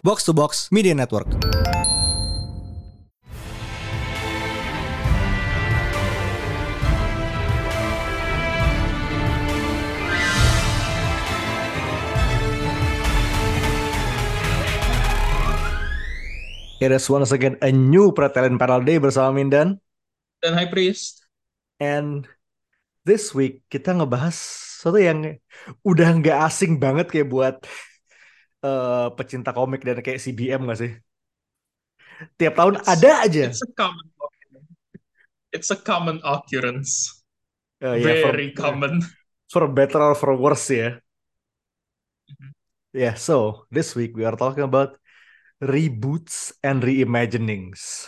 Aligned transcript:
Box 0.00 0.24
to 0.24 0.32
Box 0.32 0.72
Media 0.72 0.96
Network. 0.96 1.28
It 16.80 16.88
is 16.88 17.04
once 17.12 17.28
again 17.28 17.60
a 17.60 17.68
new 17.68 18.08
Pretalent 18.16 18.56
Panel 18.56 18.80
Day 18.80 18.96
bersama 18.96 19.36
Mindan. 19.36 19.76
Dan 20.40 20.56
High 20.56 20.72
Priest. 20.72 21.28
And 21.76 22.24
this 23.04 23.36
week 23.36 23.68
kita 23.68 23.92
ngebahas 23.92 24.32
sesuatu 24.80 24.96
yang 24.96 25.36
udah 25.84 26.08
nggak 26.24 26.40
asing 26.40 26.80
banget 26.80 27.12
kayak 27.12 27.28
buat 27.28 27.60
uh, 28.64 29.08
pecinta 29.16 29.50
komik 29.52 29.84
dan 29.84 30.00
kayak 30.00 30.20
CBM 30.20 30.68
gak 30.68 30.80
sih? 30.80 30.92
Tiap 32.36 32.54
tahun 32.56 32.74
It's, 32.80 32.88
ada 32.88 33.10
aja. 33.24 33.44
It's 33.48 33.64
a 33.64 33.70
common 33.72 34.06
It's 35.50 35.70
a 35.74 35.78
common 35.78 36.22
occurrence. 36.22 37.10
Uh, 37.82 37.98
yeah, 37.98 38.22
Very 38.22 38.54
for, 38.54 38.70
common. 38.70 39.02
For 39.50 39.66
better 39.66 39.98
or 39.98 40.14
for 40.14 40.38
worse 40.38 40.70
ya. 40.70 41.02
Mhm. 42.30 42.54
Yeah, 42.94 43.18
so 43.18 43.66
this 43.70 43.98
week 43.98 44.14
we 44.14 44.22
are 44.22 44.38
talking 44.38 44.62
about 44.62 44.94
reboots 45.58 46.54
and 46.62 46.78
reimaginings. 46.82 48.06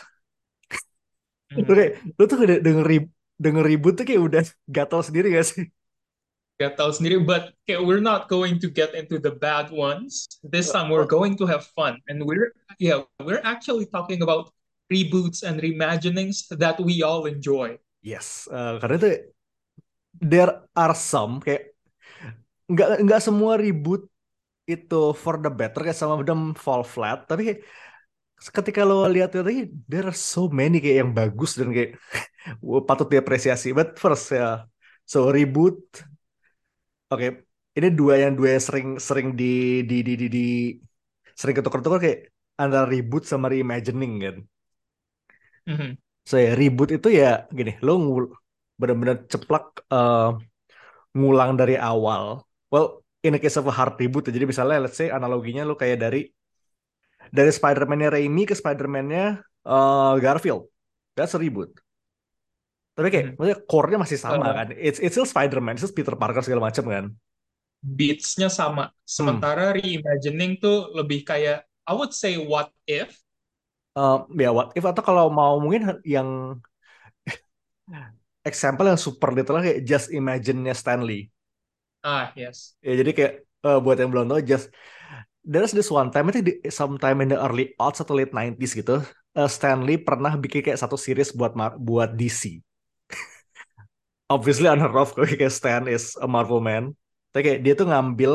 Hmm. 1.51 1.67
Lu 1.67 1.75
kayak, 1.75 1.93
lu 2.15 2.25
tuh 2.31 2.39
denger, 2.47 2.87
denger 3.43 3.65
reboot 3.67 3.95
tuh 3.99 4.07
kayak 4.07 4.23
udah 4.23 4.43
gatal 4.71 5.03
sendiri 5.03 5.35
gak 5.35 5.47
sih? 5.51 5.67
Gak 6.63 6.79
tahu 6.79 6.95
sendiri, 6.95 7.19
but 7.27 7.51
okay, 7.67 7.83
we're 7.83 8.03
not 8.03 8.31
going 8.31 8.63
to 8.63 8.71
get 8.71 8.95
into 8.95 9.19
the 9.19 9.35
bad 9.35 9.75
ones. 9.75 10.31
This 10.47 10.71
time 10.71 10.95
we're 10.95 11.11
going 11.11 11.35
to 11.43 11.45
have 11.51 11.67
fun. 11.75 11.99
And 12.07 12.23
we're 12.23 12.55
yeah, 12.79 13.03
we're 13.19 13.43
actually 13.43 13.91
talking 13.91 14.23
about 14.23 14.55
reboots 14.87 15.43
and 15.43 15.59
reimaginings 15.59 16.47
that 16.55 16.79
we 16.79 17.03
all 17.03 17.27
enjoy. 17.27 17.83
Yes, 17.99 18.47
uh, 18.47 18.79
karena 18.79 18.95
itu 19.03 19.11
there 20.15 20.53
are 20.79 20.95
some 20.95 21.43
kayak 21.43 21.75
nggak 22.71 23.03
nggak 23.03 23.21
semua 23.21 23.59
reboot 23.59 24.07
itu 24.63 25.03
for 25.19 25.43
the 25.43 25.51
better 25.51 25.83
kayak 25.83 25.99
sama 25.99 26.23
them 26.23 26.55
fall 26.55 26.87
flat 26.87 27.27
tapi 27.27 27.59
ketika 28.39 28.87
lo 28.87 29.07
lihat 29.11 29.35
itu 29.35 29.71
there 29.91 30.07
are 30.07 30.17
so 30.17 30.47
many 30.47 30.79
kayak 30.79 31.07
yang 31.07 31.13
bagus 31.15 31.59
dan 31.59 31.75
kayak 31.75 31.99
patut 32.89 33.11
diapresiasi 33.11 33.75
but 33.75 33.99
first 33.99 34.31
ya 34.35 34.67
so 35.03 35.31
reboot 35.31 35.79
oke 37.13 37.27
ini 37.79 37.89
dua 37.99 38.15
yang 38.23 38.33
dua 38.39 38.49
yang 38.55 38.65
sering 38.69 38.89
sering 39.09 39.29
di 39.41 39.45
di 39.91 39.97
di 40.07 40.13
di, 40.21 40.27
di 40.37 40.41
sering 41.39 41.55
ketukar-tukar 41.59 41.99
kayak 42.05 42.19
antara 42.63 42.87
reboot 42.93 43.23
sama 43.31 43.47
reimagining 43.53 44.13
kan 44.25 44.37
Mhm. 45.67 45.89
so 46.29 46.35
ya 46.45 46.51
reboot 46.61 46.91
itu 46.97 47.09
ya 47.21 47.47
gini 47.59 47.71
lo 47.87 47.93
ngul 48.03 48.25
benar-benar 48.81 49.17
ceplak 49.33 49.65
eh, 49.95 50.29
ngulang 51.19 51.53
dari 51.61 51.75
awal 51.91 52.25
well 52.73 52.87
in 53.27 53.37
a 53.37 53.41
case 53.43 53.57
of 53.61 53.67
a 53.71 53.75
hard 53.79 53.95
reboot 54.01 54.25
ya. 54.29 54.33
jadi 54.37 54.47
misalnya 54.53 54.79
let's 54.85 54.99
say 55.01 55.09
analoginya 55.19 55.63
lo 55.69 55.75
kayak 55.83 55.99
dari 56.05 56.21
dari 57.33 57.51
Spider-Man-nya 57.53 58.09
Raimi 58.15 58.43
ke 58.49 58.55
Spider-Man-nya 58.57 59.25
eh, 59.67 60.15
Garfield 60.23 60.69
that's 61.17 61.35
a 61.37 61.41
reboot 61.41 61.71
tapi 62.97 63.09
kayak 63.13 63.27
Mhm. 63.27 63.37
maksudnya 63.37 63.59
core-nya 63.71 63.99
masih 64.05 64.19
sama 64.21 64.47
Uh, 64.47 64.57
kan 64.57 64.67
it's 64.77 64.99
it's 65.05 65.15
still 65.17 65.29
Spider-Man 65.29 65.75
it's 65.77 65.83
still 65.85 65.97
Peter 65.99 66.15
Parker 66.21 66.43
segala 66.45 66.63
macam 66.69 66.85
kan 66.95 67.05
beats-nya 67.83 68.49
sama. 68.51 68.85
hmm 69.23 69.43
Sementara 69.43 69.75
reimagining 69.75 70.53
tuh 70.63 70.91
lebih 70.99 71.21
kayak 71.27 71.67
I 71.87 71.93
would 71.99 72.15
say 72.15 72.39
what 72.39 72.71
if. 72.87 73.11
Eh, 74.01 74.17
ya 74.45 74.49
what 74.57 74.69
if 74.79 74.85
atau 74.91 75.03
kalau 75.09 75.25
mau 75.39 75.53
mungkin 75.63 75.83
yang 76.15 76.29
example 78.51 78.87
yang 78.91 79.01
super 79.01 79.31
literal 79.37 79.63
kayak 79.65 79.83
just 79.87 80.11
imagine-nya 80.11 80.75
Stanley 80.75 81.31
Ah, 82.03 82.33
yes. 82.37 82.77
ya 82.87 82.93
jadi 83.01 83.11
kayak 83.17 83.33
eh, 83.67 83.79
buat 83.85 83.97
yang 84.01 84.11
belum 84.13 84.27
tahu 84.31 84.41
just 84.45 84.67
there's 85.47 85.73
this 85.77 85.91
one 85.93 86.11
time 86.15 86.27
I 86.31 86.33
think 86.35 86.47
di, 86.49 86.55
sometime 86.73 87.19
in 87.25 87.29
the 87.35 87.39
early 87.41 87.75
aughts 87.83 88.01
atau 88.05 88.15
late 88.19 88.33
90s 88.37 88.73
gitu 88.79 89.03
eh, 89.39 89.51
Stanley 89.51 89.97
pernah 90.03 90.33
bikin 90.39 90.61
kayak 90.67 90.81
satu 90.83 90.97
series 91.01 91.31
buat 91.35 91.53
buat 91.81 92.11
DC 92.19 92.61
obviously 94.35 94.67
unheard 94.69 94.97
of 94.97 95.13
kayak 95.15 95.53
Stan 95.53 95.85
is 95.87 96.17
a 96.19 96.27
Marvel 96.27 96.61
man. 96.65 96.97
Tapi 97.33 97.43
kayak 97.47 97.61
dia 97.65 97.75
tuh 97.77 97.87
ngambil 97.89 98.33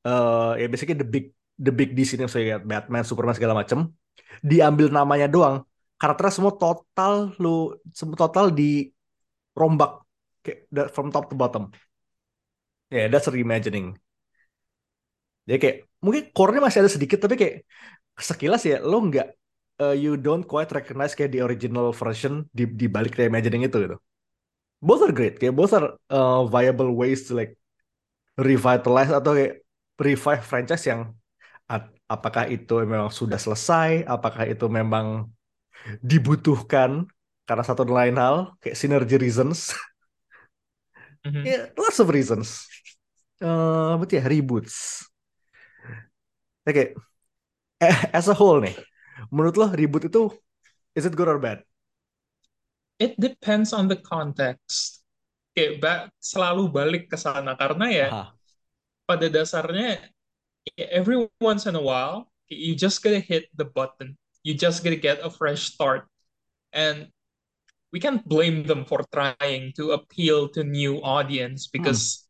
eh 0.00 0.52
ya 0.64 0.66
basically 0.72 0.96
the 0.96 1.08
big 1.08 1.24
the 1.60 1.72
big 1.72 1.92
DC 1.96 2.16
nih 2.16 2.26
saya 2.28 2.44
kayak 2.48 2.62
Batman 2.64 3.04
Superman 3.04 3.36
segala 3.36 3.54
macem 3.60 3.92
diambil 4.40 4.88
namanya 4.88 5.26
doang. 5.28 5.62
Karakternya 6.00 6.32
semua 6.32 6.54
total 6.56 7.36
lu 7.36 7.76
semua 7.92 8.16
total 8.16 8.48
dirombak 8.52 10.00
kayak 10.40 10.58
da- 10.72 10.88
from 10.88 11.12
top 11.12 11.28
to 11.28 11.36
bottom. 11.36 11.68
Ya 12.90 13.04
yeah, 13.04 13.06
that's 13.12 13.28
reimagining. 13.28 13.94
Jadi 15.44 15.58
kayak 15.60 15.76
mungkin 16.04 16.22
core-nya 16.32 16.60
masih 16.64 16.78
ada 16.82 16.90
sedikit 16.90 17.18
tapi 17.20 17.36
kayak 17.36 17.54
sekilas 18.20 18.62
ya 18.64 18.76
lo 18.80 19.00
nggak 19.08 19.26
eh, 19.80 19.94
you 19.96 20.16
don't 20.16 20.44
quite 20.44 20.70
recognize 20.72 21.12
kayak 21.16 21.32
the 21.32 21.40
original 21.40 21.92
version 21.92 22.44
di 22.52 22.64
di 22.68 22.86
balik 22.88 23.16
reimagining 23.16 23.64
itu 23.68 23.76
gitu 23.84 23.96
both 24.80 25.00
are 25.04 25.12
great. 25.12 25.36
Kayak 25.40 25.54
both 25.56 25.72
are 25.76 25.96
uh, 26.10 26.44
viable 26.48 26.92
ways 26.92 27.28
to 27.28 27.36
like 27.36 27.56
revitalize 28.36 29.12
atau 29.12 29.36
kayak 29.36 29.62
revive 30.00 30.42
franchise 30.44 30.84
yang 30.88 31.12
apakah 32.10 32.50
itu 32.50 32.82
memang 32.82 33.12
sudah 33.12 33.38
selesai 33.38 34.02
apakah 34.08 34.42
itu 34.48 34.66
memang 34.66 35.30
dibutuhkan 36.02 37.06
karena 37.46 37.62
satu 37.62 37.86
dan 37.86 37.94
lain 37.94 38.16
hal 38.18 38.36
kayak 38.58 38.76
synergy 38.78 39.16
reasons. 39.20 39.74
Mhm. 41.20 41.44
ya 41.44 41.68
lots 41.76 42.00
of 42.00 42.08
reasons. 42.08 42.64
Eh 43.40 43.92
but 44.00 44.08
ya 44.12 44.24
reboots. 44.24 45.04
Oke 46.68 46.94
eh, 47.80 47.96
as 48.12 48.28
a 48.28 48.34
whole 48.36 48.60
nih 48.60 48.76
menurut 49.32 49.56
lo 49.60 49.66
reboot 49.72 50.04
itu 50.08 50.28
is 50.96 51.04
it 51.08 51.16
good 51.16 51.28
or 51.28 51.40
bad 51.40 51.64
It 53.00 53.16
depends 53.16 53.72
on 53.72 53.88
the 53.88 53.96
context. 53.96 55.00
Kayak 55.56 55.72
ba- 55.80 56.08
selalu 56.20 56.68
balik 56.68 57.04
ke 57.08 57.16
sana 57.16 57.56
karena 57.56 57.86
ya 57.88 58.08
Aha. 58.12 58.24
pada 59.08 59.26
dasarnya 59.26 59.98
every 60.78 61.16
once 61.40 61.64
in 61.66 61.74
a 61.74 61.82
while 61.82 62.28
you 62.46 62.76
just 62.76 63.02
gotta 63.02 63.18
hit 63.18 63.48
the 63.56 63.64
button. 63.66 64.14
You 64.44 64.52
just 64.54 64.84
gotta 64.84 65.00
get 65.00 65.24
a 65.24 65.32
fresh 65.32 65.72
start. 65.74 66.06
And 66.70 67.08
we 67.90 67.98
can't 67.98 68.22
blame 68.22 68.62
them 68.68 68.84
for 68.86 69.02
trying 69.10 69.74
to 69.74 69.96
appeal 69.98 70.46
to 70.54 70.62
new 70.62 71.02
audience 71.02 71.66
Hmm. 71.66 71.80
because 71.82 72.28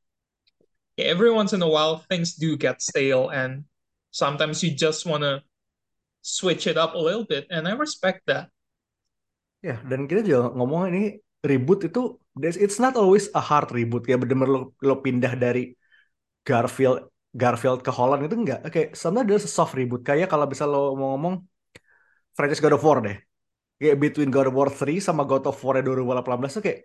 yeah, 0.97 1.11
every 1.13 1.35
once 1.35 1.53
in 1.53 1.61
a 1.61 1.69
while 1.69 2.01
things 2.09 2.39
do 2.39 2.57
get 2.57 2.81
stale 2.81 3.29
and 3.29 3.67
sometimes 4.15 4.63
you 4.65 4.71
just 4.73 5.05
wanna 5.05 5.43
switch 6.23 6.65
it 6.71 6.79
up 6.79 6.95
a 6.95 7.01
little 7.03 7.27
bit 7.27 7.51
and 7.51 7.67
I 7.69 7.75
respect 7.77 8.25
that. 8.31 8.49
Ya, 9.61 9.77
dan 9.91 10.09
kita 10.09 10.21
juga 10.25 10.39
ngomong 10.57 10.89
ini 10.89 11.21
reboot 11.45 11.85
itu 11.85 12.01
it's 12.41 12.81
not 12.81 12.97
always 12.97 13.29
a 13.37 13.43
hard 13.49 13.69
reboot 13.77 14.09
ya 14.09 14.17
bener-bener 14.21 14.49
lo, 14.49 14.61
lo 14.81 14.95
pindah 15.05 15.33
dari 15.37 15.77
Garfield 16.49 17.09
Garfield 17.33 17.81
ke 17.87 17.93
Holland 17.95 18.23
itu 18.27 18.37
enggak. 18.41 18.61
Oke, 18.67 18.83
sometimes 18.97 19.27
there's 19.29 19.47
a 19.47 19.53
soft 19.53 19.75
reboot 19.79 20.03
kayak 20.09 20.29
kalau 20.33 20.47
bisa 20.51 20.65
lo 20.69 20.97
mau 20.99 21.15
ngomong 21.15 21.35
franchise 22.37 22.61
God 22.63 22.75
of 22.77 22.83
War 22.87 22.99
deh. 23.05 23.19
Kayak 23.81 23.97
between 24.01 24.31
God 24.33 24.49
of 24.51 24.55
War 24.57 24.69
3 24.73 24.99
sama 25.01 25.25
God 25.25 25.45
of 25.51 25.57
War 25.65 25.79
2018 25.81 26.53
tuh 26.57 26.63
kayak 26.65 26.81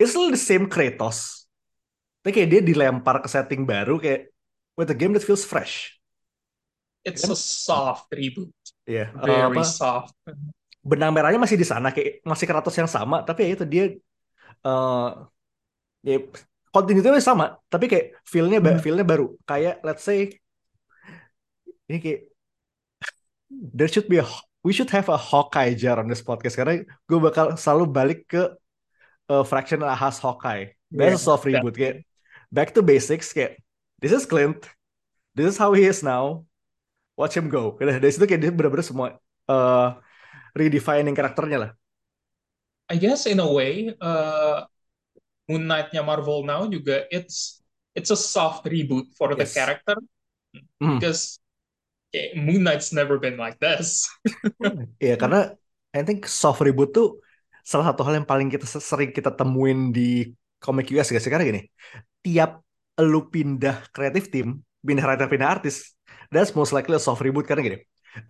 it's 0.00 0.12
still 0.14 0.30
the 0.32 0.40
same 0.40 0.66
Kratos. 0.72 1.48
Tapi 2.22 2.30
kayak 2.34 2.48
dia 2.52 2.60
dilempar 2.64 3.24
ke 3.24 3.28
setting 3.30 3.64
baru 3.64 3.96
kayak 4.02 4.30
with 4.78 4.90
a 4.92 4.96
game 4.96 5.12
that 5.16 5.24
feels 5.24 5.44
fresh. 5.46 5.96
It's 7.04 7.22
Kan? 7.22 7.30
a 7.30 7.36
soft 7.36 8.10
reboot, 8.12 8.52
Ya, 8.88 9.12
eh, 9.28 9.42
very 9.44 9.48
apa 9.48 9.62
soft. 9.64 10.14
Benang 10.84 11.10
merahnya 11.12 11.40
masih 11.42 11.58
di 11.58 11.66
sana 11.66 11.90
kayak 11.92 12.22
masih 12.24 12.46
Kratos 12.48 12.76
yang 12.78 12.90
sama, 12.90 13.22
tapi 13.26 13.46
ya 13.46 13.50
itu 13.54 13.64
dia 13.66 13.84
eh 14.66 15.08
ya 16.06 16.16
continuity 16.72 17.08
sama, 17.24 17.58
tapi 17.66 17.90
kayak 17.90 18.06
feel-nya 18.24 18.58
Hmm. 18.62 18.78
feel-nya 18.78 19.04
baru. 19.04 19.34
Kayak 19.44 19.82
let's 19.82 20.04
say 20.06 20.32
ini 21.88 21.98
kayak 21.98 22.20
there 23.50 23.88
should 23.88 24.06
be 24.08 24.20
a 24.20 24.26
we 24.62 24.72
should 24.76 24.90
have 24.92 25.08
a 25.08 25.16
Hawkeye 25.16 25.72
jar 25.72 25.96
on 25.96 26.06
this 26.10 26.20
podcast 26.20 26.54
karena 26.58 26.84
gue 26.84 27.18
bakal 27.18 27.56
selalu 27.56 27.84
balik 27.88 28.20
ke 28.28 28.42
uh, 29.32 29.44
Fraction 29.46 29.80
Ahas 29.80 30.20
Hawkeye. 30.20 30.76
That's 30.92 31.16
a 31.16 31.20
Yeah, 31.20 31.20
soft 31.20 31.44
that 31.48 31.64
reboot 31.64 31.76
kayak 31.76 32.04
back 32.52 32.72
to 32.76 32.80
basics 32.84 33.32
kayak 33.32 33.60
this 34.00 34.12
is 34.12 34.24
Clint, 34.28 34.64
this 35.36 35.48
is 35.48 35.56
how 35.60 35.72
he 35.72 35.84
is 35.88 36.00
now. 36.04 36.44
Watch 37.18 37.34
him 37.34 37.50
go. 37.50 37.74
Udah, 37.80 37.98
dari 37.98 38.12
situ 38.14 38.24
kayak 38.28 38.40
dia 38.46 38.52
bener-bener 38.54 38.86
semua 38.86 39.18
uh, 39.50 39.98
redefining 40.60 41.14
karakternya 41.18 41.58
lah. 41.64 41.70
I 42.90 42.96
guess 42.96 43.26
in 43.26 43.38
a 43.40 43.52
way, 43.52 43.94
uh, 44.00 44.64
Moon 45.48 45.66
Knight-nya 45.68 46.04
Marvel 46.04 46.44
now 46.44 46.66
juga 46.68 47.04
it's 47.10 47.62
it's 47.96 48.10
a 48.12 48.16
soft 48.18 48.66
reboot 48.66 49.12
for 49.18 49.34
the 49.36 49.44
Yes. 49.44 49.50
character 49.50 49.96
Hmm. 50.80 50.98
because 50.98 51.40
kayak 52.14 52.36
Moon 52.38 52.62
Knight's 52.64 52.92
never 52.92 53.18
been 53.18 53.36
like 53.38 53.58
this. 53.60 54.08
Ya 54.98 55.14
karena 55.22 55.38
I 55.94 56.02
think 56.06 56.26
soft 56.28 56.60
reboot 56.66 56.90
tuh 56.96 57.22
salah 57.70 57.92
satu 57.92 58.00
hal 58.06 58.14
yang 58.22 58.28
paling 58.28 58.48
kita 58.52 58.64
sering 58.68 59.10
kita 59.14 59.30
temuin 59.38 59.90
di 59.96 60.32
komik 60.62 60.86
US 60.94 61.08
gak 61.14 61.22
sih? 61.22 61.30
Karena 61.32 61.44
gini, 61.46 61.62
tiap 62.24 62.62
lu 63.02 63.20
pindah 63.34 63.76
kreatif 63.94 64.30
tim, 64.34 64.48
pindah 64.86 65.04
writer, 65.08 65.26
pindah 65.32 65.48
artis, 65.60 65.94
that's 66.34 66.52
most 66.58 66.72
likely 66.76 66.96
a 66.98 67.02
soft 67.02 67.22
reboot 67.24 67.46
karena 67.48 67.62
gini, 67.68 67.78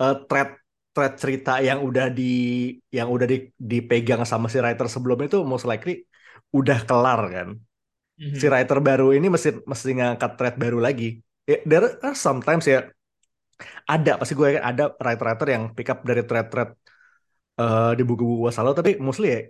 uh, 0.02 0.14
thread 0.28 0.54
thread 0.98 1.14
cerita 1.22 1.50
yang 1.62 1.78
udah 1.88 2.06
di 2.18 2.22
yang 2.98 3.08
udah 3.14 3.26
di, 3.32 3.36
dipegang 3.70 4.22
sama 4.26 4.46
si 4.52 4.58
writer 4.58 4.86
sebelumnya 4.90 5.26
itu 5.30 5.40
most 5.52 5.66
likely 5.70 5.92
udah 6.58 6.78
kelar 6.88 7.20
kan. 7.34 7.48
Si 8.40 8.46
Mhm. 8.46 8.52
writer 8.52 8.78
baru 8.88 9.06
ini 9.16 9.26
mesti 9.34 9.50
mesti 9.70 9.90
ngangkat 9.98 10.30
thread 10.38 10.56
baru 10.64 10.78
lagi. 10.86 11.06
Ya, 11.50 11.56
there 11.70 11.86
are 12.06 12.16
sometimes 12.26 12.64
ya 12.72 12.78
ada 13.92 14.10
pasti 14.20 14.32
gue 14.38 14.50
ada 14.70 14.82
writer-writer 15.02 15.46
yang 15.54 15.64
pick 15.76 15.88
up 15.92 15.98
dari 16.08 16.22
thread-thread 16.28 16.68
eh, 17.62 17.90
di 17.98 18.02
buku-buku 18.08 18.42
masa 18.48 18.60
lalu 18.66 18.76
tapi 18.80 18.92
mostly 19.06 19.26
ya 19.34 19.40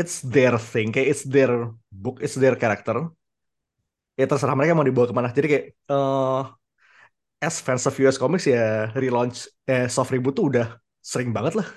it's 0.00 0.16
their 0.34 0.54
thing 0.72 0.88
kayak 0.94 1.08
it's 1.12 1.24
their 1.26 1.52
book 1.92 2.16
it's 2.24 2.36
their 2.42 2.56
character 2.62 2.96
ya 4.18 4.24
terserah 4.30 4.54
mereka 4.56 4.72
mau 4.76 4.86
dibawa 4.88 5.06
ke 5.10 5.14
mana 5.16 5.28
jadi 5.36 5.46
kayak 5.52 5.64
eh 5.92 6.42
as 7.46 7.60
fans 7.60 7.84
of 7.88 7.94
US 8.02 8.18
Comics 8.22 8.46
ya 8.48 8.90
relaunch 8.96 9.38
eh, 9.68 9.86
soft 9.92 10.10
reboot 10.14 10.34
tuh 10.38 10.46
udah 10.50 10.66
sering 11.10 11.30
banget 11.36 11.54
lah 11.58 11.68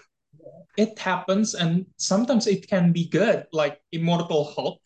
It 0.78 0.98
happens, 0.98 1.54
and 1.54 1.86
sometimes 1.98 2.48
it 2.48 2.68
can 2.68 2.92
be 2.92 3.08
good, 3.08 3.46
like 3.52 3.82
Immortal 3.92 4.46
Hulk, 4.46 4.82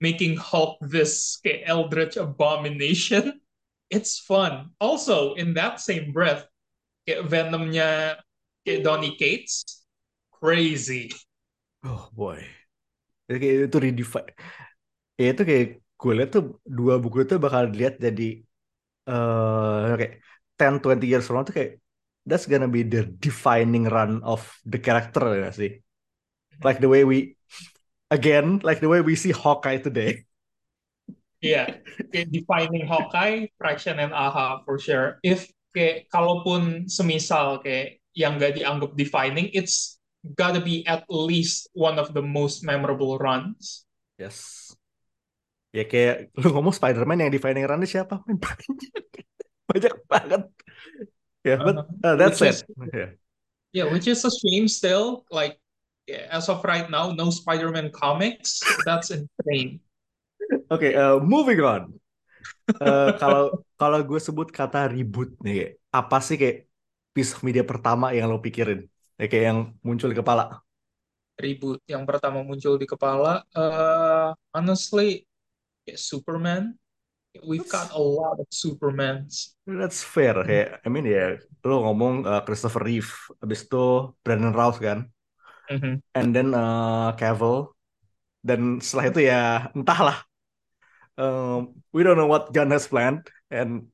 making 0.00 0.36
Hulk 0.36 0.78
this 0.82 1.38
eldritch 1.44 2.16
abomination. 2.16 3.40
It's 3.90 4.18
fun. 4.18 4.70
Also, 4.80 5.34
in 5.34 5.54
that 5.54 5.78
same 5.78 6.10
breath, 6.10 6.50
kayak 7.06 7.30
Venomnya 7.30 8.18
kayak 8.66 8.82
Donny 8.82 9.14
Cates, 9.14 9.62
crazy. 10.34 11.14
oh 11.86 12.02
boy 12.16 12.38
jadi 13.26 13.38
kayak 13.42 13.56
itu 13.68 13.78
redefine 13.86 14.28
ya 15.20 15.26
itu 15.32 15.42
kayak 15.50 15.64
gue 16.00 16.12
lihat 16.18 16.30
tuh 16.36 16.44
dua 16.78 16.94
buku 17.02 17.16
itu 17.24 17.34
bakal 17.44 17.62
dilihat 17.72 17.94
jadi 18.06 18.24
eh 19.10 19.94
kayak 20.00 20.14
10-20 20.58 21.08
years 21.10 21.24
from 21.26 21.36
now 21.38 21.44
tuh 21.48 21.54
kayak 21.58 21.72
that's 22.26 22.44
gonna 22.44 22.68
be 22.68 22.82
the 22.82 23.06
defining 23.06 23.86
run 23.86 24.20
of 24.26 24.42
the 24.66 24.82
character 24.82 25.38
ya 25.38 25.54
sih? 25.54 25.80
Like 26.60 26.82
the 26.82 26.90
way 26.90 27.06
we 27.06 27.38
again 28.10 28.60
like 28.66 28.82
the 28.82 28.90
way 28.90 29.00
we 29.00 29.14
see 29.14 29.32
Hawkeye 29.32 29.80
today. 29.80 30.22
Yeah, 31.44 31.84
kayak 32.10 32.32
defining 32.32 32.88
Hawkeye, 32.88 33.52
Fraction 33.60 34.00
and 34.00 34.10
Aha 34.10 34.64
for 34.64 34.80
sure. 34.80 35.20
If 35.20 35.46
kayak 35.70 36.08
kalaupun 36.08 36.88
semisal 36.88 37.60
kayak 37.60 38.00
yang 38.16 38.40
gak 38.40 38.56
dianggap 38.56 38.96
defining, 38.96 39.52
it's 39.52 40.00
gotta 40.24 40.58
be 40.58 40.80
at 40.88 41.04
least 41.12 41.68
one 41.76 42.00
of 42.00 42.16
the 42.16 42.24
most 42.24 42.64
memorable 42.64 43.20
runs. 43.20 43.84
yes. 44.16 44.72
Ya 45.76 45.84
kayak 45.84 46.32
lu 46.40 46.56
ngomong 46.56 46.72
Spider-Man 46.72 47.28
yang 47.28 47.30
defining 47.30 47.68
run 47.68 47.84
siapa? 47.84 48.24
Banyak 49.68 49.94
banget 50.08 50.42
ya 51.46 51.56
but 51.62 51.76
uh, 52.04 52.16
Uh-huh. 52.16 52.16
that's 52.18 52.40
Which 52.40 52.50
it 52.50 52.50
is 52.50 52.58
yeah. 52.92 53.10
yeah, 53.72 53.86
which 53.86 54.06
is 54.08 54.24
a 54.24 54.32
shame 54.32 54.68
still. 54.68 55.24
Like 55.30 55.58
yeah, 56.08 56.28
as 56.30 56.48
of 56.48 56.64
right 56.64 56.88
now, 56.90 57.12
no 57.12 57.30
Spider-Man 57.30 57.90
comics. 57.92 58.78
That's 58.84 59.10
insane. 59.14 59.80
Oke, 60.74 60.94
uh, 60.94 61.18
moving 61.22 61.60
on. 61.62 61.82
Uh, 62.80 63.12
kalau 63.20 63.44
kalau 63.80 64.00
gue 64.04 64.20
sebut 64.20 64.48
kata 64.52 64.90
reboot 64.92 65.34
nih, 65.44 65.78
apa 65.92 66.18
sih 66.22 66.36
kayak 66.40 66.66
piece 67.14 67.32
of 67.34 67.42
media 67.46 67.64
pertama 67.66 68.12
yang 68.16 68.28
lo 68.30 68.38
pikirin? 68.42 68.86
Ya, 69.20 69.26
kayak 69.30 69.44
yang 69.52 69.60
muncul 69.86 70.12
di 70.12 70.18
kepala. 70.18 70.62
Reboot 71.36 71.84
yang 71.84 72.08
pertama 72.08 72.40
muncul 72.40 72.80
di 72.80 72.88
kepala. 72.88 73.44
Uh, 73.52 74.32
honestly, 74.56 75.28
yeah, 75.84 76.00
Superman. 76.00 76.80
We've 77.44 77.68
got 77.68 77.92
a 77.92 78.00
lot 78.00 78.40
of 78.40 78.46
Supermans. 78.48 79.58
That's 79.66 80.00
fair. 80.00 80.38
Kayak, 80.46 80.80
I 80.84 80.88
mean 80.88 81.04
ya, 81.04 81.36
lo 81.66 81.84
ngomong 81.90 82.24
uh, 82.24 82.40
Christopher 82.46 82.86
Reeve, 82.86 83.10
abis 83.42 83.66
itu 83.66 84.14
Brandon 84.22 84.54
Routh 84.54 84.78
kan, 84.80 85.10
Mhm. 85.66 85.98
and 86.14 86.28
then 86.30 86.54
uh, 86.54 87.10
Cavill, 87.18 87.74
dan 88.46 88.78
setelah 88.78 89.04
itu 89.10 89.20
ya 89.26 89.68
entahlah. 89.74 90.22
Um, 91.16 91.80
we 91.90 92.04
don't 92.04 92.20
know 92.20 92.28
what 92.28 92.52
Gunn 92.52 92.70
has 92.70 92.86
planned, 92.86 93.26
and 93.48 93.88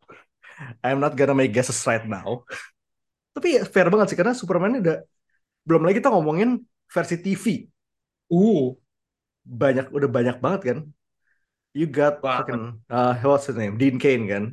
I'm 0.85 1.01
not 1.01 1.17
gonna 1.17 1.35
make 1.35 1.55
guesses 1.55 1.81
right 1.87 2.05
now. 2.05 2.45
Tapi 3.33 3.57
ya, 3.57 3.63
fair 3.65 3.89
banget 3.89 4.13
sih 4.13 4.19
karena 4.19 4.37
Superman 4.37 4.83
udah 4.85 5.01
belum 5.65 5.83
lagi 5.87 6.03
kita 6.03 6.13
ngomongin 6.13 6.61
versi 6.91 7.17
TV. 7.17 7.45
Uh, 8.29 8.77
banyak 9.43 9.91
udah 9.91 10.09
banyak 10.09 10.37
banget 10.39 10.61
kan 10.69 10.79
you 11.73 11.89
got 11.89 12.21
Banget. 12.21 12.47
fucking 12.47 12.65
uh, 12.89 13.17
what's 13.25 13.49
his 13.49 13.57
name 13.57 13.81
Dean 13.81 13.97
Cain 13.97 14.29
kan 14.29 14.45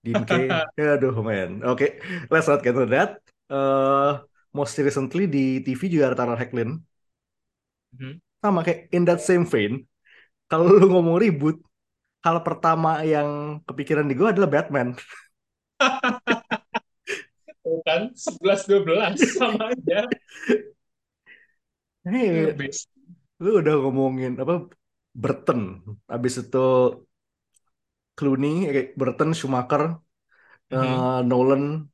Dean 0.00 0.24
Cain 0.28 0.48
aduh 0.76 1.14
man 1.20 1.60
oke 1.64 2.00
let's 2.32 2.48
not 2.48 2.64
get 2.64 2.72
to 2.72 2.88
that 2.88 3.20
uh, 3.52 4.24
most 4.52 4.76
recently 4.80 5.28
di 5.28 5.60
TV 5.60 5.80
juga 5.88 6.12
ada 6.12 6.16
Taron 6.18 6.40
Hecklin 6.40 6.80
Mhm. 7.94 8.18
sama 8.42 8.66
kayak 8.66 8.90
in 8.90 9.06
that 9.06 9.22
same 9.22 9.46
vein 9.46 9.86
kalau 10.50 10.66
lu 10.66 10.90
ngomong 10.90 11.14
ribut 11.14 11.62
hal 12.26 12.42
pertama 12.42 13.06
yang 13.06 13.62
kepikiran 13.62 14.10
di 14.10 14.18
gue 14.18 14.26
adalah 14.26 14.50
Batman 14.50 14.98
kan 17.86 18.12
11-12 18.16 19.20
sama 19.38 19.72
aja. 19.72 20.08
hey, 22.04 22.52
Base. 22.52 22.86
lu 23.40 23.60
udah 23.60 23.74
ngomongin 23.78 24.40
apa 24.40 24.68
Burton 25.14 25.78
habis 26.10 26.42
itu 26.42 26.66
Clooney 28.14 28.66
kayak 28.70 28.88
Burton 28.98 29.30
Schumacher 29.34 29.98
Mhm. 30.70 30.80
uh, 30.80 31.20
Nolan 31.22 31.86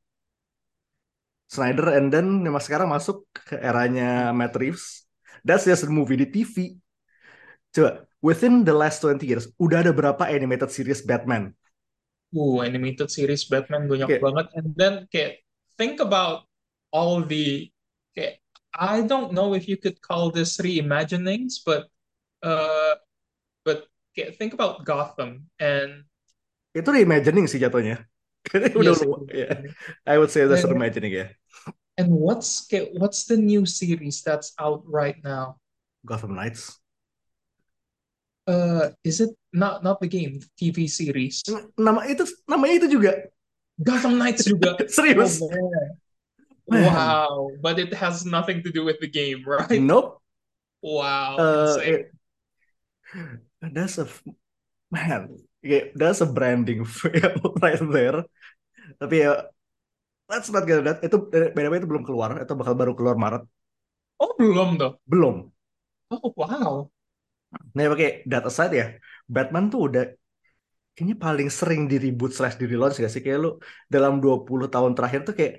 Snyder 1.51 1.99
and 1.99 2.07
then 2.09 2.41
yang 2.47 2.55
sekarang 2.57 2.87
masuk 2.87 3.27
ke 3.35 3.59
eranya 3.59 4.31
Matt 4.31 4.55
Reeves 4.55 5.03
that's 5.43 5.67
just 5.67 5.83
the 5.83 5.91
movie 5.91 6.15
di 6.15 6.27
TV 6.29 6.79
coba 7.75 8.07
within 8.23 8.63
the 8.63 8.71
last 8.71 9.03
20 9.03 9.21
years 9.27 9.51
udah 9.59 9.83
ada 9.83 9.91
berapa 9.91 10.23
animated 10.27 10.71
series 10.71 11.03
Batman 11.03 11.51
Uh, 12.31 12.63
animated 12.63 13.11
series 13.11 13.43
Batman 13.43 13.91
banyak 13.91 14.07
Kayak- 14.07 14.23
banget. 14.23 14.45
And 14.55 14.71
then 14.79 14.93
kayak 15.11 15.43
think 15.75 15.99
about 15.99 16.47
all 16.95 17.19
the 17.19 17.67
kayak 18.15 18.39
I 18.71 19.03
don't 19.03 19.35
know 19.35 19.51
if 19.51 19.67
you 19.67 19.75
could 19.75 19.99
call 19.99 20.31
this 20.31 20.55
reimaginings, 20.55 21.59
but 21.59 21.91
uh, 22.39 22.95
but 23.63 23.85
kayak 24.17 24.35
think 24.39 24.51
about 24.55 24.83
Gotham 24.83 25.47
and 25.61 26.05
itu 26.71 26.87
reimagining 26.87 27.45
sih 27.47 27.59
jatuhnya. 27.59 28.03
Udah 28.57 28.95
Yes, 28.97 29.01
ya, 29.29 29.47
I 30.07 30.17
would 30.17 30.33
say 30.33 30.49
that's 30.49 30.65
And- 30.65 30.73
reimagining 30.73 31.13
ya 31.13 31.27
and 31.99 32.07
what's 32.09 32.65
kayak 32.65 32.89
what's 32.97 33.27
the 33.29 33.37
new 33.37 33.67
series 33.67 34.23
that's 34.25 34.55
out 34.57 34.81
right 34.87 35.19
now? 35.21 35.59
Gotham 36.07 36.33
Knights. 36.33 36.79
Uh, 38.49 38.89
is 39.05 39.21
it 39.21 39.29
not 39.53 39.85
not 39.85 40.01
the 40.01 40.09
game, 40.09 40.41
the 40.41 40.49
TV 40.57 40.89
series? 40.89 41.45
nama 41.77 42.09
itu 42.09 42.25
namanya 42.49 42.81
itu 42.81 42.97
juga. 42.97 43.29
Gotham 43.77 44.17
Knights 44.17 44.49
juga. 44.49 44.81
serius? 44.89 45.37
Oh, 45.45 45.51
man. 46.65 46.89
Wow, 46.89 47.53
but 47.61 47.77
it 47.77 47.93
has 47.93 48.25
nothing 48.25 48.65
to 48.65 48.73
do 48.73 48.81
with 48.81 48.97
the 48.97 49.09
game, 49.11 49.45
right? 49.45 49.77
nope. 49.77 50.23
Wow, 50.81 51.37
Uh, 51.37 51.77
that's 53.61 54.01
a 54.01 54.09
man 54.89 55.37
that's 55.93 56.21
a 56.21 56.27
branding 56.27 56.83
fail 56.97 57.37
right 57.61 57.79
there. 57.79 58.25
Tapi 58.97 59.15
ya 59.23 59.45
let's 60.25 60.49
not 60.49 60.65
get 60.65 60.81
that. 60.81 60.97
Itu 61.05 61.29
by 61.29 61.61
the 61.61 61.69
way 61.69 61.77
itu 61.77 61.89
belum 61.89 62.03
keluar. 62.03 62.33
Itu 62.41 62.57
bakal 62.57 62.73
baru 62.73 62.97
keluar 62.97 63.15
Maret. 63.15 63.45
Oh, 64.21 64.33
belum 64.37 64.77
tuh. 64.77 64.91
belum. 65.09 65.49
Oh, 66.11 66.33
wow. 66.35 66.91
nah 67.75 67.83
pakai 67.91 68.23
that 68.31 68.47
aside 68.47 68.71
ya 68.71 68.85
Batman 69.27 69.67
tuh 69.67 69.91
udah 69.91 70.03
kayaknya 70.95 71.15
paling 71.19 71.51
sering 71.51 71.83
di 71.91 71.99
reboot 71.99 72.31
slash 72.31 72.55
di 72.55 72.63
relaunch 72.67 72.95
gak 72.99 73.11
sih? 73.11 73.19
Kayak 73.23 73.39
lu 73.43 73.49
dalam 73.91 74.23
20 74.23 74.71
tahun 74.71 74.91
terakhir 74.95 75.27
tuh 75.27 75.35
kayak 75.35 75.53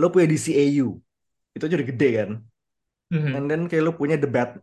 lu 0.00 0.06
punya 0.12 0.26
DCAU 0.32 0.88
itu 1.56 1.62
aja 1.64 1.74
udah 1.80 1.88
gede 1.88 2.08
kan 2.20 2.30
Mhm. 3.06 3.32
and 3.38 3.44
then 3.46 3.62
kayak 3.70 3.86
lu 3.86 3.94
punya 3.94 4.18
the 4.18 4.26
Bat 4.26 4.58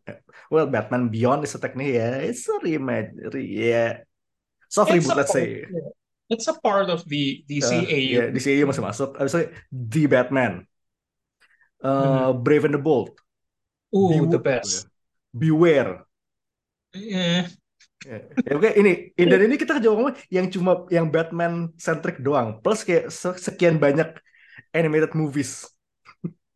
well 0.52 0.68
Batman 0.68 1.08
Beyond 1.08 1.48
is 1.48 1.56
a 1.56 1.62
technique 1.64 1.96
ya 1.96 2.20
it's 2.20 2.44
a 2.52 2.60
remake 2.60 3.16
ya 3.40 4.04
soft 4.68 4.92
It's 4.92 5.08
reboot 5.08 5.16
let's 5.16 5.32
say. 5.32 5.64
it's 6.28 6.48
a 6.52 6.56
part 6.60 6.92
of 6.92 7.08
the 7.08 7.40
Uh, 7.40 7.48
DCAU. 7.48 8.12
ya 8.12 8.24
DCAU 8.34 8.66
masih 8.68 8.84
masuk. 8.84 9.16
Abis 9.16 9.32
itu 9.38 9.48
The 9.72 10.04
Batman. 10.10 10.54
Uh, 11.80 12.32
Brave 12.36 12.68
and 12.68 12.76
the 12.76 12.82
Bold. 12.82 13.12
Ooh, 13.96 14.26
Be- 14.28 14.32
the 14.36 14.42
best. 14.42 14.88
Beware. 15.32 16.04
Eh, 16.96 17.48
Ya, 18.04 18.20
ya, 18.20 18.60
oke 18.60 18.68
ini 18.76 19.16
ini- 19.16 19.30
dan 19.32 19.40
ini 19.48 19.56
kita 19.56 19.80
ngomong 19.80 20.12
yang 20.28 20.52
cuma 20.52 20.84
yang 20.92 21.08
Batman 21.08 21.72
centric 21.80 22.20
doang. 22.20 22.60
Plus 22.60 22.84
kayak 22.84 23.08
se- 23.08 23.40
sekian 23.40 23.80
banyak 23.80 24.20
animated 24.76 25.16
movies. 25.16 25.64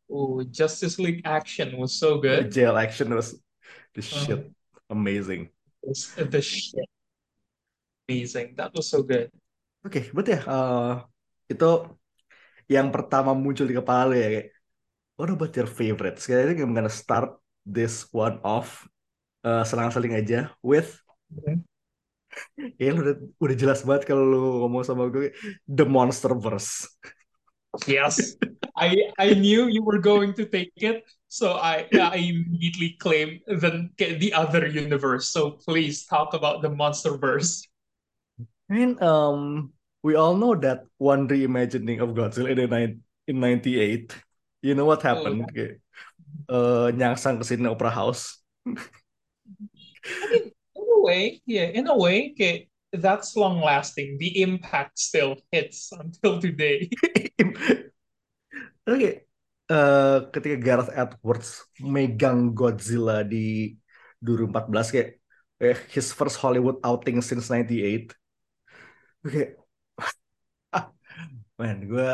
Oh, 0.08 0.40
Justice 0.48 0.96
League 1.04 1.22
action 1.28 1.76
was 1.76 2.00
so 2.00 2.18
good. 2.18 2.48
Jail 2.52 2.80
action 2.80 3.12
was 3.12 3.36
the 3.92 4.00
Uh, 4.00 4.08
shit. 4.24 4.42
Amazing. 4.88 5.52
was 5.84 6.12
the 6.16 6.40
shit 6.42 6.88
amazing. 8.08 8.56
That 8.56 8.72
was 8.72 8.88
so 8.88 9.04
good. 9.04 9.28
Oke, 9.84 10.08
berarti 10.16 10.40
ya 10.40 10.42
eh, 10.48 10.94
itu 11.52 11.72
yang 12.72 12.88
pertama 12.92 13.32
muncul 13.36 13.68
di 13.68 13.76
kepala 13.76 14.12
lu 14.12 14.16
ya 14.16 14.28
kayak 14.32 14.48
what 15.20 15.28
about 15.32 15.52
your 15.56 15.68
favorites? 15.68 16.24
Kayaknya 16.28 16.44
I 16.44 16.48
think 16.56 16.60
I'm 16.64 16.72
gonna 16.76 16.92
start 16.92 17.36
this 17.68 18.08
one 18.16 18.40
off 18.48 18.88
eh, 19.44 19.64
selang-seling 19.68 20.16
aja 20.16 20.56
with 20.64 20.96
Mhm. 21.28 21.68
ya 22.80 22.96
lu 22.96 23.04
udah, 23.04 23.16
udah 23.44 23.56
jelas 23.60 23.84
banget 23.84 24.08
kalau 24.08 24.24
lu 24.24 24.40
ngomong 24.64 24.84
sama 24.88 25.12
gue 25.12 25.36
The 25.68 25.84
Monsterverse. 25.84 26.88
Yes. 27.86 28.36
I 28.78 29.10
I 29.18 29.34
knew 29.34 29.68
you 29.68 29.82
were 29.82 29.98
going 29.98 30.34
to 30.38 30.46
take 30.46 30.74
it, 30.78 31.02
so 31.28 31.58
I 31.58 31.90
I 31.98 32.18
immediately 32.22 32.94
claimed 33.02 33.42
the 33.50 33.90
the 33.98 34.34
other 34.34 34.70
universe. 34.70 35.30
So 35.34 35.58
please 35.58 36.06
talk 36.06 36.34
about 36.38 36.62
the 36.62 36.70
MonsterVerse. 36.70 37.66
I 38.70 38.74
mean, 38.74 39.02
um, 39.02 39.74
we 40.04 40.14
all 40.14 40.38
know 40.38 40.54
that 40.62 40.86
one 41.02 41.26
reimagining 41.28 42.02
of 42.06 42.14
Godzilla 42.14 42.54
in, 42.54 42.70
the 42.70 43.00
in 43.28 43.40
98. 43.40 44.14
You 44.62 44.76
know 44.76 44.86
what 44.86 45.02
Oh, 45.02 45.10
happened? 45.10 45.50
Kayak, 45.54 45.82
eh, 46.50 46.88
nyangsang 46.94 47.42
ke 47.42 47.46
sini 47.50 47.66
Opera 47.66 47.90
House. 47.90 48.38
I 50.22 50.26
mean, 50.30 50.52
in 50.76 50.86
a 50.86 51.00
way, 51.02 51.42
yeah, 51.46 51.68
in 51.74 51.88
a 51.88 51.98
way, 51.98 52.32
okay, 52.36 52.68
that's 52.94 53.36
long 53.36 53.62
lasting. 53.62 54.18
The 54.20 54.42
impact 54.42 55.00
still 55.00 55.38
hits 55.52 55.92
until 55.92 56.40
today. 56.42 56.90
Oke, 58.88 59.28
eh, 59.72 60.18
ketika 60.34 60.56
Gareth 60.66 60.92
Edwards 60.96 61.68
megang 61.84 62.56
Godzilla 62.56 63.22
di 63.28 63.76
2014 64.24 64.92
kayak 64.96 65.10
eh, 65.62 65.78
his 65.94 66.08
first 66.16 66.40
Hollywood 66.42 66.80
outing 66.88 67.20
since 67.22 67.52
98. 67.52 68.16
Oke, 69.26 69.58
ah, 70.72 70.92
man, 71.60 71.78
gue 71.90 72.08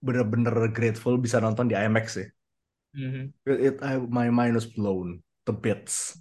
bener-bener 0.00 0.72
grateful 0.72 1.20
bisa 1.20 1.38
nonton 1.44 1.68
di 1.68 1.76
IMAX 1.76 2.06
ya. 2.16 2.26
Mhm. 2.96 3.22
It, 3.46 3.58
it- 3.76 3.82
I- 3.84 4.00
my 4.08 4.28
mind 4.32 4.56
was 4.56 4.66
blown 4.66 5.22
to 5.46 5.52
bits. 5.52 6.18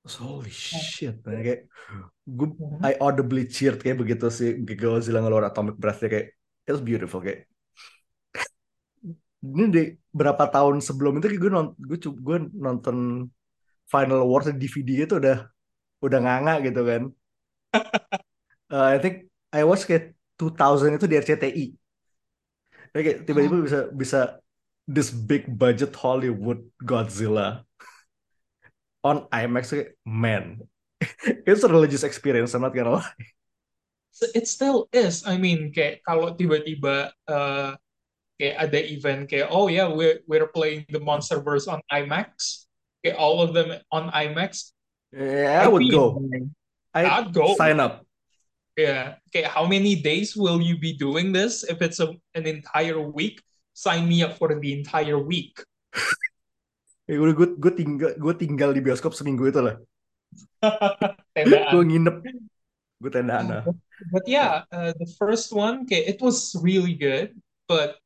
Holy 0.00 0.48
shit, 0.48 1.20
man. 1.28 1.44
kayak 1.44 1.60
gue 2.24 2.48
Mhm. 2.56 2.80
I 2.80 2.96
audibly 3.04 3.44
cheered 3.44 3.78
kayak 3.84 4.00
begitu 4.00 4.26
sih 4.32 4.56
Godzilla 4.64 5.20
ngeluar 5.20 5.44
atomic 5.52 5.76
breath 5.76 6.00
kayak 6.00 6.32
it 6.64 6.72
was 6.72 6.80
beautiful 6.80 7.20
kayak 7.20 7.44
ini 9.40 9.64
di 9.72 9.82
berapa 10.12 10.44
tahun 10.52 10.84
sebelum 10.84 11.16
itu 11.20 11.32
kayak 11.32 11.40
gue 11.40 11.52
nonton 11.52 11.74
gue 11.80 11.98
gue 12.00 12.38
nonton 12.56 12.96
Final 13.88 14.22
Wars 14.28 14.46
di 14.48 14.56
DVD 14.56 14.90
itu 15.08 15.14
udah 15.18 15.36
udah 16.00 16.18
nganga 16.22 16.54
gitu 16.64 16.80
kan. 16.86 17.02
Uh, 18.70 18.86
I 18.94 18.98
think 19.02 19.26
I 19.52 19.66
watch 19.66 19.84
kayak 19.84 20.14
2000 20.38 20.96
itu 20.96 21.06
di 21.10 21.16
RCTI. 21.18 21.64
Kayak 22.94 23.26
tiba-tiba 23.26 23.56
Oh, 23.58 23.64
bisa 23.66 23.80
bisa 23.92 24.20
this 24.86 25.10
big 25.10 25.46
budget 25.46 25.94
Hollywood 25.98 26.66
Godzilla 26.82 27.62
on 29.04 29.26
IMAX 29.32 29.72
man. 30.04 30.60
It's 31.48 31.64
a 31.64 31.68
religious 31.68 32.04
experience, 32.04 32.52
I'm 32.54 32.62
not 32.62 32.74
gonna 32.74 33.00
lie. 33.00 33.16
so 34.10 34.26
it 34.34 34.46
still 34.48 34.88
is. 34.92 35.24
I 35.24 35.40
mean, 35.40 35.72
kayak 35.72 36.04
kalau 36.04 36.36
tiba-tiba 36.36 37.08
uh, 37.24 37.72
kayak 38.36 38.56
ada 38.68 38.80
event 38.84 39.20
kayak 39.28 39.48
oh 39.48 39.72
yeah, 39.72 39.88
we're 39.88 40.20
we're 40.28 40.48
playing 40.52 40.84
the 40.92 41.00
MonsterVerse 41.00 41.68
on 41.72 41.80
IMAX. 41.88 42.68
Kayak 43.00 43.16
all 43.16 43.40
of 43.40 43.56
them 43.56 43.72
on 43.88 44.12
IMAX. 44.12 44.76
Yeah, 45.08 45.64
I 45.64 45.64
I'd 45.64 45.72
would 45.72 45.88
go. 45.88 46.20
I'd 46.92 47.08
I'd 47.08 47.32
go. 47.32 47.56
sign 47.56 47.80
up. 47.80 48.04
Yeah. 48.76 49.16
Okay. 49.32 49.48
How 49.48 49.64
many 49.64 49.96
days 50.00 50.36
will 50.36 50.60
you 50.60 50.76
be 50.76 50.92
doing 50.96 51.32
this? 51.32 51.64
If 51.64 51.80
it's 51.80 52.00
a, 52.00 52.12
an 52.36 52.44
entire 52.44 53.00
week, 53.00 53.40
sign 53.72 54.04
me 54.04 54.20
up 54.20 54.36
for 54.36 54.52
the 54.52 54.70
entire 54.72 55.16
week. 55.16 55.56
Ya, 57.10 57.18
gue 57.18 57.34
gue 57.34 57.48
gue 57.58 57.72
tinggal 57.74 58.14
gue 58.14 58.34
tinggal 58.38 58.70
di 58.70 58.78
bioskop 58.78 59.18
seminggu 59.18 59.50
itu 59.50 59.58
lah. 59.58 59.82
Gue 61.74 61.82
nginep, 61.82 62.22
gue 63.02 63.10
tendaan 63.10 63.50
lah. 63.50 63.62
But 64.14 64.30
yeah, 64.30 64.62
uh, 64.70 64.94
the 64.94 65.10
first 65.18 65.50
one, 65.50 65.90
okay, 65.90 66.06
it 66.06 66.22
was 66.22 66.54
really 66.62 66.94
good, 66.94 67.34
but 67.66 67.98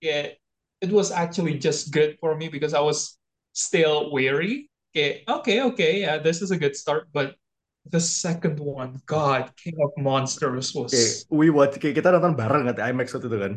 yeah, 0.00 0.32
it 0.80 0.88
was 0.88 1.12
actually 1.12 1.60
just 1.60 1.92
good 1.92 2.16
for 2.24 2.32
me 2.32 2.48
because 2.48 2.72
I 2.72 2.80
was 2.80 3.20
still 3.52 4.08
weary. 4.08 4.72
Okay, 4.96 5.28
okay, 5.28 5.60
okay, 5.68 5.92
yeah, 6.08 6.16
this 6.16 6.40
is 6.40 6.48
a 6.48 6.56
good 6.56 6.72
start. 6.72 7.12
But 7.12 7.36
the 7.84 8.00
second 8.00 8.56
one, 8.56 9.04
God, 9.04 9.52
King 9.60 9.76
of 9.84 9.92
Monsters 10.00 10.72
Kayak 10.72 10.80
was, 10.88 11.28
we 11.28 11.52
watch 11.52 11.76
kayak 11.76 12.00
kita 12.00 12.16
nonton 12.16 12.32
bareng 12.32 12.72
kan 12.72 12.80
IMAX 12.80 13.12
waktu 13.12 13.28
itu 13.28 13.38
kan. 13.44 13.52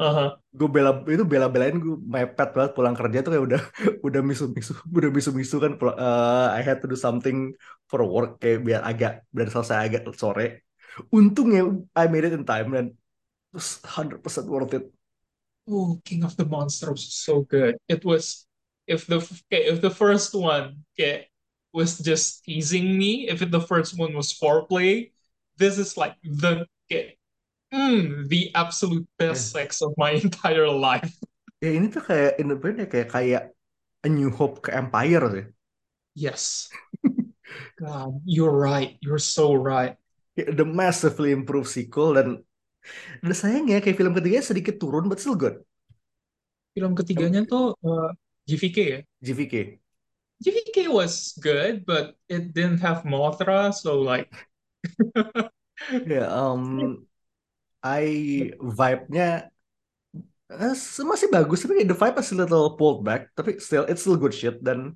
Uh-huh. 0.00 0.28
gue 0.52 0.68
bela 0.68 0.90
itu 1.08 1.24
bela-belain 1.24 1.76
gue 1.76 1.96
mepet 1.96 2.50
banget 2.52 2.72
pulang 2.76 2.96
kerja 2.96 3.18
tuh 3.24 3.30
kayak 3.32 3.44
udah 3.48 3.62
udah 4.06 4.20
misu-misu 4.24 4.72
udah 4.92 5.10
misu-misu 5.12 5.56
kan 5.60 5.72
eh, 5.76 6.48
I 6.56 6.60
had 6.64 6.80
to 6.84 6.88
do 6.88 6.96
something 6.96 7.52
for 7.88 8.04
work 8.04 8.40
kayak 8.42 8.64
biar 8.64 8.80
agak 8.84 9.24
biar 9.32 9.48
selesai 9.48 9.88
agak 9.88 10.02
sore 10.16 10.66
untungnya 11.12 11.62
I 11.92 12.08
made 12.08 12.28
it 12.28 12.36
in 12.36 12.44
time 12.48 12.72
dan 12.72 12.86
it 12.92 13.54
was 13.56 13.80
100% 13.84 14.48
worth 14.48 14.74
it 14.76 14.86
Oh, 15.66 16.00
King 16.04 16.22
of 16.22 16.36
the 16.36 16.44
Monsters 16.44 16.90
was 16.90 17.14
so 17.14 17.42
good. 17.42 17.76
It 17.88 18.04
was 18.04 18.46
if 18.86 19.06
the 19.06 19.18
okay, 19.18 19.66
if 19.66 19.82
the 19.82 19.90
first 19.90 20.34
one 20.34 20.86
okay, 20.94 21.26
was 21.72 21.98
just 21.98 22.44
teasing 22.44 22.96
me, 22.96 23.28
if 23.28 23.42
the 23.42 23.60
first 23.60 23.98
one 23.98 24.14
was 24.14 24.32
foreplay, 24.32 25.10
this 25.58 25.78
is 25.78 25.96
like 25.96 26.14
the 26.22 26.66
okay, 26.86 27.18
mm, 27.72 28.28
the 28.28 28.50
absolute 28.54 29.06
best 29.18 29.50
sex 29.52 29.82
of 29.82 29.94
my 29.96 30.10
entire 30.24 30.68
life. 30.68 31.12
ya 31.62 31.72
ini 31.72 31.88
tuh 31.88 32.04
kayak 32.04 32.36
independen 32.36 32.86
kayak 32.86 33.08
kayak 33.08 33.42
A 34.04 34.08
New 34.12 34.28
Hope 34.30 34.60
ke 34.60 34.70
Empire 34.76 35.24
sih 35.32 35.46
Yes. 36.16 36.72
God, 37.76 38.24
you're 38.24 38.56
right. 38.56 38.96
You're 39.04 39.20
so 39.20 39.52
right. 39.52 40.00
The 40.32 40.64
massively 40.64 41.32
improved 41.32 41.68
sequel 41.68 42.16
dan 42.16 42.40
dan 43.20 43.32
sayangnya 43.36 43.84
kayak 43.84 44.00
film 44.00 44.16
ketiganya 44.16 44.44
sedikit 44.44 44.80
turun 44.80 45.08
but 45.12 45.20
still 45.20 45.36
good 45.36 45.60
Film 46.76 46.92
ketiganya 46.92 47.44
tuh 47.48 47.72
uh, 47.84 48.12
GVK 48.44 48.78
ya. 48.84 49.00
GVK 49.24 49.54
GVK 50.44 50.92
was 50.92 51.32
good, 51.40 51.88
but 51.88 52.12
it 52.28 52.52
didn't 52.52 52.84
have 52.84 53.08
Mothra, 53.08 53.72
so 53.72 54.04
like 54.04 54.28
ya 56.12 56.28
um 56.28 57.08
I 57.84 58.52
vibe-nya 58.60 59.50
Eh, 60.46 60.74
masih 61.02 61.26
bagus 61.26 61.66
tapi 61.66 61.82
the 61.82 61.90
vibe 61.90 62.22
masih 62.22 62.38
little 62.38 62.78
pulled 62.78 63.02
back 63.02 63.34
tapi 63.34 63.58
still 63.58 63.82
it's 63.90 64.06
still 64.06 64.14
good 64.14 64.30
shit. 64.30 64.62
Dan 64.62 64.94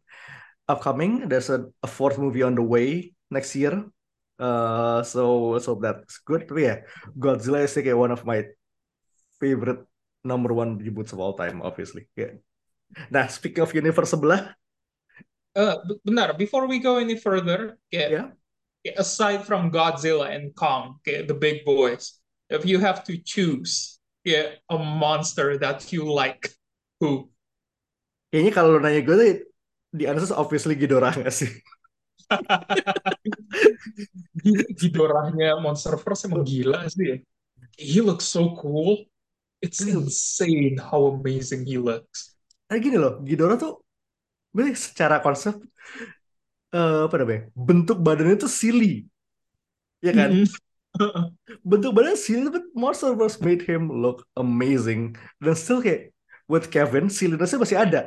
upcoming 0.70 1.26
there's 1.26 1.50
a, 1.50 1.66
a 1.82 1.90
fourth 1.90 2.22
movie 2.22 2.46
on 2.46 2.54
the 2.54 2.62
way 2.62 3.10
next 3.34 3.58
year. 3.58 3.82
Uh, 4.38 5.02
so 5.02 5.58
so 5.58 5.74
that's 5.74 6.22
good. 6.22 6.46
Tapi 6.46 6.70
ya 6.70 6.76
Godzilla 7.18 7.66
is 7.66 7.74
kayak 7.74 7.98
one 7.98 8.14
of 8.14 8.22
my 8.22 8.46
favorite 9.42 9.82
number 10.22 10.54
one 10.54 10.78
reboots 10.78 11.10
of 11.10 11.18
all 11.18 11.34
time 11.34 11.58
obviously. 11.66 12.06
Yeah. 12.14 12.38
nah 13.10 13.26
speaking 13.26 13.66
of 13.66 13.74
universe 13.74 14.14
sebelah. 14.14 14.54
Uh 15.50 15.82
benar, 16.06 16.38
before 16.38 16.70
we 16.70 16.78
go 16.78 17.02
any 17.02 17.18
further, 17.18 17.74
ya. 17.90 18.30
kayak 18.86 19.02
aside 19.02 19.42
from 19.42 19.74
Godzilla 19.74 20.30
and 20.30 20.54
Kong, 20.54 21.02
okay, 21.02 21.26
the 21.26 21.34
big 21.34 21.66
boys, 21.66 22.19
if 22.50 22.66
you 22.66 22.82
have 22.82 23.06
to 23.06 23.14
choose 23.22 24.02
yeah, 24.26 24.58
a 24.68 24.76
monster 24.76 25.56
that 25.58 25.94
you 25.94 26.04
like, 26.04 26.50
who? 27.00 27.30
kayaknya 28.30 28.52
kalau 28.54 28.78
lo 28.78 28.78
nanya 28.78 29.02
gue 29.02 29.16
tuh 29.18 29.26
the 29.94 30.06
answer 30.06 30.34
obviously 30.38 30.78
Ghidorah 30.78 31.10
gak 31.18 31.34
sih 31.34 31.50
Ghidorahnya 34.78 35.58
Monsterverse 35.58 36.30
emang 36.30 36.46
gila 36.46 36.86
sih 36.86 37.06
ya. 37.10 37.16
He 37.74 37.98
looks 37.98 38.30
so 38.30 38.54
cool. 38.54 39.02
It's 39.58 39.82
insane 39.82 40.78
how 40.78 41.10
amazing 41.10 41.66
he 41.66 41.74
looks. 41.74 42.38
Nah, 42.70 42.78
gini 42.78 43.02
loh 43.02 43.18
Ghidorah 43.26 43.58
tuh 43.58 43.82
gue 44.54 44.70
secara 44.78 45.18
konsep 45.18 45.58
eh, 46.70 47.00
apa 47.06 47.14
namanya 47.18 47.50
bentuk 47.54 47.98
badannya 47.98 48.38
tuh 48.38 48.50
silly 48.50 49.10
ya 49.98 50.14
kan 50.14 50.38
Mm-mm. 50.38 50.46
Bentuk 51.62 51.94
badannya 51.94 52.18
silly 52.18 52.50
but 52.50 52.66
Monsterverse 52.74 53.38
made 53.40 53.62
him 53.62 53.88
look 53.88 54.26
amazing 54.34 55.14
dan 55.38 55.54
still 55.54 55.80
kayak 55.80 56.10
with 56.50 56.68
Kevin 56.68 57.06
sillinessnya 57.08 57.60
masih 57.62 57.78
ada 57.78 58.02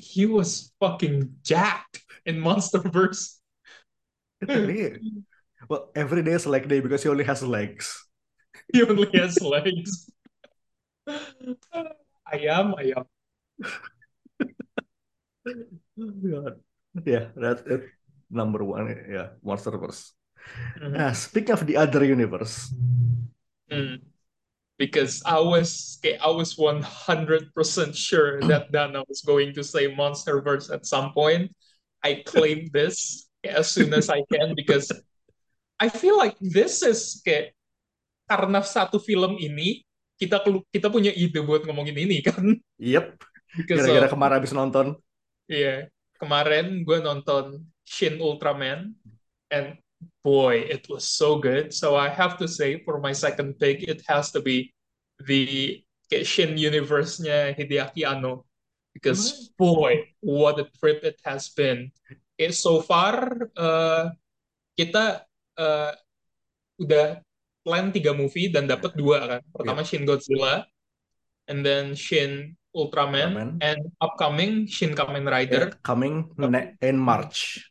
He 0.00 0.24
was 0.26 0.72
fucking 0.80 1.44
jacked 1.44 2.00
in 2.24 2.40
Monsterverse. 2.40 3.38
Well 5.68 5.92
every 5.92 6.24
day 6.24 6.34
is 6.34 6.48
like 6.48 6.66
day 6.66 6.80
because 6.80 7.04
he 7.04 7.12
only 7.12 7.28
has 7.28 7.44
legs 7.44 8.10
He 8.72 8.82
only 8.82 9.10
has 9.18 9.40
legs. 9.42 10.10
Ayam, 12.30 12.78
ayam. 12.78 13.04
God. 15.98 16.62
Yeah, 17.02 17.34
that's 17.34 17.62
it. 17.66 17.90
Number 18.30 18.62
one, 18.62 18.94
yeah, 19.10 19.34
Monsterverse. 19.42 20.14
Mhm. 20.80 20.92
Nah, 20.96 21.12
speaking 21.12 21.54
of 21.54 21.64
the 21.68 21.76
other 21.76 22.04
universe, 22.04 22.72
Hmm. 23.70 24.02
Because 24.74 25.22
I 25.22 25.38
was 25.38 26.00
okay, 26.00 26.18
I 26.18 26.32
was 26.32 26.58
100% 26.58 27.52
sure 27.94 28.40
that 28.50 28.72
Dana 28.74 29.04
was 29.06 29.22
going 29.22 29.54
to 29.54 29.62
say 29.62 29.86
Monsterverse 29.92 30.72
at 30.74 30.88
some 30.88 31.14
point. 31.14 31.54
I 32.02 32.24
claimed 32.26 32.72
this 32.74 33.28
as 33.46 33.70
soon 33.70 33.94
as 33.94 34.10
I 34.10 34.24
can 34.26 34.58
because 34.58 34.90
I 35.78 35.86
feel 35.92 36.18
like 36.18 36.34
this 36.42 36.82
is 36.82 37.22
kayak 37.22 37.54
karena 38.26 38.64
satu 38.64 38.98
film 38.98 39.36
ini 39.38 39.84
kita 40.18 40.42
kita 40.72 40.88
punya 40.92 41.12
ide 41.14 41.40
buat 41.44 41.64
ngomongin 41.64 41.96
ini 41.96 42.20
kan 42.20 42.42
yep, 42.76 43.16
because 43.56 43.80
gara-gara 43.80 44.06
of 44.08 44.12
kemarin 44.12 44.34
habis 44.36 44.52
nonton. 44.52 44.86
yeah 45.48 45.88
kemarin 46.20 46.84
gue 46.84 47.00
nonton 47.00 47.64
Shin 47.88 48.20
Ultraman 48.20 48.92
and 49.48 49.80
boy 50.24 50.60
it 50.68 50.84
was 50.88 51.08
so 51.08 51.38
good 51.40 51.72
so 51.72 51.96
I 51.96 52.08
have 52.08 52.36
to 52.40 52.48
say 52.48 52.80
for 52.84 53.00
my 53.00 53.12
second 53.12 53.56
pick 53.60 53.82
it 53.84 54.04
has 54.08 54.30
to 54.32 54.40
be 54.40 54.72
the 55.24 55.80
Shin 56.10 56.58
universe-nya 56.58 57.54
Hideaki 57.54 58.02
Anno 58.04 58.44
because 58.92 59.52
boy 59.56 60.10
what 60.20 60.58
a 60.58 60.66
trip 60.76 61.04
it 61.06 61.20
has 61.24 61.48
been 61.54 61.92
okay, 62.36 62.50
so 62.52 62.80
far 62.82 63.48
uh, 63.54 64.10
kita 64.76 65.22
uh, 65.60 65.92
udah 66.80 67.20
plan 67.60 67.92
tiga 67.92 68.16
movie 68.16 68.48
dan 68.48 68.64
dapat 68.64 68.96
dua 68.96 69.18
kan. 69.28 69.40
Pertama 69.52 69.84
Yep, 69.84 69.88
Shin 69.92 70.04
Godzilla, 70.08 70.64
and 71.48 71.60
then 71.60 71.92
Shin 71.92 72.56
Ultraman, 72.72 73.36
Ultraman. 73.36 73.50
and 73.60 73.80
upcoming 74.00 74.64
Shin 74.64 74.96
Kamen 74.96 75.28
Yeah, 75.28 75.34
Rider. 75.36 75.64
coming 75.84 76.32
Uh, 76.40 76.48
ne- 76.48 76.72
in 76.80 76.96
March. 76.96 77.68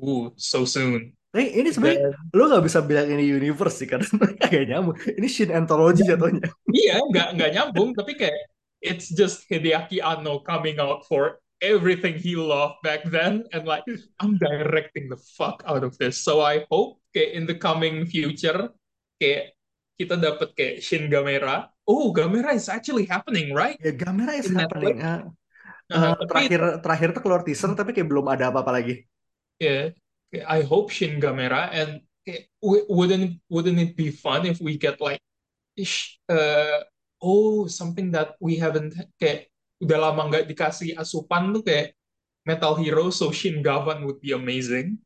Ooh, 0.00 0.32
so 0.40 0.64
soon. 0.64 1.12
Eh, 1.36 1.60
ini 1.60 1.68
sebenarnya 1.68 2.16
Dan 2.16 2.32
lo 2.32 2.42
nggak 2.48 2.64
bisa 2.64 2.80
bilang 2.80 3.06
ini 3.12 3.28
universe 3.28 3.84
sih 3.84 3.88
karena 3.88 4.08
mereka 4.20 4.44
gak 4.48 4.66
nyambung. 4.72 4.96
Ini 5.04 5.28
Shin 5.28 5.52
Anthology 5.52 6.02
jatuhnya. 6.08 6.48
iya, 6.72 6.96
nggak 7.04 7.28
nggak 7.36 7.50
nyambung, 7.52 7.92
tapi 7.92 8.16
kayak 8.16 8.36
it's 8.80 9.12
just 9.12 9.44
Hideaki 9.52 10.00
Anno 10.00 10.40
coming 10.40 10.80
out 10.80 11.04
for 11.04 11.44
everything 11.60 12.16
he 12.16 12.36
loved 12.36 12.80
back 12.80 13.04
then, 13.12 13.44
and 13.52 13.68
like 13.68 13.84
I'm 14.20 14.40
directing 14.40 15.12
the 15.12 15.20
fuck 15.36 15.60
out 15.68 15.84
of 15.84 15.92
this. 16.00 16.16
So 16.24 16.40
I 16.40 16.64
hope 16.72 17.04
kayak 17.12 17.36
in 17.36 17.44
the 17.44 17.56
coming 17.60 18.08
future 18.08 18.72
kayak 19.20 19.52
kita 19.96 20.16
dapat 20.16 20.52
kayak 20.56 20.76
Shin 20.80 21.12
Gamera. 21.12 21.68
Oh, 21.86 22.10
Gamera 22.12 22.52
is 22.52 22.68
actually 22.68 23.06
happening, 23.06 23.52
right? 23.52 23.78
Ya, 23.80 23.92
Gamera 23.92 24.36
is 24.36 24.48
In 24.48 24.58
happening. 24.58 25.00
Eh, 25.00 25.22
tapi 25.86 26.26
terakhir 26.26 26.82
terakhir 26.82 27.08
tuh 27.14 27.22
keluar 27.22 27.46
teaser 27.46 27.70
tapi 27.78 27.94
kayak 27.94 28.10
belum 28.10 28.26
ada 28.26 28.50
apa-apa 28.50 28.74
lagi. 28.74 29.06
yeah, 29.56 29.94
I 30.42 30.66
hope 30.66 30.90
Shin 30.90 31.20
Gamera 31.22 31.70
and 31.72 32.02
wouldn't 32.60 33.38
wouldn't 33.46 33.78
it 33.78 33.94
be 33.94 34.10
fun 34.10 34.44
if 34.44 34.58
we 34.58 34.76
get 34.76 34.98
like 35.00 35.22
ish, 35.78 36.18
uh, 36.26 36.82
oh 37.22 37.70
something 37.70 38.10
that 38.10 38.34
we 38.42 38.58
haven't 38.58 38.96
kayak 39.20 39.52
udah 39.78 40.10
lama 40.10 40.26
nggak 40.32 40.48
dikasih 40.48 40.96
asupan 40.96 41.52
tuh 41.52 41.62
kayak 41.62 41.92
Metal 42.46 42.78
Hero 42.78 43.10
so 43.10 43.30
Shin 43.34 43.60
Gavan 43.60 44.06
would 44.06 44.22
be 44.22 44.30
amazing. 44.32 45.02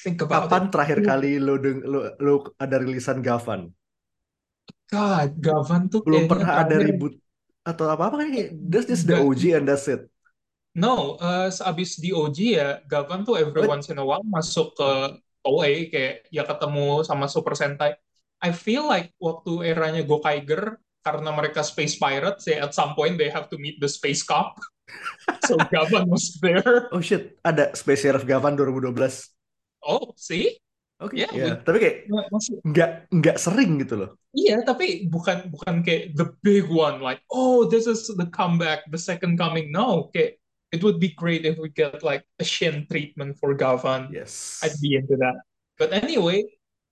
Think 0.00 0.24
about 0.24 0.48
Kapan 0.48 0.68
it. 0.68 0.70
terakhir 0.72 0.98
kali 1.04 1.30
lo 1.36 1.60
deng 1.60 1.84
lo, 1.84 2.08
lo 2.16 2.34
ada 2.56 2.80
rilisan 2.80 3.20
Gavan? 3.20 3.68
God, 4.88 5.30
Gavan 5.38 5.92
tuh 5.92 6.00
Belum 6.02 6.24
pernah 6.24 6.64
ada 6.64 6.76
ribut 6.80 7.14
atau 7.60 7.84
apa-apa 7.92 8.24
kan 8.24 8.28
kayak 8.32 8.50
that's 8.72 8.88
just 8.88 9.04
the 9.04 9.20
OG 9.20 9.42
and 9.52 9.68
that's 9.68 9.84
it. 9.86 10.08
No, 10.78 11.18
eh 11.18 11.50
seabis 11.50 11.98
di 11.98 12.14
OG 12.14 12.38
ya, 12.54 12.78
Gavan 12.86 13.26
tuh 13.26 13.34
every 13.34 13.66
What? 13.66 13.74
once 13.74 13.90
in 13.90 13.98
a 13.98 14.06
while 14.06 14.22
masuk 14.22 14.70
ke 14.78 14.88
OA 15.42 15.90
kayak 15.90 16.30
ya 16.30 16.46
ketemu 16.46 17.02
sama 17.02 17.26
Super 17.26 17.58
Sentai. 17.58 17.98
I 18.40 18.50
feel 18.54 18.86
like 18.86 19.10
waktu 19.18 19.66
eranya 19.66 20.06
Gokaiger 20.06 20.78
karena 21.02 21.30
mereka 21.34 21.64
space 21.66 21.96
pirates 21.98 22.46
ya 22.46 22.64
at 22.64 22.72
some 22.76 22.94
point 22.94 23.18
they 23.18 23.28
have 23.32 23.50
to 23.50 23.58
meet 23.58 23.82
the 23.82 23.90
space 23.90 24.22
cop. 24.22 24.54
So 25.46 25.54
Gavan 25.70 26.10
was 26.10 26.34
there. 26.42 26.90
Oh 26.90 26.98
shit, 26.98 27.38
ada 27.46 27.70
Space 27.78 28.02
Sheriff 28.02 28.26
Gavan 28.26 28.58
2012. 28.58 29.30
Oh, 29.86 30.12
see? 30.16 30.56
Oke, 31.00 31.14
Yeah, 31.16 31.30
ya. 31.32 31.44
we 31.56 31.62
Tapi 31.62 31.76
kayak 31.80 31.96
nggak 32.66 32.90
nggak 33.08 33.36
sering 33.40 33.80
gitu 33.80 33.94
loh. 33.96 34.10
Iya, 34.34 34.66
tapi 34.66 35.06
bukan 35.06 35.48
bukan 35.54 35.80
kayak 35.86 36.12
the 36.18 36.26
big 36.42 36.66
one 36.68 37.00
like 37.00 37.22
oh 37.30 37.64
this 37.70 37.86
is 37.86 38.10
the 38.18 38.28
comeback, 38.34 38.82
the 38.90 38.98
second 39.00 39.38
coming. 39.38 39.70
No, 39.72 40.10
kayak 40.12 40.39
it 40.72 40.82
would 40.82 41.00
be 41.00 41.10
great 41.10 41.44
if 41.44 41.58
we 41.58 41.68
get 41.68 42.02
like 42.02 42.24
a 42.38 42.44
Shin 42.44 42.86
treatment 42.90 43.38
for 43.38 43.54
Gavan. 43.54 44.10
Yes. 44.12 44.60
I'd 44.62 44.78
be 44.80 44.94
into 44.94 45.16
that. 45.18 45.42
But 45.78 45.92
anyway, 45.92 46.44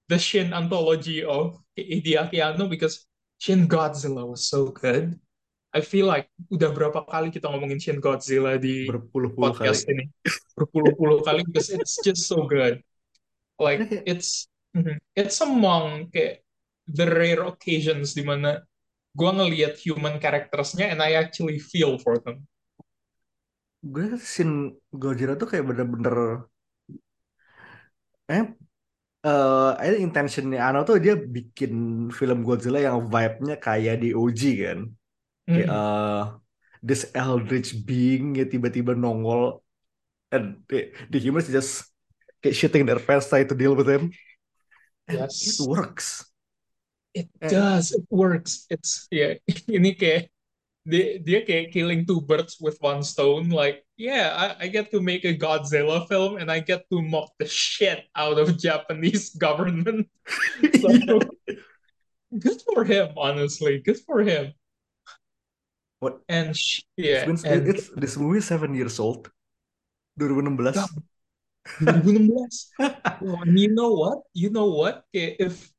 the 0.08 0.18
Shin 0.18 0.52
anthology 0.52 1.22
of 1.22 1.58
Hideaki 1.78 2.42
because 2.68 3.06
Shin 3.38 3.68
Godzilla 3.68 4.26
was 4.26 4.46
so 4.46 4.74
good. 4.74 5.18
I 5.70 5.80
feel 5.84 6.08
like 6.08 6.26
udah 6.50 6.72
berapa 6.74 7.06
kali 7.06 7.28
kita 7.30 7.46
ngomongin 7.46 7.78
Shin 7.78 8.00
Godzilla 8.00 8.58
di 8.58 8.88
Berpuluh-puluh 8.88 9.54
kali. 9.54 9.68
podcast 9.68 9.84
ini. 9.86 10.08
Berpuluh-puluh 10.58 11.22
kali 11.22 11.44
because 11.46 11.70
it's 11.70 12.00
just 12.02 12.26
so 12.26 12.48
good. 12.48 12.82
Like 13.60 13.86
it's 14.08 14.48
mhm. 14.74 14.98
it's 15.14 15.38
among 15.44 16.10
kayak 16.10 16.42
the 16.88 17.06
rare 17.06 17.44
occasions 17.46 18.16
di 18.16 18.24
mana 18.24 18.64
gua 19.12 19.36
ngelihat 19.36 19.76
human 19.78 20.16
charactersnya 20.18 20.88
and 20.88 21.04
I 21.04 21.20
actually 21.20 21.60
feel 21.60 22.00
for 22.00 22.16
them. 22.16 22.48
Gue 23.82 24.04
Shin 24.32 24.50
Godzilla 25.00 25.34
tuh 25.40 25.48
kayak 25.50 25.64
bener-bener 25.68 26.14
eh 28.28 28.44
eh 29.26 29.68
I 29.82 29.86
think 29.92 30.02
intentionnya 30.08 30.60
Ano 30.68 30.78
tuh 30.88 30.96
dia 31.04 31.14
bikin 31.36 31.72
film 32.18 32.38
Godzilla 32.46 32.78
yang 32.86 32.98
vibe-nya 33.12 33.54
kayak 33.66 33.94
di 34.02 34.08
OG 34.20 34.42
kan. 34.64 34.80
Kayak 35.52 35.68
Mhm. 35.68 35.74
eh 35.74 36.22
this 36.88 37.02
eldritch 37.16 37.70
being 37.88 38.24
ya 38.38 38.44
tiba-tiba 38.52 38.92
nongol 39.02 39.42
and 40.34 40.46
the, 40.70 40.78
the 41.12 41.18
humans 41.24 41.48
just 41.56 41.72
kayak 42.42 42.56
shitting 42.60 42.84
their 42.88 43.00
pants 43.06 43.26
trying 43.30 43.48
to 43.50 43.56
deal 43.58 43.74
with 43.78 43.88
him 43.88 44.04
and 45.08 45.28
it 45.40 45.56
Yes, 45.56 45.58
works. 45.60 46.24
it 47.14 47.28
Eh, 47.40 47.48
does. 47.48 47.92
It 47.92 48.04
works. 48.10 48.66
It's 48.70 49.08
yeah. 49.10 49.34
Ini 49.68 49.90
kayak 49.98 50.30
dia 50.88 51.20
dia 51.20 51.44
kayak 51.44 51.70
killing 51.70 52.08
two 52.08 52.24
birds 52.24 52.56
with 52.56 52.80
one 52.80 53.04
stone. 53.04 53.52
Like, 53.52 53.84
yeah, 54.00 54.32
I, 54.32 54.64
I 54.64 54.66
get 54.72 54.90
to 54.96 55.00
make 55.04 55.28
a 55.28 55.36
Godzilla 55.36 56.08
film 56.08 56.40
and 56.40 56.48
I 56.50 56.64
get 56.64 56.88
to 56.88 57.04
mock 57.04 57.36
the 57.38 57.46
shit 57.46 58.08
out 58.16 58.40
of 58.40 58.56
Japanese 58.56 59.36
government. 59.36 60.08
So 60.80 60.88
good 62.38 62.60
for 62.62 62.84
him, 62.84 63.12
honestly. 63.16 63.80
Good 63.80 64.00
for 64.04 64.20
him. 64.20 64.52
What? 66.00 66.20
And 66.28 66.56
sh- 66.56 66.84
It's 66.96 67.06
yeah, 67.08 67.24
been 67.24 67.38
and 67.44 67.68
it's 67.68 67.88
this 67.96 68.16
movie 68.16 68.38
is 68.38 68.46
seven 68.46 68.74
years 68.74 69.00
old, 69.00 69.30
2016. 70.18 70.72
God, 70.72 70.88
2016. 71.78 72.94
Oh, 73.22 73.42
and 73.42 73.58
you 73.58 73.74
know 73.74 73.92
what? 73.92 74.18
You 74.34 74.50
know 74.50 74.70
what? 74.70 75.04
If 75.12 75.70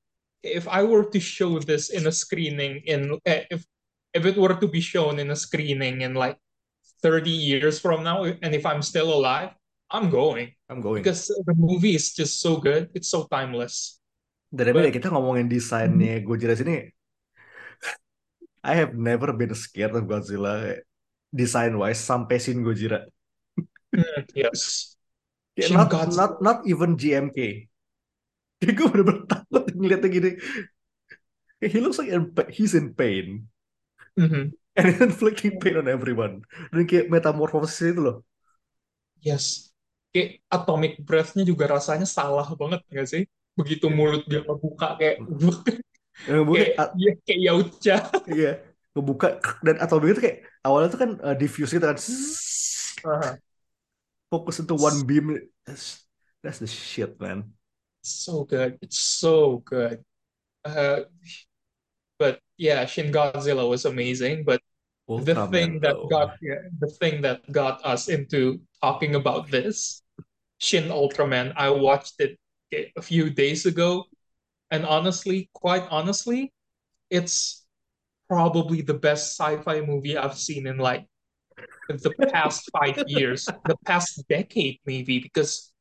if 0.43 0.67
I 0.67 0.83
were 0.83 1.05
to 1.11 1.19
show 1.19 1.59
this 1.59 1.89
in 1.89 2.07
a 2.07 2.11
screening 2.11 2.83
in 2.85 3.19
eh, 3.25 3.43
if 3.51 3.63
if 4.13 4.25
it 4.25 4.37
were 4.37 4.55
to 4.57 4.67
be 4.67 4.81
shown 4.81 5.19
in 5.19 5.29
a 5.31 5.37
screening 5.37 6.01
in 6.01 6.13
like 6.15 6.37
30 7.01 7.29
years 7.29 7.79
from 7.79 8.03
now 8.03 8.23
and 8.25 8.51
if 8.55 8.65
I'm 8.65 8.81
still 8.81 9.13
alive, 9.13 9.55
I'm 9.89 10.09
going 10.09 10.53
I'm 10.69 10.81
going. 10.81 11.01
because 11.01 11.27
the 11.27 11.55
movie 11.57 11.95
is 11.95 12.13
just 12.13 12.41
so 12.41 12.57
good. 12.61 12.89
It's 12.93 13.09
so 13.09 13.25
timeless. 13.29 13.97
Daripada 14.49 14.89
But 14.89 14.97
kita 14.97 15.07
ngomongin 15.13 15.45
desainnya 15.49 16.25
Godzilla 16.25 16.57
sini, 16.57 16.89
I 18.65 18.73
have 18.75 18.97
never 18.97 19.31
been 19.31 19.53
scared 19.55 19.93
of 19.95 20.03
Godzilla 20.09 20.75
design 21.29 21.77
wise 21.77 22.01
sampai 22.01 22.41
Shin 22.41 22.65
Gojira. 22.65 23.05
mm, 23.93 24.25
yes, 24.35 24.95
Shin 25.57 25.77
not 25.77 25.89
not 25.93 26.31
Godzilla. 26.41 26.41
not 26.41 26.57
even 26.65 26.97
GMK. 26.97 27.69
Kayak 28.59 28.73
gue 28.77 28.87
bener-bener 28.91 29.23
takut 29.29 29.63
ngeliatnya 29.71 30.09
gini. 30.11 30.31
He 31.61 31.79
looks 31.79 31.99
like 31.99 32.09
in 32.11 32.31
he's 32.51 32.75
in 32.75 32.91
pain 32.95 33.47
Mhm. 34.19 34.43
and 34.79 34.87
inflicting 35.01 35.59
pain 35.59 35.75
on 35.79 35.87
everyone. 35.87 36.43
Dan 36.71 36.83
kayak 36.87 37.07
metamorphosis 37.11 37.95
itu 37.95 38.01
loh. 38.03 38.17
Yes. 39.19 39.71
Kayak 40.11 40.41
atomic 40.49 40.91
breath-nya 41.03 41.43
juga 41.45 41.69
rasanya 41.69 42.07
salah 42.07 42.47
banget 42.57 42.81
nggak 42.89 43.07
sih? 43.07 43.23
Begitu 43.59 43.85
Kayak, 43.85 43.97
mulut 43.97 44.23
dia 44.31 44.41
kebuka 44.43 44.87
kayak 44.99 45.15
yang 46.29 46.43
bukan 46.45 46.67
kayak 46.75 46.75
ya 46.99 47.11
kayak 47.23 47.39
Yaucha. 47.47 47.97
iya 48.35 48.51
ngebuka 48.95 49.27
dan 49.63 49.75
atau 49.79 49.95
begitu 50.01 50.19
kayak 50.25 50.37
awalnya 50.65 50.89
tuh 50.91 50.99
kan 50.99 51.11
uh, 51.23 51.35
diffuse 51.37 51.71
gitu 51.71 51.85
kan 51.87 51.99
Uh-huh. 52.99 53.31
fokus 54.27 54.59
into 54.59 54.75
one 54.75 55.07
beam 55.07 55.31
that's, 55.63 56.03
that's 56.43 56.59
the 56.59 56.67
shit 56.67 57.15
man 57.19 57.55
So 57.99 58.47
good. 58.47 58.79
It's 58.81 58.95
so 58.99 59.59
good. 59.67 60.07
Uh, 60.63 61.03
yeah, 62.59 62.85
Shin 62.85 63.11
Godzilla 63.11 63.63
was 63.67 63.85
amazing, 63.87 64.43
but 64.43 64.59
the 65.07 65.47
thing 65.47 65.79
that 65.79 65.95
though. 65.95 66.11
got 66.11 66.35
yeah, 66.43 66.67
the 66.77 66.91
thing 66.99 67.23
that 67.23 67.41
got 67.49 67.79
us 67.87 68.11
into 68.11 68.59
talking 68.83 69.15
about 69.15 69.49
this, 69.49 70.03
Shin 70.59 70.91
Ultraman, 70.91 71.55
I 71.55 71.71
watched 71.71 72.19
it 72.19 72.37
eh, 72.75 72.91
a 72.99 73.01
few 73.01 73.31
days 73.31 73.65
ago, 73.65 74.05
and 74.69 74.85
honestly, 74.85 75.49
quite 75.55 75.87
honestly, 75.89 76.51
it's 77.09 77.65
probably 78.27 78.83
the 78.83 78.93
best 78.93 79.39
sci-fi 79.39 79.81
movie 79.81 80.19
I've 80.19 80.37
seen 80.37 80.67
in 80.67 80.77
like 80.77 81.07
the 81.87 82.13
past 82.29 82.69
five 82.75 83.01
years, 83.07 83.47
the 83.65 83.79
past 83.87 84.21
decade 84.27 84.83
maybe, 84.85 85.23
because 85.23 85.71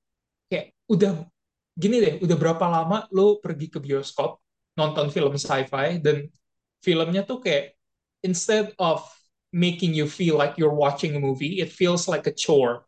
kayak 0.46 0.72
udah 0.86 1.26
gini 1.74 2.00
deh, 2.00 2.14
udah 2.22 2.38
berapa 2.38 2.64
lama 2.70 3.04
lo 3.10 3.42
pergi 3.42 3.66
ke 3.66 3.82
bioskop 3.82 4.38
nonton 4.78 5.10
film 5.10 5.34
sci-fi 5.34 5.98
dan 5.98 6.30
filmnya 6.84 7.26
tuh 7.26 7.40
kayak 7.42 7.74
instead 8.22 8.74
of 8.78 9.02
making 9.52 9.94
you 9.96 10.06
feel 10.06 10.36
like 10.36 10.58
you're 10.60 10.74
watching 10.74 11.16
a 11.16 11.20
movie, 11.22 11.60
it 11.60 11.72
feels 11.72 12.06
like 12.08 12.26
a 12.28 12.34
chore. 12.34 12.84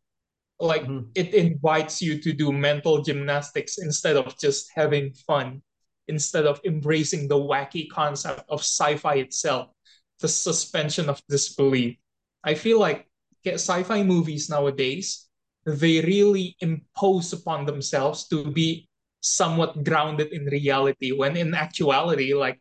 Like 0.61 0.85
Hmm. 0.85 1.09
it 1.17 1.33
invites 1.33 2.03
you 2.05 2.21
to 2.21 2.33
do 2.37 2.53
mental 2.53 3.01
gymnastics 3.01 3.79
instead 3.81 4.17
of 4.21 4.37
just 4.39 4.69
having 4.77 5.17
fun, 5.25 5.63
instead 6.09 6.45
of 6.45 6.61
embracing 6.69 7.29
the 7.29 7.41
wacky 7.41 7.89
concept 7.89 8.45
of 8.53 8.61
sci-fi 8.61 9.25
itself, 9.25 9.73
the 10.21 10.29
suspension 10.29 11.09
of 11.09 11.23
disbelief. 11.29 11.97
I 12.45 12.55
feel 12.55 12.79
like 12.79 13.09
sci-fi 13.45 14.03
movies 14.05 14.51
nowadays, 14.53 15.29
they 15.65 16.01
really 16.05 16.57
impose 16.61 17.33
upon 17.33 17.65
themselves 17.65 18.29
to 18.29 18.45
be 18.53 18.89
somewhat 19.21 19.85
grounded 19.85 20.33
in 20.33 20.45
reality, 20.45 21.13
when 21.13 21.37
in 21.37 21.55
actuality, 21.55 22.35
like 22.35 22.61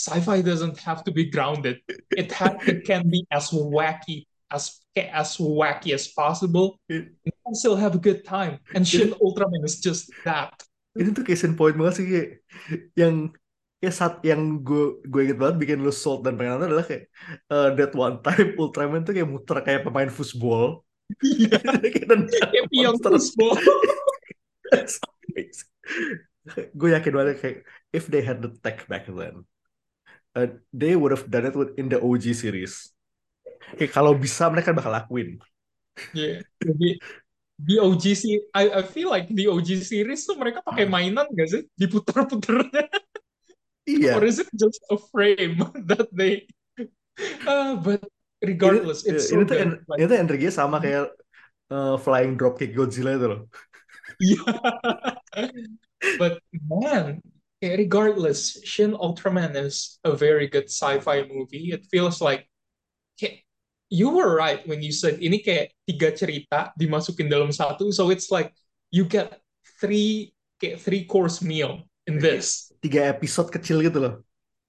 sci-fi 0.00 0.40
doesn't 0.40 0.80
have 0.80 1.04
to 1.04 1.12
be 1.12 1.28
grounded. 1.28 1.84
It 2.16 2.32
ha 2.32 2.56
it 2.64 2.88
can 2.88 3.12
be 3.12 3.28
as 3.28 3.52
wacky 3.52 4.24
as 4.48 4.80
as 4.96 5.36
wacky 5.36 5.92
as 5.92 6.08
possible. 6.08 6.80
You 6.88 7.12
can 7.44 7.54
still 7.54 7.76
have 7.76 7.94
a 7.94 8.02
good 8.02 8.24
time. 8.24 8.64
And 8.72 8.88
Shin 8.88 9.12
Ultraman 9.20 9.68
is 9.68 9.84
just 9.84 10.08
that. 10.24 10.56
Ini 10.96 11.14
tuh 11.14 11.22
case 11.22 11.46
in 11.46 11.54
point 11.54 11.78
banget 11.78 12.02
sih 12.02 12.06
kayak 12.08 12.28
yang 12.98 13.30
kayak 13.78 13.94
saat 13.94 14.14
yang 14.26 14.58
gue 14.60 14.98
gue 15.06 15.20
inget 15.22 15.38
banget 15.38 15.56
bikin 15.62 15.78
lu 15.84 15.94
sold 15.94 16.26
dan 16.26 16.34
pengen 16.34 16.58
nonton 16.58 16.74
adalah 16.74 16.86
kayak 16.88 17.04
uh, 17.52 17.70
that 17.78 17.94
one 17.94 18.18
time 18.24 18.58
Ultraman 18.58 19.06
tuh 19.06 19.14
kayak 19.14 19.28
muter 19.30 19.56
kayak 19.62 19.86
pemain 19.86 20.10
football. 20.10 20.82
Iya. 21.22 21.58
Kayak 21.82 22.06
nendang 22.06 22.48
Kayak 22.54 22.66
pion 22.70 22.94
monster. 22.94 23.18
football. 23.18 23.58
Gue 26.78 26.88
yakin 26.96 27.12
banget 27.14 27.36
kayak 27.42 27.58
if 27.94 28.06
they 28.08 28.22
had 28.24 28.42
the 28.42 28.50
tech 28.62 28.86
back 28.88 29.06
then, 29.06 29.44
uh, 30.36 30.48
they 30.70 30.94
would 30.94 31.10
have 31.14 31.26
done 31.26 31.46
it 31.46 31.54
with 31.56 31.74
in 31.78 31.90
the 31.90 31.98
OG 31.98 32.34
series. 32.34 32.92
Kayak 33.76 33.92
kalau 33.94 34.14
bisa 34.16 34.50
mereka 34.50 34.74
bakal 34.74 34.90
lakuin. 34.90 35.38
Yeah. 36.16 36.42
Di 37.60 37.76
OG 37.76 38.04
sih, 38.16 38.40
I, 38.56 38.80
I 38.80 38.82
feel 38.82 39.12
like 39.12 39.28
di 39.28 39.44
OG 39.44 39.84
series 39.84 40.24
tuh 40.24 40.40
mereka 40.40 40.64
pakai 40.64 40.88
mainan 40.88 41.28
gak 41.28 41.48
sih? 41.52 41.62
Diputer-puternya. 41.76 42.88
Iya. 43.84 44.16
Or 44.16 44.24
is 44.24 44.40
it 44.40 44.48
just 44.56 44.80
a 44.88 44.96
frame 44.96 45.60
that 45.92 46.08
they... 46.08 46.48
Uh, 47.44 47.76
but 47.76 48.00
regardless, 48.40 49.04
ini, 49.04 49.20
it's 49.20 49.28
ini 49.28 49.44
so 49.44 49.44
tuh 49.44 49.56
good. 49.60 49.60
en- 49.60 49.80
Like, 49.84 49.98
ini 50.00 50.06
tuh 50.08 50.18
energinya 50.24 50.52
sama 50.56 50.80
kayak 50.80 51.12
uh, 51.68 52.00
flying 52.00 52.40
dropkick 52.40 52.72
Godzilla 52.72 53.12
itu 53.20 53.26
loh. 53.28 53.40
yeah. 54.24 54.56
But 56.16 56.40
man, 56.64 57.20
eh, 57.62 57.76
regardless, 57.76 58.60
Shin 58.64 58.92
Ultraman 58.92 59.56
is 59.56 60.00
a 60.04 60.16
very 60.16 60.48
good 60.48 60.68
sci-fi 60.72 61.24
movie. 61.28 61.72
It 61.72 61.86
feels 61.86 62.20
like 62.20 62.50
you 63.90 64.08
were 64.08 64.34
right 64.38 64.62
when 64.70 64.80
you 64.80 64.94
said 64.94 65.18
ini 65.18 65.42
kayak 65.42 65.74
tiga 65.84 66.14
cerita 66.14 66.70
dimasukin 66.78 67.26
dalam 67.26 67.50
satu. 67.50 67.90
So 67.90 68.08
it's 68.14 68.30
like 68.30 68.54
you 68.94 69.04
get 69.04 69.42
three 69.82 70.32
kayak 70.62 70.78
three 70.78 71.04
course 71.04 71.42
meal 71.42 71.84
in 72.06 72.22
this. 72.22 72.70
Tiga 72.78 73.10
episode 73.10 73.50
kecil 73.50 73.82
gitu 73.82 73.98
loh. 73.98 74.14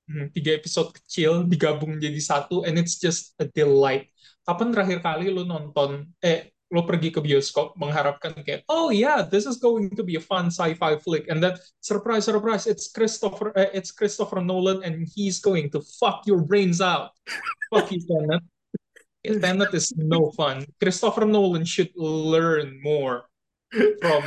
Hmm, 0.10 0.34
tiga 0.34 0.58
episode 0.58 0.92
kecil 0.98 1.46
digabung 1.46 2.02
jadi 2.02 2.18
satu 2.18 2.66
and 2.66 2.82
it's 2.82 2.98
just 2.98 3.38
a 3.38 3.46
delight. 3.46 4.10
Kapan 4.42 4.74
terakhir 4.74 5.00
kali 5.06 5.30
lo 5.30 5.46
nonton 5.46 6.10
eh 6.26 6.50
lo 6.72 6.88
pergi 6.88 7.12
ke 7.12 7.20
bioskop 7.20 7.76
mengharapkan 7.76 8.32
kayak 8.48 8.64
oh 8.72 8.96
yeah 8.96 9.20
this 9.20 9.44
is 9.44 9.60
going 9.60 9.92
to 9.92 10.08
be 10.08 10.16
a 10.16 10.24
fun 10.24 10.48
sci-fi 10.48 10.96
flick 10.96 11.28
and 11.28 11.44
then 11.44 11.52
surprise 11.84 12.24
surprise 12.24 12.64
it's 12.64 12.88
Christopher 12.88 13.52
eh, 13.60 13.68
it's 13.76 13.92
Christopher 13.92 14.40
Nolan 14.40 14.80
and 14.88 15.04
he's 15.04 15.44
going 15.44 15.68
to 15.76 15.84
fuck 16.00 16.24
your 16.24 16.40
brains 16.40 16.80
out. 16.80 17.12
Fuck 17.68 17.92
you 17.92 18.00
Tenet. 18.00 18.44
Yeah, 19.24 19.38
Tenet 19.38 19.76
is 19.76 19.92
no 20.00 20.32
fun. 20.32 20.64
Christopher 20.80 21.28
Nolan 21.28 21.68
should 21.68 21.92
learn 22.00 22.80
more 22.80 23.28
from 24.00 24.24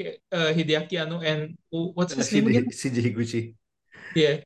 kayak, 0.00 0.24
uh, 0.32 0.50
Hideaki 0.56 0.96
Anno 0.96 1.20
and 1.20 1.56
what's 1.68 2.16
his 2.16 2.32
name 2.32 2.48
again? 2.48 2.72
Shinji 2.72 3.04
Higuchi. 3.04 3.42
Yeah, 4.16 4.40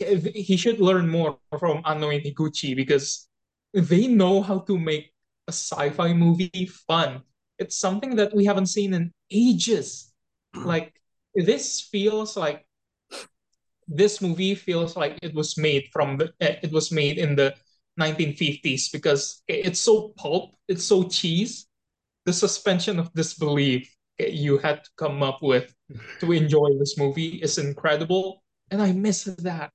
he 0.00 0.56
should 0.56 0.80
learn 0.80 1.08
more 1.08 1.36
from 1.60 1.84
Anno 1.84 2.08
and 2.08 2.24
Higuchi 2.24 2.72
because 2.72 3.28
they 3.76 4.08
know 4.08 4.40
how 4.40 4.64
to 4.64 4.80
make 4.80 5.15
a 5.48 5.52
sci-fi 5.52 6.12
movie 6.12 6.70
fun. 6.86 7.22
It's 7.58 7.78
something 7.78 8.16
that 8.16 8.34
we 8.34 8.44
haven't 8.44 8.66
seen 8.66 8.94
in 8.94 9.12
ages. 9.30 10.12
Hmm. 10.54 10.64
Like 10.64 11.00
this 11.34 11.80
feels 11.80 12.36
like 12.36 12.66
this 13.88 14.20
movie 14.20 14.54
feels 14.54 14.96
like 14.96 15.18
it 15.22 15.34
was 15.34 15.56
made 15.56 15.84
from 15.92 16.16
the 16.16 16.32
eh, 16.40 16.56
it 16.62 16.72
was 16.72 16.90
made 16.90 17.18
in 17.18 17.36
the 17.36 17.54
1950s 18.00 18.90
because 18.92 19.42
eh, 19.48 19.62
it's 19.64 19.80
so 19.80 20.12
pulp, 20.16 20.54
it's 20.68 20.84
so 20.84 21.04
cheese. 21.04 21.66
The 22.24 22.32
suspension 22.32 22.98
of 22.98 23.12
disbelief 23.14 23.88
eh, 24.18 24.26
you 24.26 24.58
had 24.58 24.82
to 24.84 24.90
come 24.96 25.22
up 25.22 25.38
with 25.42 25.72
to 26.20 26.32
enjoy 26.32 26.76
this 26.78 26.98
movie 26.98 27.38
is 27.42 27.58
incredible 27.58 28.42
and 28.70 28.82
I 28.82 28.92
miss 28.92 29.24
that. 29.24 29.70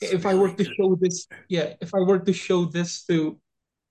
If 0.00 0.26
I 0.26 0.34
were 0.34 0.52
to 0.52 0.64
show 0.64 0.96
this, 1.00 1.26
yeah, 1.48 1.74
if 1.80 1.94
I 1.94 2.00
were 2.00 2.20
to 2.20 2.32
show 2.32 2.64
this 2.64 3.04
to 3.06 3.38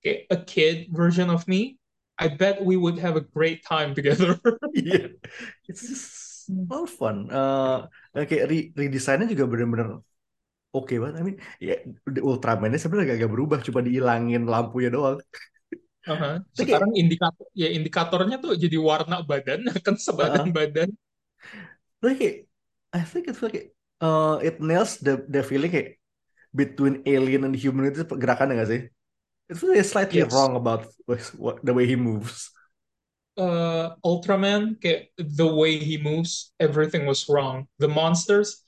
a 0.05 0.37
kid 0.43 0.91
version 0.91 1.29
of 1.29 1.47
me, 1.47 1.77
I 2.17 2.27
bet 2.33 2.63
we 2.63 2.77
would 2.77 2.97
have 2.97 3.15
a 3.15 3.25
great 3.25 3.61
time 3.65 3.93
together. 3.93 4.37
Iya, 4.77 5.17
it's 5.69 5.85
just 5.85 6.07
all 6.69 6.89
fun. 6.89 7.29
Uh, 7.29 7.85
kayak 8.13 8.45
re 8.49 8.59
redesainnya 8.73 9.29
juga 9.29 9.45
bener-bener 9.45 10.01
oke 10.73 10.93
banget. 10.97 11.15
I 11.17 11.23
mean, 11.23 11.37
ya 11.57 11.75
Ultraman-nya 12.05 12.79
sebenarnya 12.81 13.17
agak 13.17 13.31
berubah, 13.31 13.59
cuma 13.65 13.81
dihilangin 13.85 14.45
lampunya 14.45 14.89
doang. 14.93 15.21
Uh-huh. 16.07 16.39
Sekarang 16.55 16.95
indikator 16.95 17.45
ya 17.51 17.67
indikatornya 17.67 18.39
tuh 18.39 18.55
jadi 18.55 18.79
warna 18.79 19.19
badan 19.27 19.67
kan 19.85 19.99
sebadan 19.99 20.49
uh, 20.49 20.53
badan. 20.55 20.89
like 21.99 22.47
I 22.95 23.01
think 23.03 23.27
it's 23.27 23.43
like 23.43 23.75
uh, 23.99 24.39
it 24.39 24.63
nails 24.63 25.03
the 25.03 25.27
the 25.27 25.43
feeling 25.43 25.67
kayak 25.67 25.99
between 26.55 27.03
alien 27.03 27.43
and 27.43 27.53
human 27.59 27.91
itu 27.91 28.07
gerakannya 28.07 28.55
nggak 28.55 28.71
sih? 28.71 28.81
It's 29.49 29.63
really 29.63 29.83
slightly 29.83 30.19
Yes. 30.19 30.33
wrong 30.33 30.55
about 30.55 30.87
what, 31.37 31.63
the 31.63 31.73
way 31.73 31.87
he 31.87 31.95
moves. 31.95 32.51
Uh, 33.37 33.93
Ultraman, 34.03 34.81
the 35.17 35.47
way 35.47 35.77
he 35.77 35.97
moves, 36.01 36.53
everything 36.59 37.05
was 37.05 37.29
wrong. 37.29 37.67
The 37.77 37.87
monsters, 37.87 38.63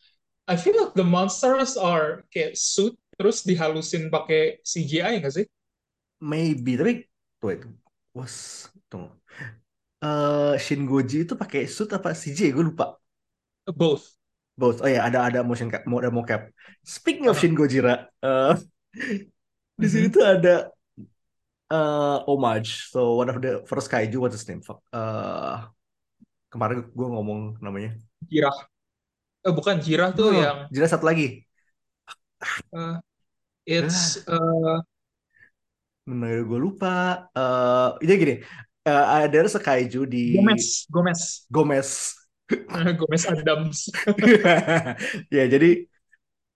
I 0.48 0.56
feel 0.56 0.78
like 0.78 0.94
the 0.94 1.04
monsters 1.04 1.76
are 1.76 2.24
kayak 2.30 2.54
suit 2.56 2.94
terus 3.18 3.42
dihalusin 3.44 4.14
pakai 4.14 4.62
CGI 4.62 5.20
nggak 5.20 5.34
sih? 5.42 5.46
Maybe, 6.20 6.76
tapi 6.76 6.94
wait, 7.44 7.64
was 8.12 8.68
tunggu. 8.92 9.16
Uh, 10.00 10.56
Shin 10.60 10.88
Goji 10.88 11.28
itu 11.28 11.36
pakai 11.36 11.68
suit 11.68 11.92
apa 11.92 12.16
CJ? 12.16 12.52
Gue 12.56 12.64
lupa. 12.72 13.00
Both. 13.76 14.18
Both. 14.60 14.84
Oh 14.84 14.92
ya, 14.92 15.08
ada 15.08 15.24
ada 15.24 15.40
motion 15.44 15.72
cap, 15.72 15.88
ada 15.88 16.12
mocap. 16.12 16.52
Speaking 16.84 17.32
of 17.32 17.36
Uh-huh. 17.36 17.40
Shin 17.40 17.56
Gojira, 17.56 18.12
uh, 18.20 18.60
di 19.80 19.88
sini 19.88 20.08
Mhm. 20.12 20.14
tuh 20.14 20.24
ada 20.28 20.56
uh, 21.72 22.18
homage. 22.28 22.92
So 22.92 23.16
one 23.16 23.32
of 23.32 23.40
the 23.40 23.64
first 23.64 23.88
kaiju, 23.88 24.20
what's 24.20 24.36
his 24.36 24.46
name? 24.52 24.60
Uh, 24.92 25.64
kemarin 26.52 26.84
gue 26.92 27.08
ngomong 27.08 27.58
namanya. 27.64 27.96
Jirah. 28.28 28.56
Eh, 29.48 29.54
bukan 29.56 29.80
Jirah 29.80 30.12
tuh 30.12 30.36
No, 30.36 30.40
yang 30.44 30.58
Jira 30.68 30.88
satu 30.92 31.08
lagi. 31.08 31.48
uh, 32.76 33.00
it's 33.64 34.20
uh, 34.28 34.84
namanya 36.04 36.44
gue 36.44 36.60
lupa. 36.60 37.28
Uh, 37.32 37.96
jadi 38.04 38.14
gini, 38.20 38.36
uh, 38.84 39.06
ada 39.24 39.48
kaiju 39.48 40.04
di 40.04 40.36
Gomez, 40.36 40.84
Gomez, 40.92 41.22
Gomez. 41.48 41.90
Gomez 43.00 43.24
Adams. 43.30 43.94
ya 45.36 45.46
jadi 45.46 45.86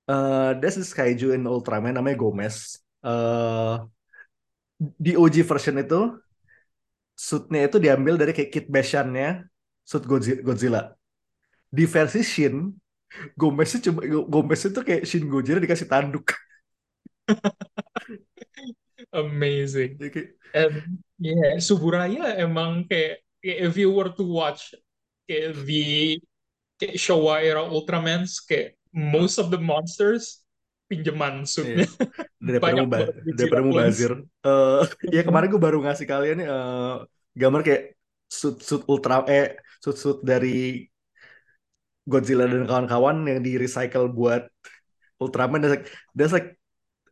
uh, 0.09 0.57
there's 0.57 0.75
this 0.75 0.91
kaiju 0.91 1.37
in 1.37 1.45
Ultraman 1.45 1.95
namanya 1.95 2.17
Gomez. 2.17 2.82
Uh, 3.03 3.83
di 4.79 5.15
OG 5.19 5.43
version 5.43 5.75
itu 5.79 5.99
suitnya 7.13 7.69
itu 7.69 7.77
diambil 7.77 8.15
dari 8.17 8.31
kayak 8.35 8.49
Kit 8.51 8.65
Bashan-nya 8.67 9.45
suit 9.85 10.03
Godzi- 10.07 10.41
Godzilla. 10.41 10.91
Di 11.73 11.85
versi 11.89 12.21
Shin 12.21 12.73
Gomez 13.37 13.69
itu 13.77 13.89
cuma 13.91 14.01
Gomez 14.05 14.61
itu 14.65 14.79
kayak 14.81 15.03
Shin 15.05 15.25
Gojira 15.29 15.61
dikasih 15.61 15.87
tanduk. 15.89 16.33
Amazing. 19.13 19.97
Kayak, 19.99 20.29
And 20.53 21.01
yeah, 21.17 21.57
Suburaya 21.57 22.37
emang 22.37 22.85
kayak, 22.85 23.25
kayak 23.41 23.57
if 23.69 23.73
you 23.77 23.89
were 23.89 24.13
to 24.13 24.25
watch 24.25 24.73
kayak 25.25 25.57
the 25.65 26.21
kayak 26.77 26.95
Showa 27.01 27.41
era 27.41 27.65
Ultramans 27.65 28.37
kayak 28.45 28.77
most 28.93 29.41
of 29.41 29.49
the 29.49 29.57
monsters 29.57 30.42
pinjaman 30.89 31.43
iya. 31.43 31.47
suitnya 31.47 31.87
daripada 32.37 32.81
ba- 32.85 32.91
banget 32.91 33.15
Godzilla 33.23 33.37
daripada 33.39 33.61
mau 33.63 33.73
clones. 33.73 33.87
bazir. 33.87 34.11
Eh, 34.43 34.83
ya 35.15 35.21
kemarin 35.23 35.47
gue 35.49 35.61
baru 35.61 35.77
ngasih 35.83 36.05
kalian 36.05 36.37
nih 36.43 36.47
eh, 36.47 36.95
gambar 37.33 37.61
kayak 37.65 37.83
suit 38.29 38.57
suit 38.61 38.83
ultra 38.89 39.23
eh 39.29 39.57
suit 39.81 39.97
suit 39.97 40.19
dari 40.21 40.87
Godzilla 42.03 42.45
dan 42.51 42.67
kawan-kawan 42.67 43.23
yang 43.23 43.39
di 43.39 43.55
recycle 43.55 44.11
buat 44.11 44.43
Ultraman. 45.23 45.63
There's 45.63 45.71
like, 45.71 45.87
like 46.35 46.49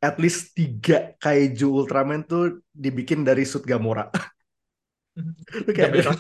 at 0.04 0.20
least 0.20 0.52
tiga 0.52 1.16
kaiju 1.16 1.72
Ultraman 1.72 2.28
tuh 2.28 2.60
dibikin 2.76 3.24
dari 3.24 3.48
suit 3.48 3.64
Gamora. 3.64 4.12
Lu 5.68 5.72
kayak 5.72 5.96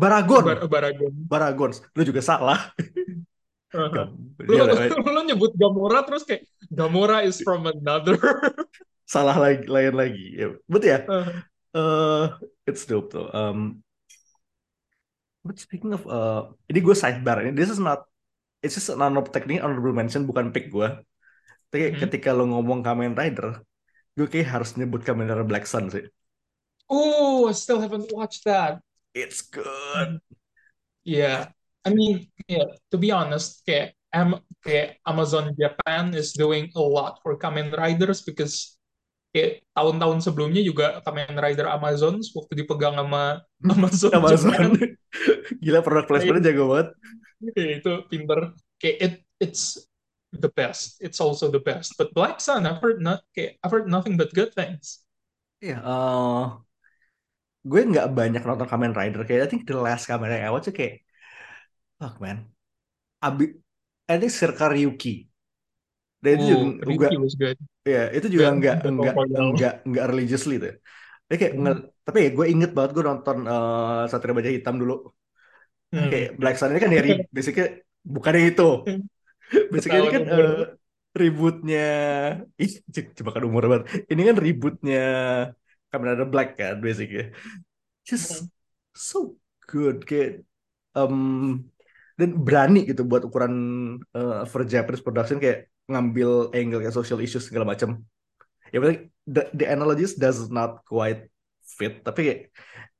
Baragon, 0.00 0.44
Bar 0.46 0.58
Baragon. 0.70 1.12
Baragon. 1.26 1.70
Lu 1.98 2.02
juga 2.06 2.22
salah. 2.22 2.70
Uh-huh. 3.70 3.90
Gam- 3.94 4.16
Lu, 4.40 4.50
dia 4.50 4.66
lu, 4.66 4.74
lu 5.14 5.20
nyebut 5.30 5.52
Gamora 5.54 6.02
terus 6.02 6.26
kayak 6.26 6.42
Gamora 6.72 7.22
is 7.22 7.38
from 7.44 7.66
another. 7.70 8.18
salah 9.12 9.38
lagi 9.38 9.66
lain 9.66 9.94
lagi. 9.94 10.26
Ya, 10.34 10.48
betul 10.66 10.88
ya. 10.90 11.00
Uh-huh. 11.06 11.38
Eh, 11.70 12.24
it's 12.66 12.82
dope 12.86 13.14
tuh. 13.14 13.30
Um, 13.30 13.82
but 15.46 15.56
speaking 15.58 15.94
of, 15.94 16.02
uh, 16.06 16.50
ini 16.66 16.82
gue 16.82 16.96
sidebar 16.98 17.46
ini. 17.46 17.54
This 17.54 17.70
is 17.70 17.78
not, 17.78 18.04
it's 18.58 18.74
just 18.74 18.90
an 18.90 18.98
honorable, 19.00 19.30
technically 19.30 19.62
honorable 19.62 19.94
mention, 19.94 20.26
bukan 20.26 20.50
pick 20.50 20.68
gue. 20.68 20.90
Tapi 21.70 21.94
Mhm. 21.94 22.02
ketika 22.02 22.34
lo 22.34 22.50
ngomong 22.50 22.82
Kamen 22.82 23.14
Rider, 23.14 23.62
gue 24.18 24.26
kayak 24.26 24.50
harus 24.58 24.74
nyebut 24.74 25.06
Kamen 25.06 25.30
Rider 25.30 25.46
Black 25.46 25.64
Sun 25.70 25.94
sih. 25.94 26.02
Oh, 26.90 27.46
I 27.46 27.54
still 27.54 27.78
haven't 27.78 28.10
watched 28.10 28.42
that. 28.50 28.82
It's 29.14 29.46
good. 29.46 30.18
Yeah, 31.06 31.54
I 31.86 31.90
mean, 31.96 32.28
yeah. 32.48 32.76
To 32.92 32.96
be 33.00 33.10
honest, 33.10 33.64
kayak, 33.64 33.96
Am 34.10 34.42
kayak 34.66 34.98
Amazon 35.06 35.54
Japan 35.54 36.10
is 36.18 36.34
doing 36.34 36.68
a 36.74 36.82
lot 36.82 37.22
for 37.22 37.38
Kamen 37.38 37.70
Riders 37.72 38.26
because 38.26 38.74
kayak 39.30 39.62
tahun-tahun 39.78 40.18
sebelumnya 40.26 40.62
juga 40.66 40.98
Kamen 41.06 41.38
Rider 41.38 41.70
Amazon 41.70 42.18
waktu 42.18 42.52
dipegang 42.58 42.98
sama 42.98 43.46
Amazon 43.74 44.10
Amazon. 44.18 44.50
Japan 44.50 44.70
Gila 45.62 45.80
product 45.86 46.08
placement-nya 46.10 46.42
jago 46.50 46.64
banget. 46.74 46.88
kayak 47.54 47.70
itu 47.80 47.92
pinter. 48.10 48.40
Kayak 48.76 48.96
it 49.00 49.14
it's 49.40 49.78
the 50.34 50.50
best. 50.50 50.98
It's 50.98 51.22
also 51.22 51.48
the 51.48 51.62
best. 51.62 51.94
But 51.94 52.10
Black 52.12 52.42
Sun, 52.42 52.66
I've 52.66 52.82
heard 52.82 52.98
not 52.98 53.22
kayak 53.32 53.62
I've 53.62 53.72
heard 53.72 53.86
nothing 53.86 54.18
but 54.18 54.34
good 54.34 54.50
things. 54.58 55.06
Iya, 55.60 55.78
eh, 55.78 56.44
gue 57.62 57.80
nggak 57.92 58.08
banyak 58.16 58.42
nonton 58.42 58.68
Kamen 58.68 58.92
Rider. 58.96 59.22
Kayak 59.22 59.46
I 59.46 59.48
think 59.50 59.62
the 59.68 59.76
last 59.78 60.08
Kamen 60.08 60.26
Rider 60.26 60.48
I 60.48 60.52
watch 60.52 60.70
kayak, 60.72 61.04
fuck 62.00 62.14
man. 62.24 62.38
Abi, 63.26 63.44
I 64.12 64.14
think 64.20 64.32
Circa 64.40 64.66
Ryuki. 64.74 65.28
Dan 66.24 66.36
itu 66.36 66.44
juga 66.52 66.66
Oh, 66.66 66.66
enggak, 66.86 67.12
was 67.22 67.34
good. 67.40 67.58
ya 67.92 68.00
itu 68.16 68.26
juga 68.34 68.46
enggak 68.54 68.76
enggak 68.88 69.14
enggak 69.50 69.72
enggak 69.86 70.04
religiously 70.12 70.54
tuh. 70.64 70.72
Tapi 71.26 71.36
kayak 71.42 71.54
Hmm. 71.54 71.76
tapi 72.06 72.18
ya 72.26 72.30
gue 72.38 72.46
inget 72.54 72.70
banget 72.76 72.90
gue 72.96 73.04
nonton 73.10 73.36
eh, 73.52 74.02
Satria 74.10 74.34
Baja 74.38 74.50
Hitam 74.56 74.76
dulu. 74.82 74.94
Hmm. 75.92 76.08
Kayak 76.10 76.28
Black 76.40 76.54
Sun 76.58 76.70
ini 76.72 76.80
kan 76.84 76.92
dari 76.96 77.10
basicnya 77.34 77.66
bukannya 78.14 78.42
itu. 78.54 78.62
Basically 79.72 80.00
ini 80.02 80.10
kan 80.16 80.24
eh, 80.34 80.54
ributnya 81.20 81.80
ih 82.62 82.72
jebakan 83.18 83.44
umur 83.48 83.62
banget. 83.70 83.84
Ini 84.12 84.22
kan 84.28 84.36
ributnya 84.46 84.98
Kamen 85.90 86.06
Rider 86.10 86.28
Black 86.32 86.48
kan 86.60 86.74
basically. 86.86 87.34
Just 88.08 88.30
Hmm. 88.30 88.46
so 88.96 89.36
good 89.70 90.06
kayak 90.08 90.42
um, 90.98 91.69
dan 92.20 92.30
berani 92.46 92.78
gitu 92.90 93.02
buat 93.10 93.22
ukuran 93.28 93.54
eh, 94.16 94.42
for 94.50 94.62
Japanese 94.68 95.02
production 95.06 95.38
kayak 95.42 95.58
ngambil 95.90 96.30
angle 96.54 96.80
kayak 96.82 96.94
social 96.96 97.18
issues 97.24 97.44
segala 97.48 97.66
macam. 97.72 97.90
Ya 98.72 98.78
berarti 98.82 98.98
the, 99.26 99.42
the 99.56 99.66
analogies 99.70 100.14
does 100.18 100.48
not 100.52 100.84
quite 100.86 101.28
fit 101.78 102.02
tapi 102.06 102.20
kayak 102.26 102.40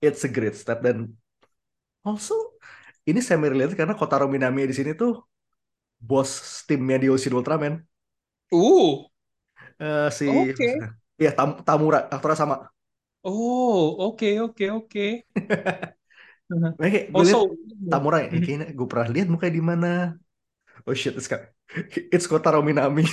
it's 0.05 0.23
a 0.27 0.31
great 0.31 0.57
step 0.57 0.81
dan 0.87 1.15
also 2.07 2.35
ini 3.09 3.21
semi 3.25 3.49
related 3.53 3.77
karena 3.81 3.95
Kotaro 4.01 4.27
Minami 4.31 4.69
di 4.71 4.75
sini 4.79 4.93
tuh 4.97 5.13
bos 6.01 6.31
timnya 6.69 6.97
di 7.03 7.09
Ocean 7.13 7.35
Ultraman. 7.39 7.75
Ooh, 8.55 9.11
Eh, 9.81 10.09
si 10.19 10.27
okay. 10.29 10.91
ya 11.25 11.31
Tam- 11.39 11.61
Tamura 11.67 11.99
aktornya 12.15 12.39
sama. 12.43 12.57
Oh, 13.25 13.97
okay, 14.09 14.39
okay, 14.41 14.69
okay. 14.71 15.25
Uh-huh. 16.51 16.73
Kayak 16.83 17.05
gue 17.15 17.25
liat 17.31 17.41
Also, 17.41 17.55
Tamura 17.91 18.19
ini 18.27 18.39
Mhm. 18.39 18.45
kayaknya 18.45 18.67
gue 18.75 18.87
pernah 18.91 19.09
lihat 19.11 19.29
mukanya 19.31 19.55
di 19.55 19.63
mana. 19.65 19.91
Oh 20.89 20.95
shit, 20.97 21.15
it's, 21.15 21.29
it's 22.11 22.27
Kotaro 22.27 22.65
Minami. 22.65 23.05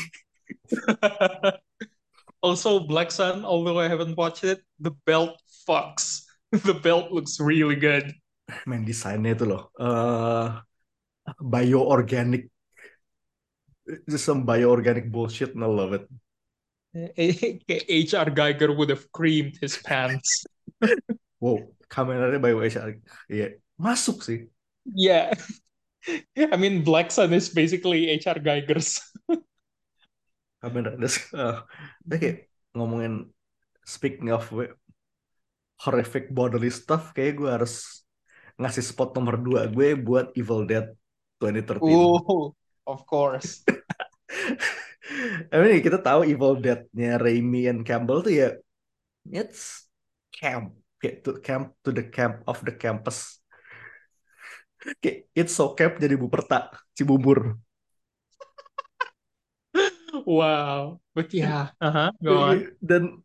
also 2.42 2.80
Black 2.92 3.12
Sun, 3.12 3.46
although 3.46 3.78
I 3.80 3.88
haven't 3.88 4.16
watched 4.18 4.44
it, 4.44 4.64
the 4.80 4.92
belt 5.06 5.38
fucks. 5.68 6.24
The 6.64 6.74
belt 6.74 7.12
looks 7.12 7.44
really 7.44 7.76
good. 7.76 8.16
main 8.64 8.88
desainnya 8.88 9.36
itu 9.36 9.44
loh 9.44 9.68
eh 9.76 10.48
bioorganic 11.44 12.48
just 14.08 14.26
some 14.26 14.46
bioorganic 14.48 15.12
bullshit 15.12 15.52
and 15.56 15.64
I 15.64 15.68
love 15.68 15.94
it 15.94 16.08
HR 16.96 18.30
Geiger 18.32 18.74
would 18.74 18.90
have 18.90 19.12
creamed 19.12 19.58
his 19.62 19.78
pants. 19.78 20.46
wow 21.40 21.60
kameranya 21.92 22.40
bio 22.40 22.60
HR 22.60 23.00
iya 23.32 23.58
masuk 23.80 24.24
sih 24.24 24.48
Yeah. 24.96 25.36
I 26.40 26.56
mean, 26.56 26.88
Black 26.88 27.12
Sun 27.12 27.36
is 27.36 27.52
basically 27.52 28.08
HR 28.16 28.40
Geiger's. 28.40 29.04
kamera 30.58 30.98
das 30.98 31.22
uh, 31.38 31.62
kayak 32.10 32.50
ngomongin 32.74 33.30
speaking 33.86 34.34
of 34.34 34.50
horrific 35.78 36.34
bodily 36.34 36.74
stuff 36.74 37.14
kayak 37.14 37.38
gue 37.38 37.46
harus 37.46 38.04
ngasih 38.58 38.82
spot 38.82 39.14
nomor 39.14 39.38
dua 39.38 39.70
gue 39.70 39.94
buat 39.94 40.34
Evil 40.34 40.66
Dead 40.66 40.90
2013 41.38 41.78
Ooh, 41.86 42.50
of 42.90 43.06
course. 43.06 43.62
I 45.54 45.56
mean, 45.62 45.86
kita 45.86 46.02
tahu 46.02 46.26
Evil 46.26 46.58
Dead-nya 46.58 47.22
Raimi 47.22 47.70
and 47.70 47.86
Campbell 47.86 48.26
tuh 48.26 48.34
ya 48.34 48.50
it's 49.30 49.86
camp 50.34 50.74
kayak 50.98 51.24
to 51.26 51.32
camp 51.42 51.74
to 51.86 51.90
the 51.94 52.06
camp 52.06 52.42
of 52.50 52.62
the 52.66 52.74
campus. 52.74 53.42
Kayak 55.02 55.30
it's 55.34 55.54
so 55.54 55.74
camp 55.74 55.98
jadi 56.02 56.18
Buperta 56.18 56.74
Cibubur. 56.98 57.58
Wow. 60.26 61.04
But 61.14 61.30
yeah, 61.34 61.74
uh-huh, 61.78 62.10
go 62.24 62.34
on. 62.42 62.74
dan 62.82 63.22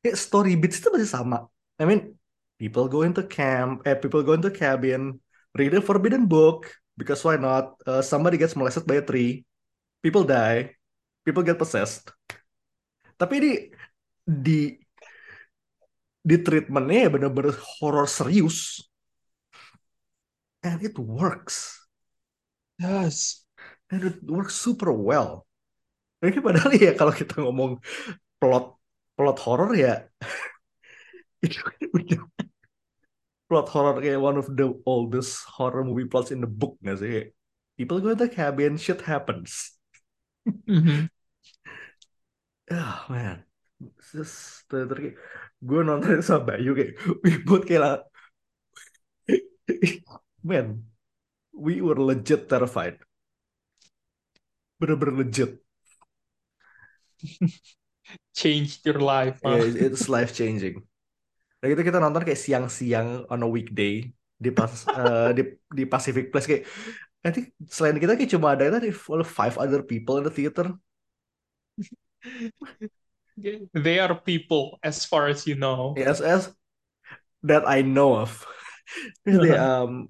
kayak 0.00 0.16
story 0.16 0.56
beats 0.56 0.80
itu 0.80 0.88
masih 0.88 1.10
sama. 1.10 1.48
I 1.76 1.84
mean 1.84 2.16
people 2.56 2.86
go 2.86 3.02
into 3.02 3.26
camp 3.26 3.82
eh 3.84 3.98
people 3.98 4.22
go 4.22 4.38
into 4.38 4.48
cabin 4.48 5.18
read 5.58 5.74
a 5.74 5.82
forbidden 5.82 6.24
book 6.30 6.70
because 6.94 7.20
why 7.26 7.36
not? 7.36 7.76
Uh, 7.84 8.00
somebody 8.00 8.38
gets 8.38 8.54
molested 8.56 8.86
by 8.86 9.02
a 9.02 9.04
tree 9.04 9.44
people 10.04 10.24
die 10.24 10.76
people 11.24 11.42
get 11.44 11.56
possessed. 11.56 12.12
Tapi 13.16 13.34
ini 13.40 13.52
di 14.24 14.83
di 16.24 16.36
treatmentnya 16.40 16.98
ya 17.06 17.10
bener-bener 17.12 17.54
horror 17.76 18.08
serius. 18.08 18.80
And 20.64 20.80
it 20.82 20.96
works. 20.98 21.76
Yes. 22.80 23.44
and 23.90 24.02
it 24.04 24.18
works 24.26 24.54
super 24.58 24.90
well. 24.90 25.46
Ini 26.24 26.40
padahal 26.40 26.72
ya 26.74 26.96
kalau 26.96 27.12
kita 27.12 27.44
ngomong 27.44 27.78
plot 28.40 28.80
plot 29.14 29.38
horror 29.44 29.70
ya 29.76 30.08
itu 31.44 31.60
udah 31.92 32.20
plot 33.48 33.68
horror 33.70 34.00
kayak 34.00 34.18
one 34.18 34.40
of 34.40 34.48
the 34.56 34.72
oldest 34.88 35.44
horror 35.46 35.84
movie 35.84 36.08
plots 36.08 36.32
in 36.32 36.40
the 36.40 36.48
book 36.48 36.80
nggak 36.80 36.98
sih? 36.98 37.30
People 37.76 38.00
go 38.00 38.10
into 38.14 38.26
cabin 38.30 38.80
shit 38.80 39.04
happens. 39.04 39.76
Mhm. 40.48 41.08
ah 42.72 43.04
man. 43.08 43.44
Just, 44.12 44.64
ter- 44.70 44.88
ter- 44.88 45.16
gue 45.64 45.80
nonton 45.80 46.20
itu 46.20 46.24
sama 46.24 46.54
Bayu 46.54 46.76
kayak 46.76 46.92
we 47.24 47.30
both 47.40 47.64
kayak 47.64 47.82
lah 47.82 47.94
man 50.44 50.84
we 51.56 51.80
were 51.80 51.96
legit 51.96 52.46
terrified 52.52 53.00
bener-bener 54.78 55.24
legit 55.24 55.52
Changed 58.36 58.84
your 58.84 59.00
life, 59.00 59.40
huh? 59.40 59.56
Yeah, 59.56 59.88
it's 59.88 60.12
life 60.12 60.36
changing 60.36 60.84
Nah 61.64 61.66
gitu 61.72 61.80
kita 61.80 61.96
nonton 61.96 62.28
kayak 62.28 62.36
siang-siang 62.36 63.24
on 63.32 63.40
a 63.40 63.48
weekday 63.48 64.04
di 64.36 64.50
pas 64.52 64.68
eh, 65.00 65.30
di 65.32 65.42
di 65.72 65.84
Pacific 65.88 66.28
Place 66.28 66.44
kayak 66.44 66.68
I 67.24 67.32
think 67.32 67.56
selain 67.72 67.96
kita 67.96 68.20
kayak 68.20 68.28
cuma 68.36 68.52
ada 68.52 68.68
tadi 68.68 68.92
five 69.24 69.56
other 69.56 69.80
people 69.80 70.20
in 70.20 70.28
the 70.28 70.34
theater. 70.34 70.76
They 73.74 73.98
are 73.98 74.14
people 74.14 74.78
as 74.82 75.04
far 75.04 75.26
as 75.26 75.46
you 75.46 75.54
know. 75.58 75.94
Yes, 75.98 76.20
as 76.20 76.54
that 77.42 77.66
I 77.66 77.82
know 77.82 78.14
of. 78.16 78.46
Jadi, 79.26 79.50
um, 79.56 80.06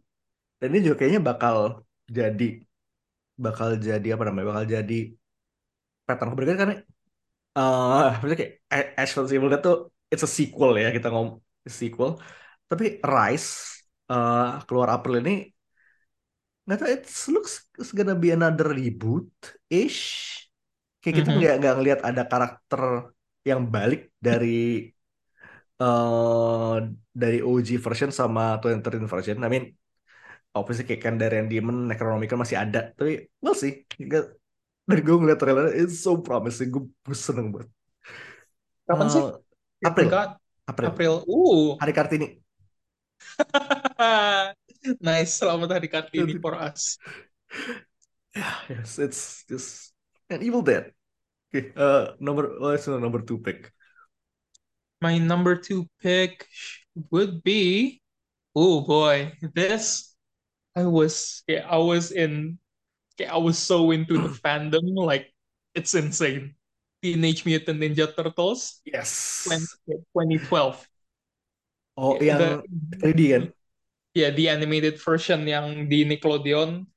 dan 0.60 0.68
ini 0.74 0.80
juga 0.90 1.04
kayaknya 1.04 1.22
bakal 1.22 1.86
jadi 2.10 2.62
bakal 3.38 3.78
jadi 3.78 4.08
apa 4.18 4.22
namanya 4.28 4.46
bakal 4.52 4.64
jadi 4.66 4.98
pattern 6.06 6.30
keberagaman 6.32 6.58
karena 6.60 6.74
uh, 7.58 8.08
maksudnya 8.20 8.38
kayak 8.42 8.54
vs 8.98 9.30
Evil 9.34 9.50
Dead 9.52 9.62
tuh 9.64 9.76
it's 10.12 10.24
a 10.26 10.30
sequel 10.30 10.72
ya 10.78 10.88
kita 10.92 11.08
ngomong 11.12 11.40
sequel 11.66 12.20
tapi 12.70 13.00
Rise 13.02 13.82
uh, 14.12 14.60
keluar 14.68 14.88
April 14.96 15.20
ini 15.24 15.50
nggak 16.64 16.78
tahu 16.80 16.88
it 16.96 17.04
looks 17.34 17.52
it's 17.76 17.92
gonna 17.92 18.16
be 18.16 18.32
another 18.32 18.72
reboot 18.72 19.28
ish 19.68 20.00
kayak 21.04 21.14
kita 21.20 21.30
Mhm. 21.30 21.38
nggak 21.40 21.54
nggak 21.60 21.74
ngelihat 21.76 22.00
ada 22.08 22.22
karakter 22.24 22.82
yang 23.44 23.68
balik 23.68 24.10
dari 24.18 24.88
uh, 25.78 26.80
dari 27.12 27.38
OG 27.44 27.68
version 27.78 28.10
sama 28.10 28.56
2013 28.58 29.04
version 29.04 29.36
I 29.44 29.48
mean 29.52 29.64
obviously 30.56 30.88
kayak 30.88 31.02
kan 31.04 31.14
dari 31.20 31.38
yang 31.44 31.48
Demon 31.52 31.86
Necronomicon 31.86 32.40
masih 32.40 32.56
ada 32.58 32.90
tapi 32.96 33.28
we'll 33.44 33.54
see 33.54 33.84
Nggak- 34.00 34.32
dari 34.84 35.00
gue 35.00 35.16
ngeliat 35.16 35.40
trailer 35.40 35.72
it's 35.76 36.00
so 36.00 36.16
promising 36.20 36.72
gue 36.72 36.84
seneng 37.16 37.52
banget 37.52 37.68
Kapan 38.84 39.06
sih? 39.08 39.22
Uh, 39.22 39.40
April. 39.84 40.08
April 40.68 40.88
April. 40.92 41.14
Uh. 41.28 41.76
hari 41.80 41.92
Kartini 41.92 42.28
nice. 45.00 45.40
Selamat 45.40 45.80
Hari 45.80 45.88
Kartini 45.88 46.36
for 46.36 46.52
us. 46.56 47.00
yeah 48.34 48.58
yes 48.68 48.98
it's 48.98 49.46
just 49.48 49.94
an 50.28 50.42
Evil 50.42 50.60
Dead 50.60 50.90
okay 51.54 51.70
uh, 51.78 52.18
number 52.18 52.50
oh, 52.58 52.74
it's 52.74 52.90
number 52.90 53.22
two 53.22 53.38
pick 53.38 53.70
My 55.04 55.20
number 55.20 55.52
two 55.60 55.84
pick 56.00 56.48
would 57.12 57.44
be, 57.44 58.00
oh 58.56 58.80
boy, 58.80 59.36
this 59.52 60.16
I 60.72 60.88
was 60.88 61.44
yeah, 61.44 61.68
I 61.68 61.76
was 61.76 62.08
in 62.08 62.56
yeah, 63.20 63.36
I 63.36 63.38
was 63.38 63.60
so 63.60 63.92
into 63.92 64.16
the 64.16 64.32
fandom, 64.42 64.96
like 64.96 65.28
it's 65.76 65.92
insane. 65.92 66.56
Teenage 67.04 67.44
Mutant 67.44 67.84
Ninja 67.84 68.08
Turtles 68.08 68.80
yes 68.88 69.44
20, 69.44 70.40
2012. 70.40 70.88
oh 72.00 72.16
Yeah, 72.16 72.24
yang 72.24 72.40
the 72.40 72.50
3D 73.04 73.20
kan 73.28 73.44
ya 74.16 74.32
the 74.32 74.48
animated 74.48 74.96
version 74.96 75.44
yang 75.44 75.84
di 75.84 76.08
Nickelodeon. 76.08 76.88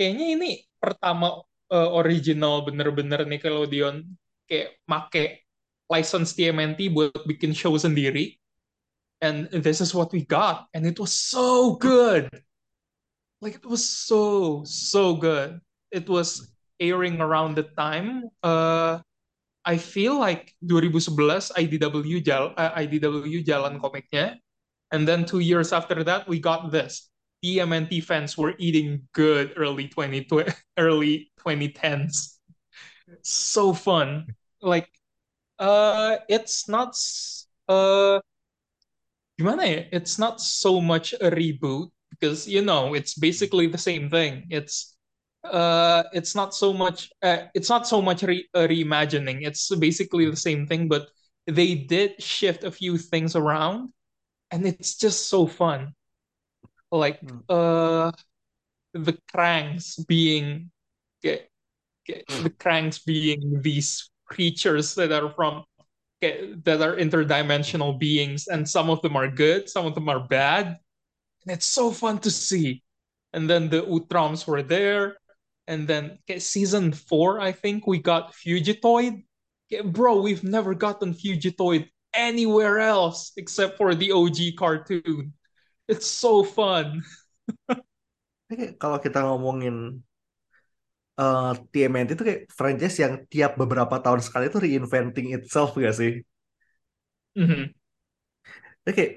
Kayaknya 0.00 0.26
ini 0.32 0.52
pertama 0.80 1.44
uh, 1.70 1.94
original 2.02 2.66
bener-bener 2.66 3.24
Nickelodeon 3.24 4.04
kayak 4.50 4.76
make 4.90 5.46
license 5.90 6.34
TMNT 6.34 6.90
buat 6.90 7.14
bikin 7.26 7.54
show 7.54 7.74
sendiri. 7.78 8.38
And 9.20 9.52
this 9.52 9.80
is 9.84 9.92
what 9.92 10.10
we 10.12 10.24
got. 10.24 10.66
And 10.72 10.86
it 10.88 10.96
was 10.96 11.12
so 11.12 11.76
good. 11.76 12.30
Like 13.42 13.60
it 13.60 13.66
was 13.66 13.84
so, 13.84 14.62
so 14.64 15.16
good. 15.16 15.60
It 15.92 16.08
was 16.08 16.54
airing 16.80 17.20
around 17.20 17.54
the 17.60 17.68
time. 17.76 18.32
Uh, 18.42 19.04
I 19.64 19.76
feel 19.76 20.16
like 20.16 20.56
2011 20.64 21.52
IDW 21.52 22.24
jal 22.24 22.56
uh, 22.56 22.72
IDW 22.80 23.44
jalan 23.44 23.76
komiknya. 23.76 24.40
And 24.90 25.06
then 25.06 25.28
two 25.28 25.44
years 25.44 25.72
after 25.72 26.02
that, 26.02 26.26
we 26.26 26.40
got 26.40 26.72
this. 26.72 27.09
TMNT 27.42 28.00
fans 28.00 28.36
were 28.38 28.54
eating 28.58 29.08
good 29.12 29.54
early 29.56 29.88
20, 29.88 30.26
early 30.78 31.30
2010s. 31.42 32.38
So 33.22 33.72
fun. 33.74 34.28
Like, 34.62 34.88
uh, 35.58 36.18
it's 36.28 36.68
not, 36.68 36.96
uh, 37.68 38.20
gimana 39.38 39.64
ya? 39.66 39.82
It's 39.92 40.18
not 40.18 40.40
so 40.40 40.80
much 40.80 41.12
a 41.14 41.30
reboot 41.30 41.90
because, 42.10 42.46
you 42.48 42.62
know, 42.62 42.94
it's 42.94 43.14
basically 43.14 43.66
the 43.66 43.78
same 43.78 44.10
thing. 44.10 44.46
It's, 44.50 44.96
uh, 45.44 46.04
it's 46.12 46.34
not 46.34 46.54
so 46.54 46.72
much, 46.72 47.10
uh, 47.22 47.48
it's 47.54 47.68
not 47.68 47.86
so 47.86 48.02
much 48.02 48.22
re 48.22 48.46
a 48.54 48.68
reimagining. 48.68 49.46
It's 49.46 49.74
basically 49.76 50.28
the 50.30 50.36
same 50.36 50.66
thing, 50.66 50.88
but 50.88 51.08
they 51.46 51.74
did 51.74 52.22
shift 52.22 52.64
a 52.64 52.70
few 52.70 52.98
things 52.98 53.34
around 53.36 53.90
and 54.50 54.66
it's 54.66 54.96
just 54.96 55.28
so 55.28 55.46
fun. 55.46 55.94
Like 56.90 57.20
Hmm. 57.20 57.38
uh 57.48 58.12
the 58.94 59.16
cranks 59.32 59.96
being 60.08 60.70
ge- 61.24 61.46
the 62.06 62.50
cranks 62.58 62.98
being 62.98 63.62
these 63.62 64.10
creatures 64.26 64.94
that 64.96 65.12
are 65.12 65.30
from 65.34 65.64
that 66.20 66.82
are 66.82 66.96
interdimensional 66.96 67.98
beings 67.98 68.46
and 68.48 68.68
some 68.68 68.90
of 68.90 69.00
them 69.02 69.16
are 69.16 69.28
good, 69.28 69.68
some 69.70 69.86
of 69.86 69.94
them 69.94 70.08
are 70.08 70.20
bad. 70.20 70.78
And 71.46 71.56
it's 71.56 71.66
so 71.66 71.90
fun 71.90 72.18
to 72.20 72.30
see. 72.30 72.82
And 73.32 73.48
then 73.48 73.70
the 73.70 73.82
Utrams 73.82 74.46
were 74.46 74.62
there. 74.62 75.16
And 75.66 75.86
then 75.88 76.18
season 76.38 76.92
four, 76.92 77.40
I 77.40 77.52
think 77.52 77.86
we 77.86 77.98
got 77.98 78.34
Fugitoid. 78.34 79.24
Bro, 79.84 80.22
we've 80.22 80.44
never 80.44 80.74
gotten 80.74 81.14
Fugitoid 81.14 81.88
anywhere 82.12 82.80
else 82.80 83.32
except 83.36 83.78
for 83.78 83.94
the 83.94 84.12
OG 84.12 84.52
cartoon. 84.58 85.32
It's 85.90 86.06
so 86.06 86.44
fun. 86.44 87.02
Kalau 88.80 88.98
kita 89.04 89.18
ngomongin 89.26 89.74
uh, 91.20 91.50
TMNT 91.72 92.10
itu 92.16 92.22
kayak 92.28 92.42
franchise 92.58 92.96
yang 93.02 93.14
tiap 93.32 93.50
beberapa 93.60 93.96
tahun 94.04 94.20
sekali 94.26 94.44
itu 94.50 94.58
reinventing 94.66 95.26
itself 95.36 95.68
gak 95.78 95.94
sih? 96.00 96.10
Mhm. 97.36 97.72
Ini 98.84 98.90
kayak 98.96 99.12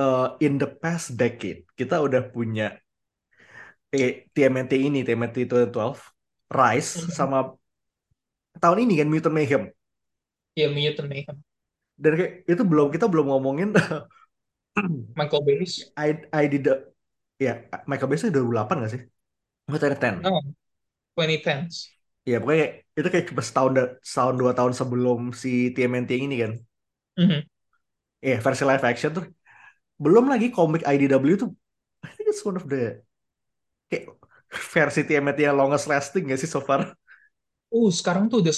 uh, 0.00 0.26
in 0.44 0.52
the 0.60 0.68
past 0.68 1.16
decade 1.20 1.64
kita 1.78 1.96
udah 2.06 2.22
punya 2.32 2.78
eh, 3.92 4.28
TMNT 4.34 4.72
ini, 4.76 4.98
TMNT 5.06 5.36
2012, 5.48 5.98
Rise, 6.48 6.90
Mhm. 7.04 7.12
sama 7.12 7.38
tahun 8.62 8.78
ini 8.86 8.94
kan 9.02 9.08
Mutant 9.10 9.34
Mayhem. 9.34 9.62
Yeah, 10.56 10.68
Mutant 10.68 11.08
Mayhem. 11.08 11.44
Dan 11.98 12.12
kayak 12.18 12.32
itu 12.46 12.62
belum 12.62 12.94
kita 12.94 13.06
belum 13.10 13.26
ngomongin 13.34 13.68
Michael 15.18 15.42
Bayes. 15.44 15.90
I, 15.96 16.08
I 16.32 16.44
did 16.46 16.62
the- 16.66 16.82
ya 17.38 17.62
Michael 17.86 18.08
Bay 18.10 18.16
itu 18.18 18.30
2008 18.34 18.74
gak 18.82 18.92
sih? 18.94 19.02
Bukan 19.68 19.80
10. 19.94 20.14
No, 20.24 20.40
2010s. 21.14 21.76
Ya 22.28 22.36
pokoknya 22.42 22.66
itu 22.98 23.08
kayak 23.12 23.26
cuma 23.32 23.42
setahun 23.48 23.72
setahun 24.04 24.34
dua 24.36 24.52
tahun 24.52 24.72
sebelum 24.76 25.20
si 25.42 25.72
TMNT 25.74 26.10
yang 26.16 26.24
ini 26.28 26.36
kan. 26.44 26.52
Mhm. 27.16 27.48
Ya 28.18 28.36
versi 28.42 28.62
live 28.66 28.84
action 28.84 29.10
tuh 29.14 29.24
belum 30.02 30.24
lagi 30.32 30.48
komik 30.56 30.82
IDW 30.86 31.34
tuh 31.42 31.50
I 32.06 32.10
think 32.14 32.26
it's 32.30 32.42
one 32.46 32.58
of 32.60 32.66
the 32.72 33.02
kayak 33.90 34.04
versi 34.72 35.00
TMNT 35.08 35.40
yang 35.48 35.56
longest 35.60 35.86
lasting 35.92 36.28
gak 36.30 36.40
sih 36.40 36.50
so 36.50 36.60
far? 36.60 36.92
Uh, 37.68 37.90
sekarang 37.92 38.32
tuh 38.32 38.40
udah 38.40 38.54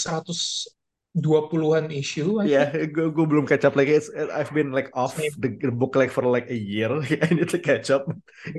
120-an 1.15 1.91
issue, 1.91 2.41
Ya, 2.41 2.65
think. 2.71 2.93
gue 2.95 3.07
gue 3.13 3.27
belum 3.29 3.45
catch 3.45 3.69
up 3.69 3.77
lagi. 3.77 4.01
It's, 4.01 4.09
I've 4.33 4.49
been 4.57 4.73
like 4.73 4.89
off 4.97 5.13
Same. 5.19 5.31
the, 5.37 5.53
the 5.61 5.69
book 5.69 5.93
like 5.93 6.09
for 6.09 6.25
like 6.25 6.49
a 6.49 6.57
year. 6.57 6.89
I 7.25 7.29
need 7.37 7.53
to 7.53 7.61
catch 7.61 7.91
up. 7.93 8.09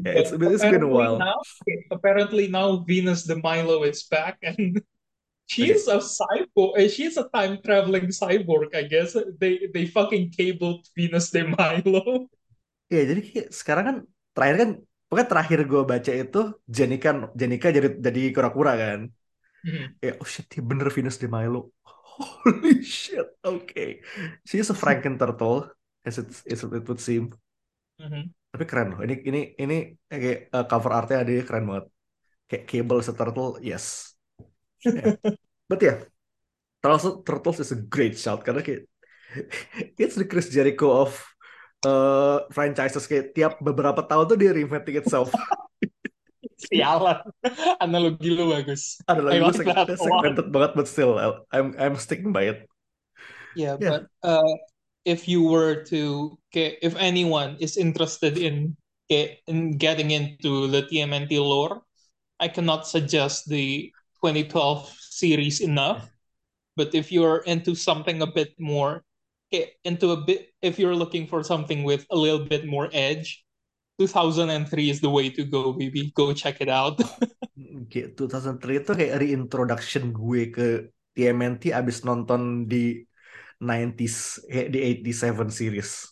Yeah, 0.06 0.22
it's 0.22 0.32
it's 0.32 0.66
been 0.70 0.84
a 0.86 0.88
while. 0.92 1.18
now, 1.18 1.42
apparently 1.90 2.48
now 2.48 2.84
Venus 2.86 3.24
de 3.26 3.36
Milo 3.42 3.84
is 3.84 4.04
back 4.06 4.38
and 4.46 4.82
she's 5.48 5.88
a 5.88 6.00
cyborg. 6.00 6.78
eh, 6.78 6.88
She's 6.90 7.18
a 7.18 7.30
time 7.34 7.60
traveling 7.66 8.08
cyborg, 8.14 8.76
I 8.76 8.84
guess. 8.86 9.16
They 9.40 9.68
they 9.74 9.86
fucking 9.88 10.32
cabled 10.38 10.86
Venus 10.98 11.32
de 11.32 11.44
Milo. 11.48 12.28
Ya, 12.94 13.02
jadi 13.10 13.22
kayak 13.24 13.48
sekarang 13.60 13.84
kan 13.90 13.98
terakhir 14.36 14.56
kan 14.62 14.70
pokoknya 15.08 15.28
terakhir 15.32 15.60
gue 15.72 15.82
baca 15.92 16.12
itu 16.24 16.40
Jenika 16.78 17.10
Jenika 17.40 17.68
jadi 17.78 17.88
jadi 18.06 18.20
kura-kura 18.36 18.72
kan. 18.82 19.00
Mhm. 19.64 19.96
Ya, 20.06 20.12
oh 20.22 20.28
shit, 20.28 20.46
dia 20.52 20.62
bener 20.66 20.88
Venus 20.96 21.18
de 21.22 21.28
Milo. 21.36 21.60
Holy 22.22 22.86
shit. 22.86 23.28
Okay. 23.42 24.06
She's 24.46 24.70
a 24.70 24.78
Franken 24.78 25.18
turtle 25.18 25.70
as 26.06 26.22
it, 26.22 26.30
as 26.46 26.62
it 26.62 26.86
would 26.86 27.02
seem. 27.02 27.34
Mhm. 27.98 28.30
Tapi 28.52 28.64
keren 28.68 28.94
loh. 28.96 29.02
Ini 29.02 29.16
ini 29.26 29.42
ini 29.58 29.78
kayak 30.06 30.52
uh, 30.52 30.66
cover 30.68 30.92
artnya 30.92 31.24
dia 31.24 31.42
keren 31.48 31.66
banget. 31.66 31.86
Kayak 32.46 32.64
Cable 32.68 33.00
as 33.00 33.10
a 33.10 33.16
turtle, 33.16 33.52
yes. 33.64 33.86
Yeah. 34.84 35.16
But 35.72 35.80
yeah, 35.80 36.04
Turtles, 36.84 37.24
Turtles 37.24 37.60
is 37.64 37.72
a 37.72 37.80
great 37.80 38.20
shout 38.20 38.44
karena 38.44 38.60
kayak 38.60 38.90
it's 40.02 40.20
the 40.20 40.28
Chris 40.28 40.52
Jericho 40.52 40.92
of 40.92 41.16
uh, 41.88 42.44
franchises 42.52 43.08
kayak 43.08 43.32
tiap 43.32 43.54
beberapa 43.64 44.04
tahun 44.04 44.28
tuh 44.28 44.38
dia 44.38 44.52
reinventing 44.52 45.00
itself. 45.00 45.32
Sialan. 46.70 47.22
Analogi 47.84 48.30
lu 48.38 48.52
bagus. 48.54 49.02
Ada 49.10 49.22
lagi 49.22 49.42
I 49.42 49.52
seg- 49.52 49.66
that 49.74 49.90
a 49.90 50.04
lot. 50.06 50.22
segmented 50.24 50.48
banget, 50.54 50.72
but 50.78 50.88
still 50.88 51.18
I'm 51.52 51.74
I'm 51.78 51.96
sticking 51.98 52.32
by 52.32 52.54
it. 52.54 52.60
Yeah, 53.56 53.76
Yeah. 53.80 53.90
but 53.90 54.04
uh, 54.24 54.54
if 55.04 55.28
you 55.28 55.44
were 55.44 55.84
to, 55.92 56.38
if 56.54 56.96
anyone 56.96 57.58
is 57.60 57.76
interested 57.76 58.38
in, 58.38 58.78
in 59.10 59.76
getting 59.78 60.12
into 60.12 60.68
the 60.72 60.84
TMNT 60.88 61.36
lore, 61.42 61.84
I 62.40 62.48
cannot 62.48 62.88
suggest 62.88 63.50
the 63.50 63.92
2012 64.24 64.88
series 65.00 65.60
enough. 65.60 66.08
But 66.78 66.96
if 66.96 67.12
you're 67.12 67.44
into 67.44 67.76
something 67.76 68.22
a 68.22 68.28
bit 68.32 68.56
more, 68.58 69.04
into 69.84 70.12
a 70.16 70.18
bit, 70.24 70.56
if 70.62 70.80
you're 70.80 70.96
looking 70.96 71.28
for 71.28 71.44
something 71.44 71.84
with 71.84 72.08
a 72.10 72.16
little 72.16 72.46
bit 72.48 72.64
more 72.66 72.88
edge, 72.94 73.44
2003 74.08 74.90
is 74.90 75.00
the 75.02 75.12
way 75.12 75.30
to 75.30 75.46
go, 75.46 75.74
baby. 75.74 76.10
Go 76.18 76.34
check 76.34 76.58
it 76.62 76.70
out. 76.70 76.98
Kayak 77.92 78.18
2003 78.18 78.82
itu 78.82 78.92
kayak 78.98 79.16
reintroduction 79.22 80.04
gue 80.10 80.42
ke 80.50 80.68
TMNT 81.14 81.76
abis 81.76 82.02
nonton 82.08 82.66
di 82.66 83.04
90s, 83.62 84.48
kayak 84.50 84.68
di 84.74 84.80
87 85.06 85.52
series. 85.54 86.10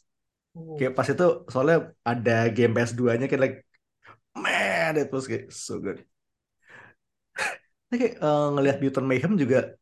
Kayak 0.78 0.94
pas 0.94 1.08
itu 1.08 1.28
soalnya 1.50 1.96
ada 2.06 2.52
game 2.54 2.76
PS2-nya 2.76 3.26
kayak 3.26 3.42
like, 3.42 3.58
man, 4.38 5.00
it 5.00 5.10
was 5.10 5.26
kayak 5.26 5.50
so 5.50 5.82
good. 5.82 6.04
Kayak 7.90 8.22
eh, 8.22 8.48
ngelihat 8.54 8.78
Mutant 8.84 9.08
Mayhem 9.10 9.34
juga 9.40 9.80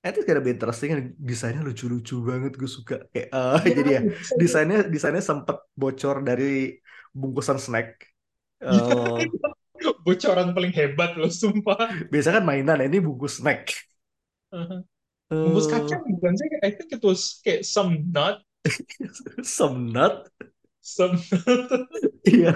itu 0.00 0.24
kayak 0.24 0.38
lebih 0.40 0.52
interesting 0.56 1.12
desainnya 1.20 1.60
lucu-lucu 1.60 2.24
banget 2.24 2.56
gue 2.56 2.70
suka 2.70 3.04
kayak 3.12 3.28
eh, 3.28 3.60
jadi 3.78 3.90
ya 3.92 4.02
desainnya 4.40 4.88
desainnya 4.88 5.20
sempat 5.20 5.60
bocor 5.76 6.24
dari 6.24 6.80
bungkusan 7.14 7.58
snack 7.60 8.06
Eh, 8.60 9.24
Bocoran 10.04 10.52
paling 10.52 10.72
hebat 10.76 11.16
loh, 11.16 11.32
sumpah. 11.32 11.88
biasa 12.12 12.28
kan 12.36 12.44
mainan 12.44 12.80
ini 12.84 13.00
bungkus 13.00 13.40
snack 13.40 13.72
Uh-huh. 14.52 14.82
Bungkus 15.30 15.70
Eh, 15.70 15.70
kacang 15.70 16.02
bukan 16.10 16.34
sih? 16.34 16.48
I 16.66 16.70
think 16.74 16.90
it 16.90 17.02
was 17.06 17.38
kayak 17.46 17.62
some 17.62 18.10
nut, 18.10 18.42
some 19.46 19.94
nut 19.94 20.26
some 20.82 21.16
nut. 21.30 21.86
iya 22.28 22.52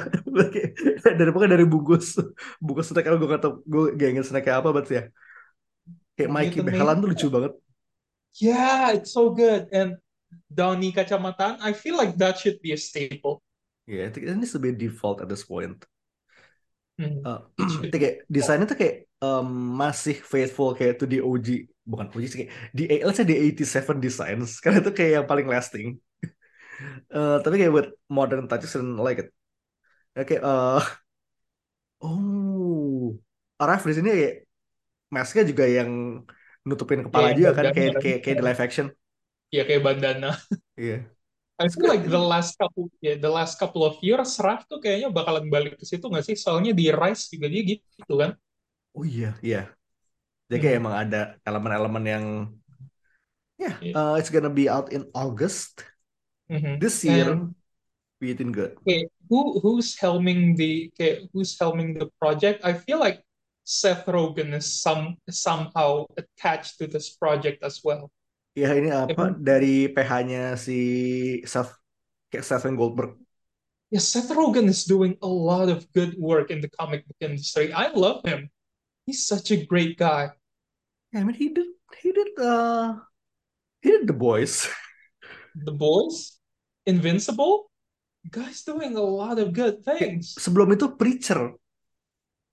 dari 1.18 1.30
pokoknya 1.32 1.54
dari 1.60 1.66
bungkus 1.68 2.18
bungkus 2.60 2.90
snack 2.90 3.04
kalau 3.06 3.20
gue 3.20 3.28
gak 3.30 3.42
tau 3.44 3.52
gue 3.64 3.94
gak 3.96 4.08
inget 4.12 4.24
snacknya 4.28 4.60
apa 4.60 4.68
berarti 4.74 4.92
ya 4.98 5.04
kayak 6.16 6.30
Mikey 6.34 6.60
Mutant 6.62 6.66
Behalan 6.66 6.96
tuh 7.02 7.08
lucu 7.10 7.26
banget 7.30 7.52
Yeah, 8.40 8.92
it's 8.92 9.12
so 9.12 9.30
good. 9.30 9.68
And 9.72 9.96
Donnie 10.52 10.92
Kacamatan, 10.92 11.58
I 11.62 11.72
feel 11.72 11.96
like 11.96 12.16
that 12.18 12.38
should 12.38 12.58
be 12.62 12.72
a 12.72 12.76
staple. 12.78 13.42
Ya 13.92 14.00
itu 14.08 14.18
ini 14.32 14.46
sebagai 14.52 14.76
default 14.82 15.18
at 15.22 15.28
this 15.32 15.44
point 15.50 15.78
Hmm. 16.98 17.26
Itu 17.86 17.94
kayak 18.02 18.16
desainnya 18.30 18.66
tuh 18.70 18.78
kayak 18.80 18.96
em, 19.24 19.46
masih 19.80 20.14
faithful 20.32 20.68
kayak 20.78 20.94
to 21.00 21.04
the 21.10 21.18
OG 21.28 21.48
bukan 21.90 22.06
OG 22.14 22.24
sih 22.30 22.38
kayak 22.44 22.50
di 22.76 22.82
let's 23.04 23.18
say 23.20 23.26
di 23.28 23.34
87 23.52 23.98
designs 24.04 24.48
karena 24.62 24.78
itu 24.82 24.90
kayak 24.96 25.12
yang 25.22 25.26
paling 25.30 25.46
lasting 25.54 25.86
Eh, 27.14 27.34
tapi 27.42 27.54
kayak 27.58 27.72
buat 27.76 27.88
modern 28.16 28.44
touches 28.50 28.74
and 28.78 28.98
like 29.06 29.18
it 29.22 29.28
Ya, 30.16 30.22
kayak 30.28 30.42
eh 30.48 30.84
oh 32.00 33.18
Araf 33.62 33.80
di 33.88 33.92
sini 33.96 34.08
kayak 34.16 34.34
masknya 35.14 35.42
juga 35.50 35.64
yang 35.78 35.90
nutupin 36.68 37.00
kepala 37.06 37.28
Kayak 37.28 37.38
juga 37.38 37.50
kan 37.58 37.66
bandana 37.66 37.76
kayak 37.76 37.92
kan. 37.96 38.04
kayak 38.04 38.18
kayak 38.24 38.36
di 38.40 38.44
live 38.48 38.62
action 38.66 38.86
Ya 39.54 39.62
kayak 39.66 39.82
bandana. 39.86 40.28
iya 40.76 41.13
I 41.58 41.70
feel 41.70 41.86
like 41.86 42.02
the 42.10 42.18
last 42.18 42.58
couple, 42.58 42.90
yeah, 42.98 43.14
the 43.14 43.30
last 43.30 43.62
couple 43.62 43.86
of 43.86 43.94
years, 44.02 44.34
Raf 44.42 44.66
tuh 44.66 44.82
kayaknya 44.82 45.14
bakalan 45.14 45.46
balik 45.54 45.78
ke 45.78 45.84
situ 45.86 46.02
nggak 46.10 46.26
sih? 46.26 46.34
Soalnya 46.34 46.74
di 46.74 46.90
Rise 46.90 47.30
juga 47.30 47.46
dia 47.46 47.62
gitu 47.78 48.14
kan. 48.18 48.34
oh 48.96 49.04
iya 49.12 49.26
iya 49.46 49.58
jadi 50.48 50.58
kayak 50.62 50.76
Hmm. 50.76 50.82
emang 50.82 50.96
ada 51.02 51.18
elemen-elemen 51.48 52.04
yang 52.14 52.26
ya 53.58 53.72
Yeah. 53.80 53.94
eh, 53.94 54.14
it's 54.18 54.30
gonna 54.30 54.50
be 54.50 54.68
out 54.68 54.92
in 54.92 55.06
August 55.14 55.84
Mhm. 56.48 56.80
this 56.80 57.04
year 57.04 57.28
And 57.30 57.54
Beating 58.20 58.52
good 58.52 58.78
okay, 58.82 59.06
who 59.28 59.60
who's 59.60 59.96
helming 59.98 60.56
the 60.56 60.90
okay, 60.94 61.28
who's 61.32 61.56
helming 61.58 61.98
the 61.98 62.08
project? 62.20 62.64
I 62.64 62.74
feel 62.74 62.98
like 63.00 63.22
Seth 63.64 64.04
Rogen 64.06 64.52
is 64.54 64.80
some 64.82 65.16
somehow 65.30 66.06
attached 66.20 66.78
to 66.78 66.86
this 66.86 67.16
project 67.16 67.62
as 67.64 67.80
well. 67.84 68.10
Ya 68.54 68.70
ini 68.70 68.86
apa 68.94 69.34
dari 69.34 69.90
PH-nya 69.90 70.54
si 70.54 70.78
Seth 71.42 71.74
kayak 72.30 72.46
Stephen 72.46 72.78
Goldberg. 72.78 73.18
Yeah, 73.90 74.02
Seth 74.02 74.30
Rogen 74.30 74.70
is 74.70 74.86
doing 74.86 75.18
a 75.22 75.30
lot 75.30 75.70
of 75.70 75.86
good 75.94 76.14
work 76.18 76.50
in 76.50 76.62
the 76.62 76.70
comic 76.70 77.06
book 77.06 77.18
industry. 77.18 77.74
I 77.74 77.90
love 77.94 78.22
him. 78.22 78.50
He's 79.06 79.26
such 79.26 79.50
a 79.50 79.58
great 79.58 79.98
guy. 79.98 80.34
Yeah, 81.10 81.22
I 81.22 81.24
mean 81.26 81.34
he 81.38 81.50
did 81.50 81.70
he 81.98 82.10
did 82.14 82.34
uh 82.38 82.98
he 83.82 83.90
did 83.90 84.06
The 84.06 84.16
Boys. 84.16 84.66
The 85.54 85.70
Boys, 85.70 86.38
Invincible, 86.86 87.70
guy's 88.26 88.66
doing 88.66 88.98
a 88.98 89.02
lot 89.02 89.38
of 89.38 89.54
good 89.54 89.86
things. 89.86 90.34
sebelum 90.34 90.74
itu 90.74 90.90
Preacher. 90.94 91.54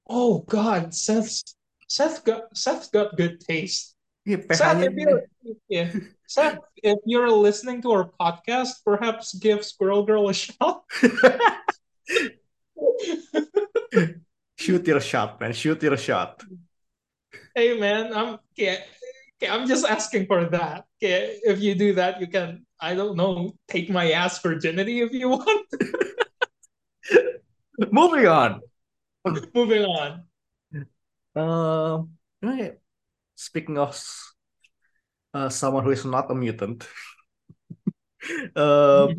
Oh 0.06 0.45
God, 0.45 0.93
Seth, 0.93 1.41
Seth 1.89 2.22
got 2.22 2.54
Seth 2.54 2.93
got 2.93 3.18
good 3.18 3.41
taste. 3.41 3.97
Seth, 4.28 4.84
if 4.84 4.93
you're 4.93 5.24
yeah, 5.67 5.89
Seth, 6.28 6.59
if 6.78 6.99
you're 7.05 7.32
listening 7.32 7.82
to 7.82 7.91
our 7.91 8.11
podcast, 8.19 8.86
perhaps 8.86 9.34
give 9.34 9.65
Squirrel 9.65 10.03
Girl 10.05 10.30
a 10.30 10.34
shot. 10.34 10.84
shoot 14.57 14.86
your 14.86 15.01
shot, 15.01 15.41
man. 15.41 15.53
Shoot 15.53 15.82
your 15.82 15.97
shot. 15.97 16.43
hey 17.55 17.80
man, 17.80 18.13
I'm 18.13 18.38
okay, 18.53 18.86
I'm 19.49 19.67
just 19.67 19.86
asking 19.86 20.28
for 20.28 20.45
that. 20.45 20.86
Okay, 21.01 21.39
if 21.41 21.59
you 21.59 21.74
do 21.74 21.93
that, 21.97 22.22
you 22.22 22.28
can 22.28 22.65
I 22.80 22.93
don't 22.93 23.17
know 23.17 23.53
take 23.67 23.89
my 23.89 24.11
ass 24.11 24.38
virginity 24.39 25.01
if 25.01 25.13
you 25.13 25.30
want. 25.30 25.65
Moving 27.91 28.28
on. 28.28 28.61
Moving 29.53 29.86
on. 29.86 30.24
Um, 31.36 32.09
okay. 32.43 32.80
Speaking 33.41 33.81
of 33.81 33.97
uh, 35.33 35.49
someone 35.49 35.81
who 35.81 35.97
is 35.97 36.05
not 36.05 36.29
a 36.29 36.37
mutant, 36.37 36.85
uh, 38.53 39.09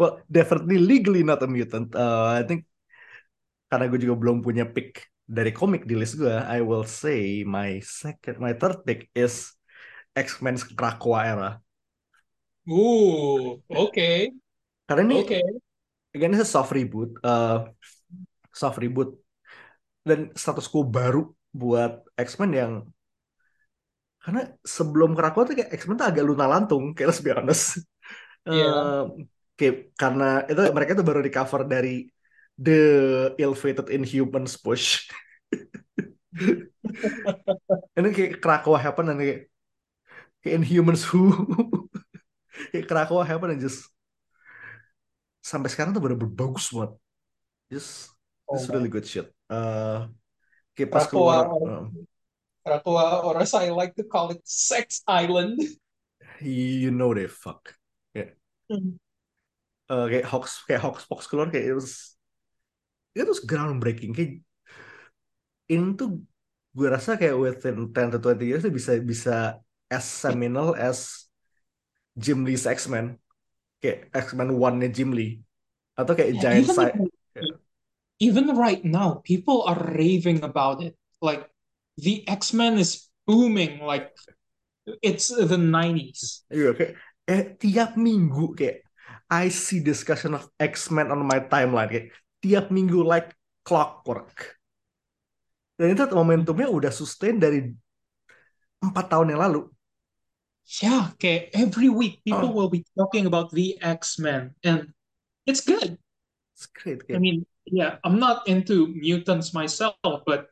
well, 0.00 0.24
definitely 0.32 0.80
legally 0.80 1.20
not 1.20 1.44
a 1.44 1.48
mutant. 1.48 1.92
Uh, 1.92 2.40
I 2.40 2.48
think 2.48 2.64
karena 3.68 3.92
gue 3.92 4.00
juga 4.00 4.16
belum 4.16 4.40
punya 4.40 4.64
pick 4.64 5.12
dari 5.28 5.52
komik 5.52 5.84
di 5.84 5.92
list 5.92 6.16
gue, 6.16 6.32
I 6.32 6.64
will 6.64 6.88
say 6.88 7.44
my 7.44 7.84
second, 7.84 8.40
my 8.40 8.56
third 8.56 8.80
pick 8.88 9.12
is 9.12 9.52
X-Men 10.16 10.56
Krakoa 10.72 11.20
era. 11.28 11.50
Ooh, 12.64 13.60
okay, 13.68 14.32
Karena 14.88 15.02
ini, 15.04 15.16
okay. 15.20 15.44
again, 16.16 16.32
ini 16.32 16.44
soft 16.48 16.72
reboot, 16.72 17.16
uh, 17.20 17.68
soft 18.52 18.80
reboot, 18.80 19.16
dan 20.04 20.32
status 20.36 20.68
quo 20.68 20.84
baru 20.84 21.32
buat 21.52 22.04
X-Men 22.16 22.50
yang 22.52 22.72
karena 24.24 24.48
sebelum 24.64 25.12
Krakoa 25.12 25.44
tuh 25.44 25.54
kayak 25.54 25.70
X-Men 25.76 26.00
tuh 26.00 26.08
agak 26.08 26.24
lunak 26.24 26.48
lantung, 26.48 26.96
kayak 26.96 27.12
let's 27.12 27.20
be 27.20 27.28
honest. 27.28 27.84
Iya. 28.48 28.68
Uh, 28.72 29.02
kayak 29.54 29.92
karena 30.00 30.48
itu 30.48 30.60
mereka 30.72 30.96
tuh 30.96 31.04
baru 31.04 31.20
di 31.20 31.28
cover 31.28 31.68
dari 31.68 32.08
The 32.56 32.80
Ill-Fated 33.36 33.92
Inhumans 33.92 34.56
push. 34.56 35.12
Ini 37.94 38.08
kayak 38.10 38.40
Krakoa 38.40 38.80
happen 38.80 39.12
dan 39.12 39.20
kayak, 39.20 39.52
kayak 40.40 40.54
Inhumans 40.64 41.04
who 41.04 41.28
kayak 42.72 42.88
Krakoa 42.88 43.28
happen 43.28 43.52
and 43.54 43.60
just 43.60 43.92
sampai 45.44 45.68
sekarang 45.68 45.92
tuh 45.92 46.00
bener-bener 46.00 46.32
bagus 46.32 46.72
banget. 46.72 46.96
Just 47.68 48.14
Oh, 48.44 48.56
just 48.60 48.68
really 48.68 48.92
good 48.92 49.08
shit. 49.08 49.32
Uh, 49.48 50.12
kayak 50.76 50.92
pas 50.92 51.08
Krakoa, 51.08 51.48
keluar, 51.48 51.88
Krakoa, 52.64 53.22
or 53.22 53.36
as 53.38 53.52
I 53.52 53.68
like 53.70 53.94
to 54.00 54.04
call 54.08 54.32
it, 54.32 54.40
Sex 54.44 55.04
Island. 55.06 55.60
you 56.40 56.90
know 56.90 57.12
they 57.12 57.28
fuck. 57.28 57.76
Uh, 59.84 60.08
kayak 60.08 60.24
Hawks 60.24 60.64
kayak 60.64 60.80
Hawks 60.80 61.04
Fox 61.04 61.28
keluar 61.28 61.52
kayak 61.52 61.68
it 61.68 61.76
was 61.76 62.16
it 63.12 63.28
was 63.28 63.44
groundbreaking 63.44 64.16
kayak 64.16 64.40
ini 65.68 65.92
tuh 65.92 66.24
gue 66.72 66.88
rasa 66.88 67.20
kayak 67.20 67.36
within 67.36 67.92
10 67.92 68.16
to 68.16 68.18
20 68.18 68.48
years 68.48 68.64
tuh 68.64 68.72
bisa 68.72 68.96
bisa 69.04 69.60
as 69.92 70.08
seminal 70.08 70.72
as 70.72 71.28
Jim 72.16 72.48
Lee's 72.48 72.64
X-Men 72.64 73.20
kayak 73.84 74.08
X-Men 74.16 74.56
one-nya 74.56 74.88
Jim 74.88 75.12
Lee 75.12 75.44
atau 76.00 76.16
kayak 76.16 76.32
Yeah, 76.32 76.40
Giant 76.40 76.64
even, 76.64 76.74
Size 76.80 76.96
even 78.24 78.56
right 78.56 78.84
now, 78.84 79.22
people 79.24 79.62
are 79.68 79.78
raving 79.94 80.42
about 80.44 80.82
it. 80.82 80.94
Like 81.20 81.48
the 81.98 82.26
X-Men 82.26 82.78
is 82.78 83.08
booming. 83.26 83.80
Like 83.82 84.12
it's 85.00 85.28
the 85.32 85.58
90s. 85.58 86.44
Iya, 86.50 86.74
kayak 86.76 86.92
eh 87.24 87.42
tiap 87.56 87.96
minggu 87.96 88.52
kayak 88.52 88.84
I 89.32 89.48
see 89.48 89.80
discussion 89.80 90.36
of 90.36 90.46
X-Men 90.60 91.08
on 91.08 91.24
my 91.24 91.40
timeline 91.48 91.88
kayak 91.88 92.06
tiap 92.44 92.68
minggu 92.68 93.00
like 93.00 93.32
clockwork. 93.64 94.60
Dan 95.74 95.96
itu 95.96 96.06
momentumnya 96.14 96.70
udah 96.70 96.92
sustain 96.94 97.40
dari 97.40 97.66
empat 98.78 99.10
tahun 99.10 99.34
yang 99.34 99.42
lalu. 99.42 99.66
Yeah, 100.80 101.12
okay. 101.12 101.52
Every 101.52 101.92
week, 101.92 102.24
people 102.24 102.48
Oh. 102.48 102.56
will 102.56 102.72
be 102.72 102.86
talking 102.96 103.28
about 103.28 103.52
the 103.52 103.76
X-Men, 103.84 104.56
and 104.64 104.96
it's 105.44 105.60
good. 105.60 106.00
It's 106.56 106.64
great. 106.70 107.04
I 107.04 107.16
Kayak, 107.16 107.20
mean, 107.20 107.38
yeah, 107.68 108.00
I'm 108.00 108.16
not 108.16 108.48
into 108.48 108.88
mutants 108.88 109.52
myself, 109.52 109.98
but 110.24 110.48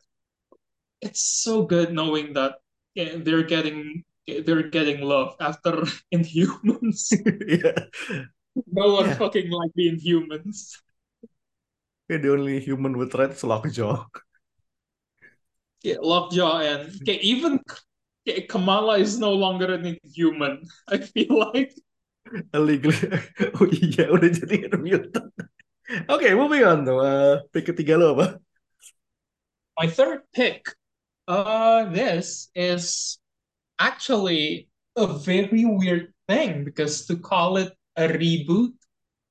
it's 1.03 1.23
so 1.43 1.67
good 1.67 1.93
knowing 1.93 2.33
that 2.35 2.63
eh, 2.97 3.19
they're 3.19 3.43
getting 3.43 4.05
eh, 4.29 4.41
they're 4.47 4.71
getting 4.71 5.03
love 5.03 5.35
after 5.43 5.83
Inhumans. 6.15 7.11
yeah 7.47 7.77
no 8.71 8.95
one 8.95 9.09
yeah 9.11 9.15
fucking 9.19 9.51
like 9.51 9.73
the 9.75 9.91
Inhumans. 9.91 10.79
yeah 12.09 12.19
the 12.19 12.31
only 12.33 12.61
human 12.61 12.97
with 12.97 13.15
red 13.15 13.33
is 13.33 13.45
Lockjaw 13.45 14.07
Yeah, 15.83 15.99
Lockjaw 15.99 16.63
and 16.63 16.95
okay, 17.03 17.19
even 17.27 17.59
okay, 18.23 18.47
eh, 18.47 18.47
Kamala 18.47 18.99
is 19.03 19.19
no 19.19 19.35
longer 19.35 19.67
an 19.75 19.83
Inhuman. 19.99 20.63
I 20.87 20.99
feel 21.03 21.35
like 21.35 21.75
legally 22.55 22.97
oh 23.59 23.67
iya 23.67 24.07
udah 24.09 24.31
jadi 24.31 24.71
mutant 24.79 25.35
oke 26.09 26.25
moving 26.39 26.63
on 26.65 26.87
tuh 26.87 26.97
uh, 27.03 27.43
pick 27.51 27.67
ketiga 27.69 27.99
lo 27.99 28.15
apa 28.17 28.39
my 29.75 29.89
third 29.91 30.23
pick. 30.33 30.71
Uh, 31.29 31.85
this 31.91 32.51
is 32.55 33.19
actually 33.79 34.69
a 34.97 35.07
very 35.07 35.65
weird 35.65 36.13
thing 36.29 36.65
because 36.65 37.07
to 37.07 37.17
call 37.17 37.57
it 37.57 37.73
a 37.97 38.09
reboot 38.09 38.73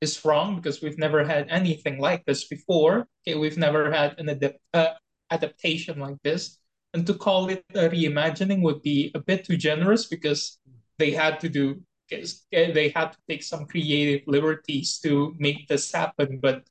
is 0.02 0.24
wrong 0.26 0.56
because 0.56 0.82
we've 0.82 0.98
never 0.98 1.24
had 1.24 1.48
anything 1.50 2.00
like 2.00 2.26
this 2.26 2.48
before. 2.48 3.08
Okay, 3.28 3.38
we've 3.38 3.58
never 3.58 3.92
had 3.92 4.18
an 4.20 4.30
adapt 4.30 4.60
uh, 4.74 4.94
adaptation 5.30 6.00
like 6.00 6.18
this. 6.24 6.58
And 6.94 7.08
to 7.08 7.14
call 7.14 7.50
it 7.50 7.64
a 7.74 7.88
reimagining 7.88 8.62
would 8.64 8.82
be 8.82 9.12
a 9.16 9.20
bit 9.20 9.46
too 9.46 9.56
generous 9.56 10.08
because 10.08 10.60
they 10.98 11.12
had 11.12 11.40
to 11.42 11.50
do 11.50 11.82
they 12.52 12.92
had 12.94 13.14
to 13.14 13.18
take 13.30 13.42
some 13.42 13.66
creative 13.66 14.28
liberties 14.28 15.00
to 15.00 15.34
make 15.40 15.68
this 15.68 15.92
happen. 15.92 16.40
But 16.42 16.68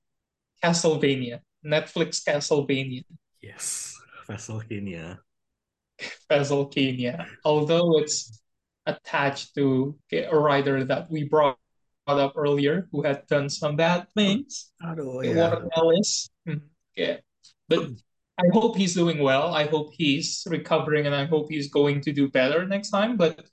Castlevania, 0.62 1.40
Netflix 1.64 2.22
Castlevania. 2.22 3.04
Yes, 3.40 3.99
Castlevania. 4.30 5.18
Castlevania, 6.30 7.26
although 7.44 7.98
it's 7.98 8.40
attached 8.86 9.54
to 9.54 9.98
a 10.12 10.36
writer 10.36 10.84
that 10.84 11.10
we 11.10 11.24
brought 11.24 11.58
up 12.06 12.32
earlier 12.36 12.88
who 12.92 13.02
had 13.02 13.26
done 13.26 13.48
some 13.48 13.76
bad 13.76 14.06
things. 14.14 14.72
Aduh, 14.82 15.24
yeah. 15.24 15.50
Warren 15.50 15.68
Ellis. 15.76 16.30
Mm-hmm. 16.48 16.66
Yeah. 16.96 17.18
But 17.68 17.90
I 18.38 18.44
hope 18.52 18.76
he's 18.76 18.94
doing 18.94 19.18
well. 19.18 19.54
I 19.54 19.66
hope 19.66 19.92
he's 19.92 20.42
recovering 20.48 21.06
and 21.06 21.14
I 21.14 21.26
hope 21.26 21.50
he's 21.50 21.70
going 21.70 22.00
to 22.02 22.12
do 22.12 22.30
better 22.30 22.66
next 22.66 22.90
time. 22.90 23.16
But 23.16 23.46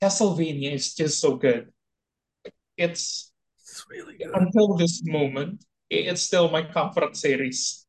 Castlevania 0.00 0.72
is 0.72 0.94
just 0.94 1.20
so 1.20 1.36
good. 1.36 1.72
It's, 2.76 3.32
it's 3.60 3.84
really 3.90 4.16
good. 4.16 4.30
Until 4.32 4.76
this 4.76 5.02
moment, 5.04 5.64
it's 5.90 6.22
still 6.22 6.48
my 6.48 6.62
comfort 6.62 7.16
series. 7.16 7.84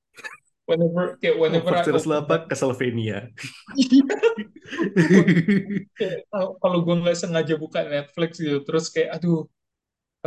Whenever, 0.70 1.18
yeah, 1.26 1.34
whenever 1.34 1.82
comfort 1.82 1.98
series 1.98 2.06
apa? 2.14 2.46
Castlevania. 2.46 3.34
Kalau 6.62 6.80
gue 6.86 6.96
nggak 7.02 7.18
sengaja 7.18 7.58
buka 7.58 7.90
Netflix 7.90 8.38
gitu, 8.38 8.62
terus 8.62 8.94
kayak, 8.94 9.18
aduh, 9.18 9.50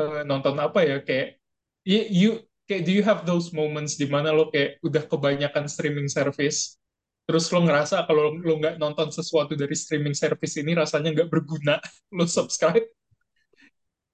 uh, 0.03 0.26
nonton 0.26 0.59
apa 0.59 0.82
ya? 0.82 0.99
Kayak, 0.99 1.38
you, 1.86 2.03
you 2.11 2.30
kayak 2.66 2.88
do 2.88 2.93
you 2.95 3.05
have 3.05 3.28
those 3.28 3.53
moments 3.53 4.01
di 4.01 4.09
mana 4.09 4.32
lo 4.32 4.49
kayak 4.49 4.80
udah 4.80 5.05
kebanyakan 5.05 5.68
streaming 5.68 6.09
service 6.09 6.80
terus 7.28 7.53
lo 7.53 7.62
ngerasa 7.62 8.09
kalau 8.09 8.34
lo 8.34 8.55
nggak 8.59 8.80
nonton 8.80 9.12
sesuatu 9.12 9.55
dari 9.55 9.76
streaming 9.76 10.16
service 10.16 10.57
ini 10.59 10.72
rasanya 10.72 11.12
nggak 11.12 11.30
berguna 11.30 11.78
lo 12.16 12.24
subscribe 12.24 12.86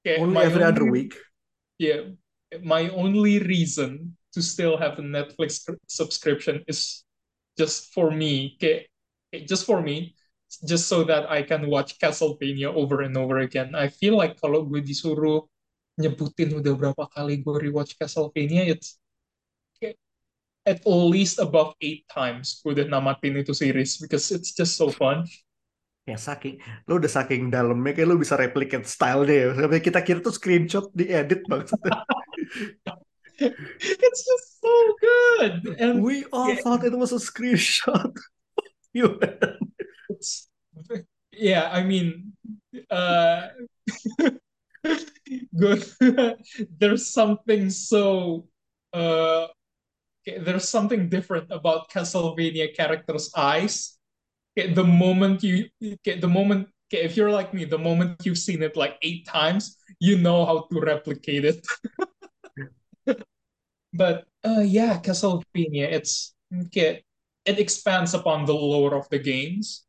kayak 0.03 0.19
only 0.19 0.43
every 0.43 0.65
only, 0.65 0.73
other 0.75 0.87
week 0.91 1.13
yeah 1.79 2.09
my 2.65 2.89
only 2.97 3.39
reason 3.39 4.18
to 4.35 4.41
still 4.43 4.77
have 4.77 4.99
a 4.99 5.05
Netflix 5.05 5.65
subscription 5.89 6.65
is 6.69 7.05
just 7.57 7.93
for 7.93 8.11
me 8.11 8.57
kayak, 8.61 8.93
kayak 9.33 9.45
just 9.49 9.65
for 9.65 9.81
me 9.81 10.15
just 10.65 10.89
so 10.89 11.05
that 11.05 11.29
I 11.29 11.45
can 11.45 11.69
watch 11.69 11.99
Castlevania 12.01 12.73
over 12.73 13.05
and 13.05 13.17
over 13.17 13.45
again 13.45 13.75
I 13.77 13.89
feel 13.93 14.17
like 14.17 14.41
kalau 14.41 14.65
gue 14.65 14.81
disuruh 14.81 15.45
nyebutin 15.99 16.55
udah 16.57 16.73
berapa 16.79 17.05
kali 17.11 17.43
gue 17.43 17.69
rewatch 17.69 17.99
Castlevania 17.99 18.69
it's 18.69 18.97
at 20.69 20.85
least 20.85 21.41
above 21.41 21.73
eight 21.81 22.05
times 22.13 22.61
gue 22.61 22.77
udah 22.77 22.87
namatin 22.87 23.41
itu 23.41 23.57
series 23.57 23.97
because 23.97 24.29
it's 24.29 24.53
just 24.53 24.77
so 24.77 24.93
fun. 24.93 25.25
Ya 26.09 26.17
saking, 26.17 26.57
lo 26.89 26.97
udah 26.97 27.09
saking 27.09 27.53
dalamnya 27.53 27.93
kayak 27.93 28.09
lo 28.09 28.17
bisa 28.17 28.33
replicate 28.37 28.89
style 28.89 29.29
deh. 29.29 29.53
Sampai 29.53 29.85
kita 29.85 30.01
kira 30.01 30.25
tuh 30.25 30.33
screenshot 30.33 30.89
di 30.97 31.13
edit 31.13 31.45
banget. 31.45 31.69
it's 33.81 34.25
just 34.25 34.61
so 34.61 34.95
good. 35.01 35.77
And 35.79 36.03
we 36.03 36.25
all 36.33 36.49
yeah. 36.49 36.61
thought 36.61 36.85
it 36.85 36.97
was 36.97 37.13
a 37.13 37.17
screenshot. 37.17 38.17
you 38.93 39.21
yeah, 41.33 41.71
I 41.71 41.85
mean, 41.85 42.33
uh, 42.91 43.49
good. 45.57 45.85
There's 46.79 47.13
something 47.13 47.71
so 47.71 48.47
uh 48.93 49.47
there's 50.27 50.69
something 50.69 51.09
different 51.09 51.51
about 51.51 51.91
Castlevania 51.91 52.75
characters' 52.75 53.31
eyes. 53.37 53.99
The 54.57 54.85
moment 54.85 55.45
you, 55.45 55.69
get 56.05 56.21
the 56.21 56.29
moment 56.29 56.69
if 56.91 57.17
you're 57.17 57.31
like 57.31 57.55
me, 57.55 57.65
the 57.65 57.79
moment 57.79 58.25
you've 58.25 58.39
seen 58.39 58.63
it 58.63 58.77
like 58.77 58.97
eight 59.03 59.27
times, 59.27 59.77
you 60.01 60.19
know 60.19 60.45
how 60.45 60.67
to 60.73 60.81
replicate 60.81 61.45
it. 61.45 61.67
but 63.93 64.25
uh, 64.45 64.61
yeah, 64.61 64.99
Castlevania, 65.01 65.91
it's 65.91 66.35
okay, 66.67 67.03
it 67.45 67.59
expands 67.59 68.15
upon 68.15 68.45
the 68.45 68.55
lore 68.55 68.95
of 68.95 69.09
the 69.09 69.19
games. 69.19 69.85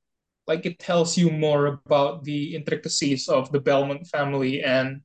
Like 0.47 0.65
it 0.65 0.80
tells 0.80 1.17
you 1.17 1.30
more 1.30 1.67
about 1.86 2.24
the 2.24 2.55
intricacies 2.55 3.30
of 3.30 3.51
the 3.51 3.59
Belmont 3.59 4.07
family 4.07 4.63
and 4.63 5.01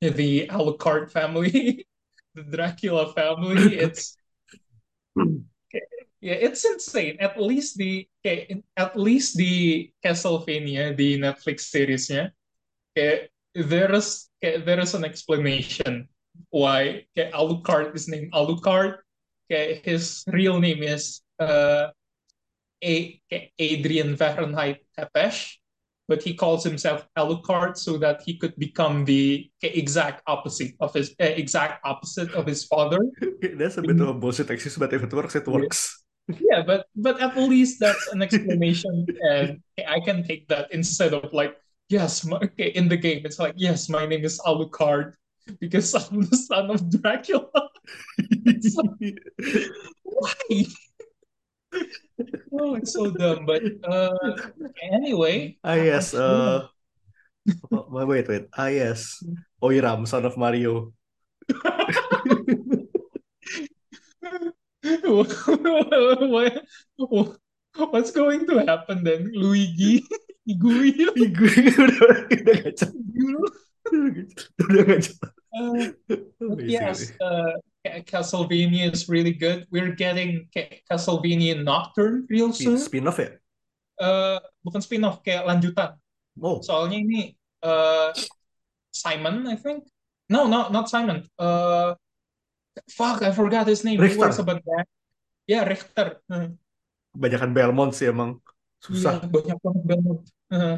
the 0.00 0.46
Alucard 0.48 1.10
family, 1.10 1.86
the 2.34 2.42
Dracula 2.42 3.12
family. 3.12 3.78
It's 3.84 4.16
yeah, 6.20 6.38
it's 6.42 6.64
insane. 6.64 7.16
At 7.20 7.40
least 7.40 7.76
the 7.76 8.08
at 8.76 8.98
least 8.98 9.36
the 9.36 9.90
Castlevania, 10.04 10.96
the 10.96 11.18
Netflix 11.18 11.70
seriesnya, 11.70 12.32
kayak 12.96 13.30
there 13.54 13.92
is 13.94 14.28
there 14.42 14.80
is 14.80 14.92
an 14.94 15.04
explanation 15.04 16.08
why 16.50 17.06
kayak 17.16 17.32
Alucard 17.32 17.94
is 17.94 18.08
named 18.08 18.32
Alucard. 18.32 19.02
Kayak 19.50 19.84
his 19.86 20.24
real 20.30 20.58
name 20.58 20.82
is 20.82 21.22
uh, 21.38 21.90
A, 22.82 23.20
Adrian 23.58 24.16
Fahrenheit 24.16 24.84
Tepesh 24.98 25.58
but 26.08 26.22
he 26.22 26.34
calls 26.34 26.62
himself 26.62 27.06
Alucard 27.18 27.76
so 27.76 27.98
that 27.98 28.22
he 28.22 28.38
could 28.38 28.54
become 28.56 29.04
the 29.04 29.50
exact 29.62 30.22
opposite 30.26 30.74
of 30.80 30.94
his 30.94 31.14
uh, 31.20 31.24
exact 31.24 31.84
opposite 31.84 32.32
of 32.34 32.46
his 32.46 32.64
father. 32.64 32.98
that's 33.54 33.76
a 33.76 33.82
bit 33.82 34.00
of 34.00 34.08
a 34.08 34.14
bullshit 34.14 34.50
excuse, 34.50 34.76
but 34.76 34.92
if 34.92 35.02
it 35.02 35.12
works, 35.12 35.34
it 35.34 35.46
works. 35.46 36.04
Yeah, 36.40 36.62
but 36.62 36.86
but 36.94 37.20
at 37.20 37.36
least 37.36 37.78
that's 37.78 38.06
an 38.08 38.22
explanation, 38.22 39.06
and 39.30 39.62
I 39.86 40.00
can 40.00 40.26
take 40.26 40.48
that 40.48 40.72
instead 40.72 41.14
of 41.14 41.32
like 41.32 41.54
yes, 41.88 42.24
my, 42.24 42.38
okay, 42.38 42.74
in 42.74 42.88
the 42.88 42.96
game 42.96 43.22
it's 43.24 43.38
like 43.38 43.54
yes, 43.56 43.88
my 43.88 44.06
name 44.06 44.24
is 44.24 44.40
Alucard 44.46 45.14
because 45.60 45.94
I'm 45.94 46.22
the 46.22 46.36
son 46.36 46.70
of 46.70 46.80
Dracula. 46.90 47.48
why? 50.02 50.66
oh, 52.52 52.74
it's 52.76 52.92
so 52.92 53.10
dumb. 53.10 53.46
But 53.46 53.62
uh, 53.84 54.12
anyway. 54.82 55.58
Ah 55.62 55.74
yes. 55.78 56.14
Uh, 56.14 56.68
wait, 57.70 58.28
wait. 58.28 58.44
Ah 58.56 58.68
yes. 58.68 59.22
Oiram, 59.62 60.06
son 60.06 60.24
of 60.26 60.36
Mario. 60.36 60.92
what's 67.76 68.10
going 68.10 68.46
to 68.46 68.64
happen 68.66 69.04
then? 69.04 69.30
Luigi, 69.34 70.02
Iguil, 70.46 71.14
Iguil 71.14 71.74
udah 71.74 72.26
udah 73.92 74.82
gak 74.82 74.98
uh, 75.56 75.88
yes, 76.60 77.12
uh, 77.22 77.56
Castlevania 78.04 78.92
is 78.92 79.08
really 79.08 79.32
good. 79.32 79.64
We're 79.70 79.94
getting 79.94 80.50
Castlevania 80.90 81.62
Nocturne 81.62 82.26
real 82.28 82.52
soon. 82.52 82.76
Spin-off 82.76 83.18
ya? 83.22 83.40
Uh, 83.96 84.38
bukan 84.60 84.84
spin-off, 84.84 85.24
kayak 85.24 85.48
lanjutan. 85.48 85.96
Oh. 86.36 86.60
Soalnya 86.60 87.00
ini 87.00 87.20
uh, 87.64 88.12
Simon, 88.92 89.48
I 89.48 89.56
think. 89.56 89.88
No, 90.28 90.50
no, 90.50 90.68
not 90.68 90.90
Simon. 90.90 91.24
Uh, 91.38 91.94
fuck, 92.90 93.22
I 93.22 93.32
forgot 93.32 93.70
his 93.70 93.86
name. 93.86 94.02
Richter. 94.02 94.28
He 94.28 94.42
that. 94.42 94.62
Ya, 94.66 94.84
yeah, 95.48 95.62
Richter. 95.64 96.20
Uh. 96.28 96.52
Banyakan 97.16 97.54
Belmont 97.56 97.96
sih 97.96 98.10
emang. 98.12 98.42
Susah. 98.82 99.22
Yeah, 99.22 99.30
banyak 99.30 99.58
banget 99.62 99.82
Belmont. 99.86 100.22
Uh, 100.52 100.76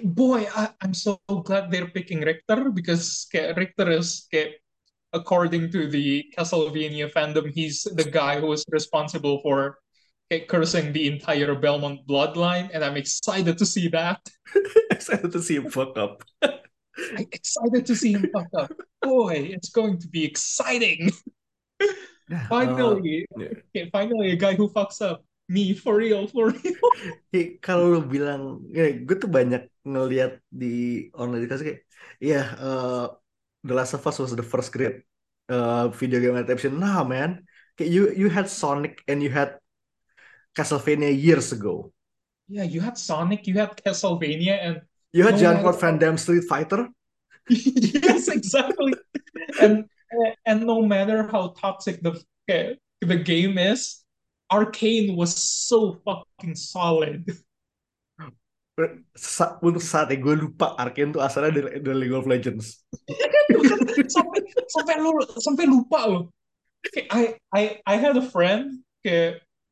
boy, 0.00 0.48
I, 0.54 0.70
I'm 0.80 0.94
so 0.94 1.20
glad 1.28 1.70
they're 1.70 1.90
picking 1.90 2.24
Richter 2.24 2.70
because 2.70 3.28
kayak 3.28 3.56
Richter 3.56 3.90
is 3.92 4.24
kayak 4.32 4.62
according 5.12 5.70
to 5.72 5.88
the 5.88 6.24
Castlevania 6.32 7.12
fandom, 7.12 7.52
he's 7.52 7.84
the 7.84 8.04
guy 8.04 8.40
who 8.40 8.48
was 8.48 8.64
responsible 8.72 9.40
for 9.44 9.78
cursing 10.48 10.92
the 10.92 11.08
entire 11.08 11.54
Belmont 11.54 12.00
bloodline, 12.08 12.70
and 12.72 12.80
I'm 12.84 12.96
excited 12.96 13.58
to 13.58 13.66
see 13.66 13.88
that. 13.92 14.20
excited 14.90 15.32
to 15.32 15.42
see 15.42 15.56
him 15.56 15.68
fuck 15.68 15.98
up. 15.98 16.24
I'm 16.42 17.28
excited 17.28 17.84
to 17.84 17.94
see 17.96 18.12
him 18.16 18.30
fuck 18.32 18.48
up. 18.56 18.72
Boy, 19.02 19.52
it's 19.52 19.68
going 19.68 19.98
to 20.00 20.08
be 20.08 20.24
exciting. 20.24 21.12
Finally, 22.48 23.26
uh, 23.36 23.60
yeah. 23.74 23.92
finally 23.92 24.32
a 24.32 24.36
guy 24.36 24.54
who 24.54 24.68
fucks 24.70 25.02
up. 25.02 25.24
Me 25.48 25.74
for 25.74 25.96
real, 25.96 26.24
for 26.28 26.48
real. 26.48 26.80
Kayak 27.34 27.60
kalau 27.60 27.98
lu 27.98 28.00
bilang, 28.08 28.64
ya, 28.72 28.88
gue 28.88 29.16
tuh 29.20 29.28
banyak 29.28 29.68
ngeliat 29.82 30.38
di 30.48 31.08
online 31.14 31.46
dikasih 31.46 31.64
kayak, 31.66 31.80
iya, 32.22 32.42
uh, 32.58 33.06
The 33.62 33.74
Last 33.74 33.94
of 33.98 34.06
Us 34.06 34.18
was 34.18 34.32
the 34.34 34.46
first 34.46 34.70
great 34.74 35.06
uh, 35.50 35.90
video 35.94 36.18
game 36.18 36.38
adaptation. 36.38 36.78
Nah, 36.78 37.02
man, 37.02 37.46
kayak 37.74 37.90
you 37.90 38.02
you 38.14 38.28
had 38.30 38.46
Sonic 38.46 39.02
and 39.06 39.22
you 39.22 39.30
had 39.30 39.58
Castlevania 40.54 41.10
years 41.10 41.50
ago. 41.50 41.90
Yeah, 42.50 42.66
you 42.66 42.82
had 42.82 42.98
Sonic, 42.98 43.46
you 43.48 43.56
had 43.56 43.78
Castlevania, 43.80 44.58
and 44.60 44.76
You 45.12 45.24
had 45.24 45.34
no 45.34 45.40
Jean-Claude 45.40 45.74
matter 45.74 45.78
Van 45.78 45.98
Damme 45.98 46.18
Street 46.18 46.44
Fighter. 46.48 46.88
yes, 47.48 48.28
exactly. 48.28 48.94
And 49.60 49.84
and 50.46 50.66
no 50.66 50.80
matter 50.80 51.28
how 51.28 51.54
toxic 51.60 52.02
the 52.02 52.22
the 52.48 53.16
game 53.16 53.58
is, 53.58 54.00
Arcane 54.50 55.16
was 55.16 55.36
so 55.36 56.00
fucking 56.04 56.56
solid. 56.56 57.28
Untuk 59.62 59.82
saat 59.82 60.08
gue 60.12 60.34
lupa 60.36 60.74
tuh 60.90 61.22
asalnya 61.22 61.50
dari, 61.62 61.80
dari 61.80 61.96
League 61.96 62.16
of 62.16 62.26
Legends. 62.26 62.82
sampai 64.08 64.40
sampai 64.68 64.94
lu 65.00 65.12
sampai 65.40 65.64
lupa 65.68 66.00
loh. 66.08 66.24
I 67.10 67.38
I 67.54 67.80
I 67.86 67.94
had 67.96 68.16
a 68.16 68.24
friend 68.24 68.82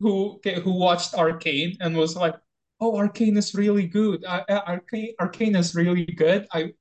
who 0.01 0.41
who 0.43 0.73
watched 0.73 1.15
Arcane 1.15 1.77
and 1.81 1.97
was 1.97 2.17
like, 2.17 2.35
"Oh, 2.81 2.97
Arcane 2.97 3.37
is 3.37 3.55
really 3.55 3.87
good. 3.87 4.25
I, 4.25 4.43
Arcane 4.67 5.15
Arcane 5.21 5.57
is 5.57 5.75
really 5.75 6.07
good. 6.07 6.47
I 6.53 6.75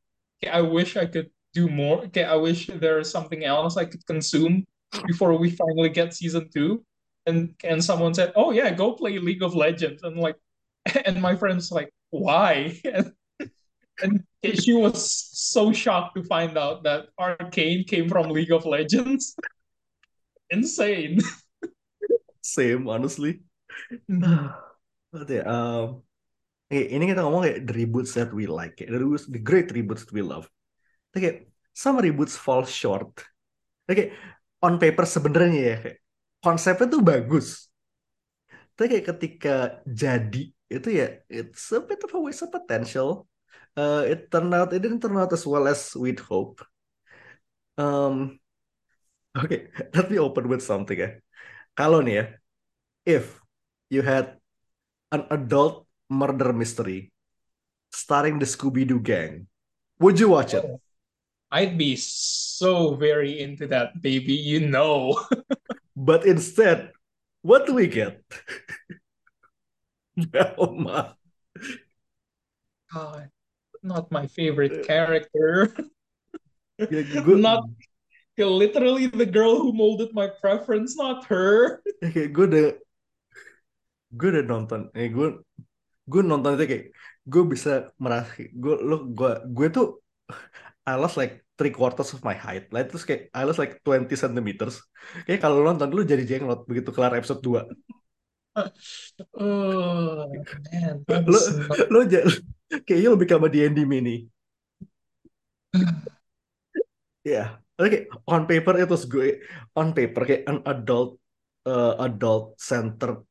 I 0.45 0.61
wish 0.61 0.97
I 0.97 1.05
could 1.05 1.29
do 1.53 1.67
more. 1.67 2.05
Okay, 2.09 2.23
I 2.23 2.35
wish 2.35 2.67
there 2.67 2.99
is 2.99 3.11
something 3.11 3.43
else 3.43 3.77
I 3.77 3.85
could 3.85 4.05
consume 4.05 4.65
before 5.05 5.35
we 5.37 5.51
finally 5.51 5.89
get 5.89 6.13
season 6.13 6.49
two." 6.53 6.85
And 7.27 7.53
and 7.65 7.83
someone 7.83 8.13
said, 8.13 8.33
"Oh 8.35 8.51
yeah, 8.51 8.71
go 8.71 8.93
play 8.93 9.19
League 9.19 9.43
of 9.43 9.55
Legends." 9.55 10.03
And 10.03 10.17
like, 10.17 10.37
and 11.05 11.21
my 11.21 11.35
friend's 11.35 11.71
like, 11.71 11.91
"Why?" 12.09 12.79
And, 12.83 13.13
and 14.01 14.23
she 14.55 14.73
was 14.73 15.03
so 15.35 15.71
shocked 15.71 16.15
to 16.15 16.23
find 16.23 16.57
out 16.57 16.83
that 16.83 17.11
Arcane 17.19 17.83
came 17.83 18.07
from 18.07 18.31
League 18.31 18.51
of 18.51 18.65
Legends. 18.65 19.35
Insane. 20.49 21.19
Same, 22.41 22.89
honestly. 22.89 23.43
But 25.09 25.29
ya, 25.29 25.45
um, 25.45 26.01
ini 26.69 27.09
kita 27.09 27.25
ngomong 27.25 27.45
kayak 27.45 27.59
the 27.65 27.73
reboots 27.73 28.13
that 28.13 28.29
we 28.29 28.45
like, 28.45 28.77
the, 28.77 28.93
reboots, 28.93 29.25
the 29.25 29.41
great 29.41 29.69
reboots 29.73 30.05
that 30.05 30.13
we 30.13 30.21
love. 30.21 30.45
Kayak 31.13 31.49
some 31.73 31.97
reboots 31.97 32.37
fall 32.37 32.65
short. 32.65 33.09
Kayak 33.89 34.13
on 34.61 34.77
paper 34.77 35.05
sebenarnya 35.05 35.61
ya, 35.61 35.75
kayak 35.81 35.97
konsepnya 36.41 36.87
tuh 36.89 37.01
bagus. 37.01 37.69
Tapi 38.77 38.85
kayak 38.85 39.05
ketika 39.17 39.55
jadi 39.83 40.53
itu 40.69 40.89
ya, 41.01 41.07
it's 41.27 41.73
a 41.73 41.81
bit 41.81 42.01
of 42.05 42.13
a 42.13 42.19
waste 42.21 42.45
of 42.45 42.53
potential. 42.53 43.25
Uh, 43.73 44.05
it 44.05 44.29
turned 44.29 44.53
out, 44.53 44.73
it 44.73 44.81
didn't 44.81 45.01
turn 45.01 45.17
out 45.17 45.33
as 45.33 45.45
well 45.45 45.67
as 45.67 45.93
we'd 45.97 46.19
hope. 46.21 46.61
Um, 47.77 48.39
okay, 49.33 49.69
let 49.95 50.11
me 50.11 50.17
open 50.21 50.47
with 50.47 50.61
something 50.61 50.97
ya. 50.97 51.17
Kalau 51.73 52.05
nih 52.05 52.15
ya, 52.21 52.25
if 53.07 53.39
you 53.89 54.05
had 54.05 54.37
an 55.09 55.25
adult 55.33 55.89
murder 56.11 56.53
mystery 56.53 57.09
starring 57.89 58.37
the 58.37 58.45
Scooby-Doo 58.45 58.99
gang, 59.01 59.47
would 59.97 60.19
you 60.19 60.29
watch 60.29 60.53
it? 60.53 60.65
Oh, 60.65 60.81
I'd 61.49 61.77
be 61.77 61.97
so 61.97 62.93
very 62.93 63.41
into 63.41 63.65
that, 63.73 63.97
baby. 64.01 64.37
You 64.37 64.69
know. 64.69 65.17
But 65.99 66.23
instead, 66.23 66.95
what 67.41 67.67
do 67.67 67.75
we 67.75 67.87
get? 67.87 68.23
Velma. 70.27 71.15
God, 72.91 73.29
not 73.83 74.11
my 74.11 74.27
favorite 74.27 74.85
character. 74.85 75.71
Ya, 76.79 77.03
gue, 77.03 77.35
Not 77.35 77.67
literally 78.39 79.11
the 79.11 79.27
girl 79.27 79.59
who 79.59 79.75
molded 79.75 80.15
my 80.15 80.31
preference, 80.39 80.95
not 80.95 81.27
her. 81.27 81.83
ya, 81.99 82.07
kayak 82.07 82.31
gue 82.31 82.45
udah 82.47 82.65
gue 84.15 84.27
udah 84.31 84.45
nonton 84.47 84.89
eh 84.95 85.11
gue 85.11 85.43
gue 86.09 86.21
nonton 86.25 86.57
itu 86.57 86.65
kayak 86.65 86.85
gue 87.29 87.43
bisa 87.45 87.93
merasa 88.01 88.31
gue 88.41 88.75
lo 88.79 89.05
gue 89.11 89.31
gue 89.53 89.67
tuh 89.69 90.01
I 90.87 90.97
lost 90.97 91.19
like 91.19 91.45
three 91.59 91.69
quarters 91.69 92.15
of 92.17 92.25
my 92.25 92.33
height 92.33 92.71
lah 92.73 92.87
terus 92.89 93.05
kayak 93.05 93.29
I 93.35 93.45
lost 93.45 93.61
like 93.61 93.83
20 93.85 94.09
centimeters 94.17 94.81
kayak 95.29 95.43
kalau 95.43 95.61
lo 95.61 95.69
nonton 95.69 95.91
dulu 95.93 96.01
jadi 96.07 96.25
jenglot 96.25 96.65
begitu 96.65 96.89
kelar 96.89 97.13
episode 97.13 97.43
2 97.45 97.69
Oh 99.37 100.25
man, 100.71 100.95
lo 101.07 101.39
lo 101.93 101.99
kayaknya 102.85 103.07
lo 103.09 103.17
become 103.17 103.45
a 103.45 103.49
D&D 103.49 103.85
mini 103.85 104.29
ya 107.25 107.61
oke 107.77 108.09
on 108.25 108.49
paper 108.49 108.73
itu 108.81 108.95
gue 109.05 109.27
on 109.77 109.93
paper 109.93 110.21
kayak 110.25 110.43
an 110.49 110.59
adult 110.65 111.21
uh, 111.69 111.95
adult 112.01 112.57
centered. 112.57 113.23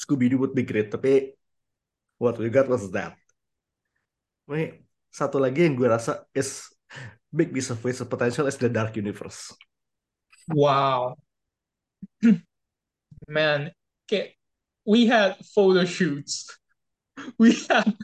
Scooby-Doo 0.00 0.40
would 0.40 0.56
be 0.56 0.64
great 0.64 0.88
tapi 0.88 1.36
what 2.16 2.38
we 2.40 2.48
got 2.48 2.70
was 2.70 2.88
that. 2.94 3.16
Ini 4.48 4.80
satu 5.12 5.36
lagi 5.36 5.66
yang 5.66 5.76
gue 5.76 5.88
rasa 5.90 6.24
is 6.32 6.70
big 7.30 7.52
piece 7.52 7.70
of 7.70 7.78
waste 7.84 8.02
of 8.02 8.08
potential 8.08 8.46
is 8.48 8.56
the 8.56 8.70
Dark 8.70 8.96
Universe. 8.96 9.52
Wow. 10.50 11.20
Man, 13.30 13.70
okay, 14.10 14.34
we 14.84 15.06
had 15.06 15.38
photo 15.54 15.84
shoots. 15.86 16.50
We 17.38 17.52
had 17.70 17.94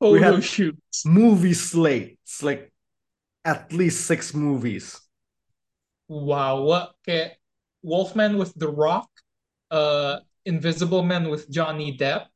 We 0.00 0.18
photo 0.18 0.40
had- 0.40 0.44
shoots. 0.44 1.04
movie 1.04 1.52
slates 1.52 2.40
like 2.42 2.72
at 3.44 3.72
least 3.72 4.06
six 4.06 4.32
movies 4.32 4.96
Wow, 6.08 6.62
what 6.64 6.92
okay, 7.04 7.36
Wolfman 7.82 8.38
with 8.40 8.54
The 8.56 8.68
Rock, 8.72 9.10
uh 9.70 10.20
Invisible 10.48 11.02
Man 11.04 11.28
with 11.28 11.50
Johnny 11.52 11.92
Depp. 11.98 12.26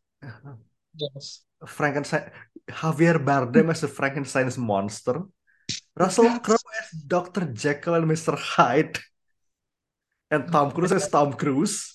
Yes. 0.94 1.42
Frankenstein 1.66 2.30
Javier 2.68 3.16
Bardem 3.24 3.70
as 3.72 3.80
the 3.80 3.88
Frankenstein's 3.88 4.58
monster 4.58 5.22
Russell 5.96 6.28
Crowe 6.44 6.60
as 6.82 6.90
Dr. 7.08 7.46
Jekyll 7.56 7.94
and 7.94 8.06
Mr. 8.10 8.36
Hyde 8.36 8.98
and 10.30 10.50
Tom 10.52 10.70
Cruise 10.72 10.92
as 10.92 11.08
Tom 11.08 11.32
Cruise 11.32 11.93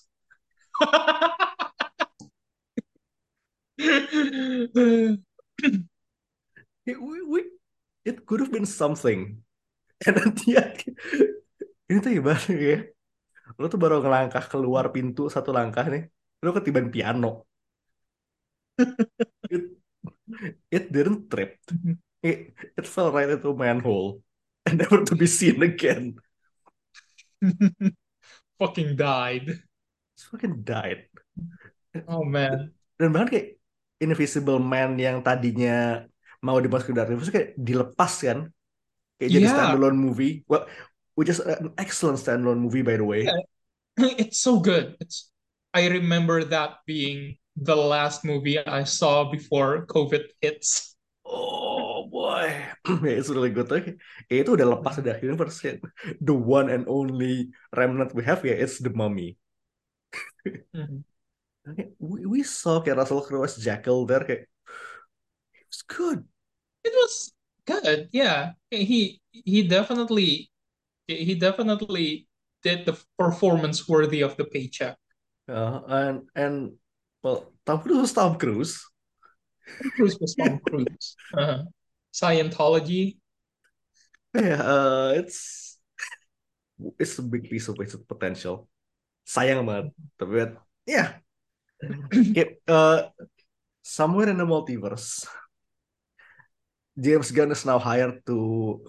it, 3.78 5.20
we, 6.88 7.22
we- 7.24 7.52
it 8.06 8.26
could 8.26 8.40
have 8.40 8.52
been 8.52 8.66
something. 8.66 9.44
Ya, 10.48 10.64
ini 11.90 11.98
tuh 12.06 12.14
ibarat 12.20 12.46
ya? 12.56 12.78
Lo 13.60 13.66
tuh 13.72 13.80
baru 13.84 13.96
ngelangkah 14.04 14.44
keluar 14.52 14.86
pintu 14.96 15.22
satu 15.36 15.52
langkah 15.58 15.86
nih 15.94 16.04
lo 16.46 16.50
ketiban 16.58 16.88
piano. 16.94 17.48
It, 19.50 19.64
it 20.72 20.92
didn't 20.92 21.30
trip. 21.30 21.58
It, 22.24 22.54
it 22.78 22.88
fell 22.88 23.12
right 23.12 23.30
into 23.30 23.50
a 23.50 23.56
manhole 23.58 24.22
and 24.66 24.78
never 24.82 25.06
to 25.06 25.16
be 25.16 25.28
seen 25.28 25.62
again. 25.64 26.20
Fucking 28.60 28.96
died. 28.96 29.64
Fucking 30.28 30.66
died 30.68 31.08
Oh 32.06 32.22
man. 32.22 32.76
dan 33.00 33.10
bahkan 33.16 33.30
kayak 33.32 33.48
Invisible 34.00 34.60
Man 34.60 34.96
yang 35.00 35.20
tadinya 35.24 36.04
mau 36.40 36.56
dimasukin 36.60 36.96
Dark 36.96 37.12
Universe 37.12 37.32
kayak 37.32 37.56
dilepas 37.60 38.14
kan 38.24 38.48
kayak 39.20 39.30
jadi 39.32 39.46
Yeah. 39.48 39.56
standalone 39.56 40.00
movie 40.00 40.44
well 40.48 40.68
which 41.20 41.28
is 41.28 41.40
an 41.44 41.72
excellent 41.76 42.16
standalone 42.20 42.60
movie 42.60 42.84
by 42.84 42.96
the 42.96 43.04
way 43.04 43.28
Yeah. 43.28 43.44
It's 44.22 44.40
so 44.40 44.64
good. 44.64 44.96
It's 45.04 45.28
I 45.76 45.92
remember 45.92 46.48
that 46.56 46.82
being 46.88 47.36
the 47.60 47.76
last 47.76 48.24
movie 48.24 48.56
I 48.56 48.88
saw 48.88 49.28
before 49.28 49.84
COVID 49.92 50.32
hits. 50.40 50.96
oh 51.28 52.08
boy 52.08 52.48
yeah, 53.06 53.16
it's 53.20 53.28
really 53.30 53.52
good 53.52 53.68
okay. 53.68 54.00
ya 54.32 54.42
itu 54.48 54.56
udah 54.56 54.80
lepas 54.80 54.98
dari 55.04 55.20
Universe 55.28 55.78
the 56.24 56.32
one 56.34 56.72
and 56.72 56.88
only 56.88 57.52
remnant 57.76 58.16
we 58.16 58.24
have 58.24 58.40
ya 58.48 58.56
it's 58.56 58.80
the 58.80 58.90
Mummy 58.90 59.36
Mhm. 60.74 61.04
Okay, 61.70 61.88
we, 62.00 62.26
we 62.26 62.42
saw 62.42 62.82
kayak 62.82 62.98
Russell 63.06 63.22
Crowe 63.22 63.46
as 63.46 63.60
Jekyll 63.60 64.08
there 64.10 64.26
kayak 64.26 64.50
it 65.54 65.66
was 65.70 65.82
good 65.86 66.26
It 66.84 66.96
was 66.96 67.34
good. 67.68 68.10
Yeah. 68.12 68.58
He 68.72 69.22
he 69.32 69.68
definitely 69.68 70.50
he 71.06 71.36
definitely 71.36 72.26
did 72.64 72.88
the 72.90 72.98
performance 73.20 73.86
worthy 73.86 74.22
of 74.26 74.38
the 74.38 74.46
paycheck. 74.46 74.98
Uh, 75.46 75.82
and 75.88 76.18
and 76.34 76.56
well, 77.22 77.54
Tom 77.66 77.84
Cruise 77.84 78.02
was 78.02 78.14
Tom 78.16 78.40
Cruise. 78.40 78.82
Tom 79.82 79.92
Cruise 79.94 80.18
was 80.20 80.34
Tom 80.36 80.60
Cruise. 80.64 81.16
Uh-huh. 81.36 81.68
Scientology. 82.16 83.20
Yeah, 84.34 84.62
uh, 84.64 85.14
it's 85.20 85.78
it's 86.98 87.20
a 87.20 87.24
big 87.24 87.50
piece 87.50 87.68
of 87.68 87.78
wasted 87.78 88.08
potential. 88.08 88.70
Sayang 89.30 89.62
banget. 89.70 89.94
Tapi 90.18 90.58
yeah, 90.90 91.22
okay, 92.10 92.58
uh, 92.66 93.14
somewhere 93.86 94.34
in 94.34 94.42
the 94.42 94.48
multiverse, 94.50 95.30
James 96.98 97.30
Gunn 97.30 97.54
is 97.54 97.62
now 97.62 97.78
hired 97.78 98.26
to 98.26 98.82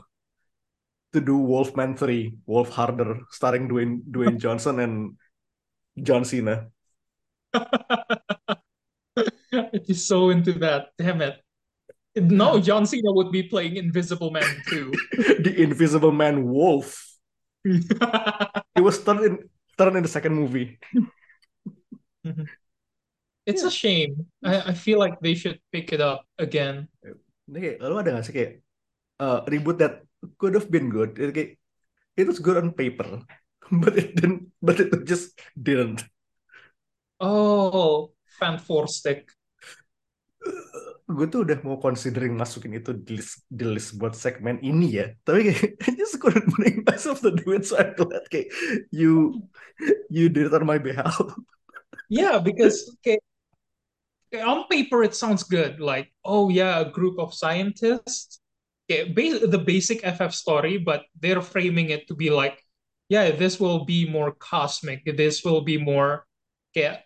to 1.13 1.21
do 1.21 1.37
Wolfman 1.37 1.93
3, 1.93 2.41
Wolf 2.47 2.71
Harder, 2.71 3.21
starring 3.29 3.69
Dwayne 3.69 4.01
Dwayne 4.09 4.39
Johnson 4.43 4.81
and 4.81 5.21
John 6.01 6.25
Cena. 6.25 6.73
it 9.53 9.85
is 9.93 10.09
so 10.09 10.31
into 10.31 10.57
that. 10.65 10.97
Damn 10.97 11.21
it. 11.21 11.37
No, 12.17 12.59
John 12.59 12.87
Cena 12.87 13.13
would 13.13 13.31
be 13.31 13.45
playing 13.45 13.77
Invisible 13.77 14.31
Man 14.31 14.49
too. 14.67 14.91
the 15.45 15.55
Invisible 15.63 16.13
Man 16.13 16.49
Wolf. 16.49 17.07
he 17.63 18.81
was 18.81 19.05
turned 19.05 19.21
in 19.21 19.51
turned 19.81 19.97
in 19.97 20.05
the 20.05 20.13
second 20.13 20.37
movie. 20.37 20.77
It's 23.49 23.65
a 23.65 23.73
shame. 23.73 24.29
I, 24.45 24.71
I 24.71 24.75
feel 24.75 25.01
like 25.01 25.19
they 25.19 25.35
should 25.35 25.59
pick 25.73 25.97
it 25.97 26.01
up 26.01 26.29
again. 26.39 26.87
Ini 27.49 27.81
lalu 27.81 27.95
ada 27.99 28.21
gak 28.21 28.25
sih 28.29 28.35
kayak 28.37 28.53
uh, 29.19 29.43
reboot 29.49 29.81
that 29.81 30.05
could 30.37 30.55
have 30.55 30.69
been 30.69 30.93
good? 30.93 31.17
It, 31.17 31.33
kayak, 31.35 31.57
it 32.15 32.29
was 32.29 32.39
good 32.39 32.61
on 32.61 32.77
paper, 32.77 33.25
but 33.83 33.97
it 33.97 34.15
didn't. 34.15 34.53
But 34.61 34.79
it 34.79 34.93
just 35.09 35.35
didn't. 35.57 36.05
Oh, 37.19 38.13
fan 38.39 38.61
four 38.61 38.87
stick 38.87 39.29
gue 41.11 41.27
tuh 41.27 41.43
udah 41.43 41.59
mau 41.67 41.77
considering 41.83 42.39
masukin 42.39 42.79
itu 42.79 42.95
di 42.95 43.19
list, 43.19 43.45
di 43.51 43.67
list 43.67 43.99
buat 43.99 44.15
segmen 44.15 44.63
ini 44.63 45.03
ya. 45.03 45.07
Tapi 45.27 45.51
kayak 45.51 45.61
I 45.87 45.91
just 45.99 46.17
couldn't 46.23 46.49
bring 46.55 46.87
myself 46.87 47.21
to 47.27 47.35
do 47.35 47.53
it 47.53 47.67
so 47.67 47.77
I'm 47.77 47.93
glad 47.99 48.25
kayak 48.31 48.55
you 48.95 49.43
you 50.09 50.31
did 50.31 50.51
it 50.51 50.55
on 50.55 50.65
my 50.65 50.79
behalf. 50.79 51.19
Yeah 52.11 52.43
because 52.43 52.91
okay, 53.01 53.23
on 54.39 54.67
paper 54.71 55.03
it 55.03 55.15
sounds 55.15 55.43
good. 55.43 55.79
Like 55.83 56.11
oh 56.23 56.49
yeah 56.49 56.83
a 56.83 56.89
group 56.89 57.19
of 57.19 57.35
scientists. 57.35 58.39
Okay, 58.87 59.07
ba 59.07 59.47
the 59.47 59.63
basic 59.63 60.03
FF 60.03 60.35
story 60.35 60.79
but 60.79 61.07
they're 61.15 61.45
framing 61.45 61.95
it 61.95 62.11
to 62.11 62.15
be 62.19 62.35
like 62.35 62.59
yeah 63.07 63.31
this 63.31 63.59
will 63.59 63.87
be 63.87 64.07
more 64.07 64.35
cosmic. 64.39 65.07
This 65.07 65.43
will 65.47 65.63
be 65.63 65.79
more 65.79 66.27
okay, 66.71 67.03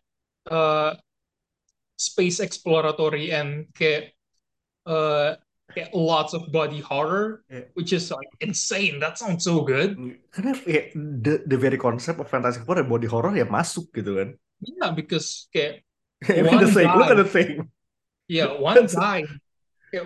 uh 0.49 0.97
space 2.05 2.41
exploratory 2.41 3.33
and 3.33 3.69
kayak 3.73 4.13
uh 4.85 5.41
kayak 5.73 5.91
lots 5.97 6.37
of 6.37 6.53
body 6.53 6.79
horror 6.79 7.43
yeah. 7.49 7.65
which 7.73 7.97
is 7.97 8.13
like 8.13 8.29
insane. 8.45 9.01
That 9.01 9.17
sounds 9.17 9.49
so 9.49 9.65
good. 9.65 9.97
Karena 10.29 10.53
ya, 10.69 10.93
the, 10.95 11.43
the 11.49 11.57
very 11.57 11.81
concept 11.81 12.21
of 12.21 12.29
fantasy 12.29 12.61
horror 12.63 12.85
body 12.85 13.09
horror 13.09 13.33
ya 13.33 13.49
masuk 13.49 13.89
gitu 13.97 14.21
kan. 14.21 14.29
Yeah 14.61 14.93
because 14.93 15.49
kayak 15.51 15.83
one 16.45 16.61
the 16.61 16.71
thing, 16.71 16.89
guy, 16.89 16.97
look 16.97 17.13
at 17.13 17.21
the 17.21 17.29
thing 17.29 17.69
yeah 18.29 18.49
one 18.57 18.89
guy 18.97 19.25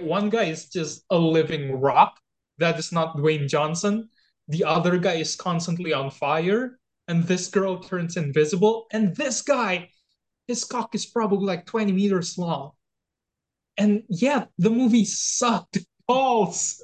one 0.02 0.28
guy 0.30 0.50
is 0.50 0.68
just 0.68 1.06
a 1.10 1.18
living 1.18 1.78
rock 1.78 2.18
that 2.58 2.78
is 2.78 2.90
not 2.92 3.16
Dwayne 3.16 3.48
Johnson. 3.48 4.10
The 4.48 4.64
other 4.64 4.98
guy 4.98 5.14
is 5.22 5.36
constantly 5.36 5.92
on 5.92 6.10
fire 6.10 6.78
and 7.06 7.24
this 7.24 7.48
girl 7.48 7.78
turns 7.78 8.16
invisible 8.16 8.86
and 8.92 9.14
this 9.16 9.42
guy 9.42 9.90
his 10.48 10.64
cock 10.64 10.96
is 10.96 11.04
probably 11.04 11.44
like 11.44 11.68
20 11.68 11.92
meters 11.92 12.40
long. 12.40 12.72
And 13.76 14.02
yeah, 14.08 14.48
the 14.56 14.72
movie 14.72 15.04
sucked 15.04 15.78
balls. 16.08 16.82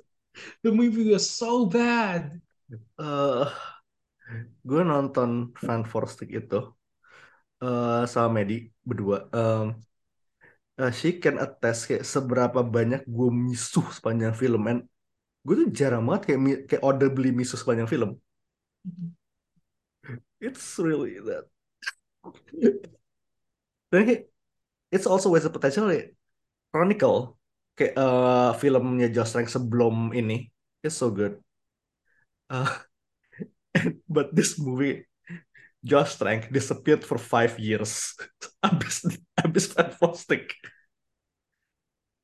The 0.62 0.70
movie 0.70 1.10
was 1.10 1.26
so 1.26 1.66
bad. 1.66 2.38
Uh, 3.00 3.48
gue 4.62 4.82
nonton 4.84 5.56
Fan 5.56 5.82
for 5.88 6.04
Stick 6.06 6.30
itu 6.30 6.60
uh, 7.64 8.04
sama 8.04 8.44
Medi 8.44 8.68
berdua. 8.84 9.26
Um, 9.32 9.80
uh, 10.76 10.92
she 10.92 11.16
can 11.18 11.40
attest 11.40 11.88
kayak 11.88 12.04
seberapa 12.04 12.60
banyak 12.60 13.08
gue 13.08 13.30
misuh 13.32 13.88
sepanjang 13.90 14.36
film. 14.36 14.68
And 14.68 14.80
gue 15.42 15.54
tuh 15.66 15.70
jarang 15.72 16.04
banget 16.04 16.22
kayak 16.30 16.40
kayak 16.68 16.82
audibly 16.84 17.32
misuh 17.32 17.56
sepanjang 17.56 17.88
film. 17.88 18.20
Mm-hmm. 18.84 19.08
It's 20.44 20.76
really 20.76 21.16
that 21.24 21.48
dan 23.94 24.26
it's 24.90 25.06
also 25.06 25.30
with 25.30 25.46
the 25.46 25.52
potential 25.54 25.86
like, 25.86 26.14
Chronicle 26.74 27.38
kayak 27.78 27.94
uh, 27.94 28.50
filmnya 28.58 29.06
Josh 29.10 29.30
Trank 29.30 29.46
sebelum 29.46 30.10
ini 30.10 30.50
it's 30.82 30.98
so 30.98 31.10
good. 31.10 31.38
Uh, 32.50 32.70
but 34.10 34.34
this 34.34 34.58
movie 34.58 35.06
Josh 35.86 36.18
Trank 36.18 36.50
disappeared 36.50 37.06
for 37.06 37.18
five 37.18 37.54
years. 37.62 38.18
Abis 38.66 39.06
abis 39.44 39.68
fantastic 39.68 40.56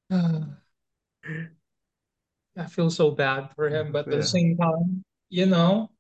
I 2.57 2.65
feel 2.73 2.89
so 2.89 3.13
bad 3.13 3.53
for 3.53 3.69
him 3.69 3.93
but 3.93 4.09
at 4.09 4.13
yeah. 4.17 4.25
the 4.25 4.27
same 4.27 4.57
time 4.57 5.05
you 5.29 5.45
know 5.45 5.93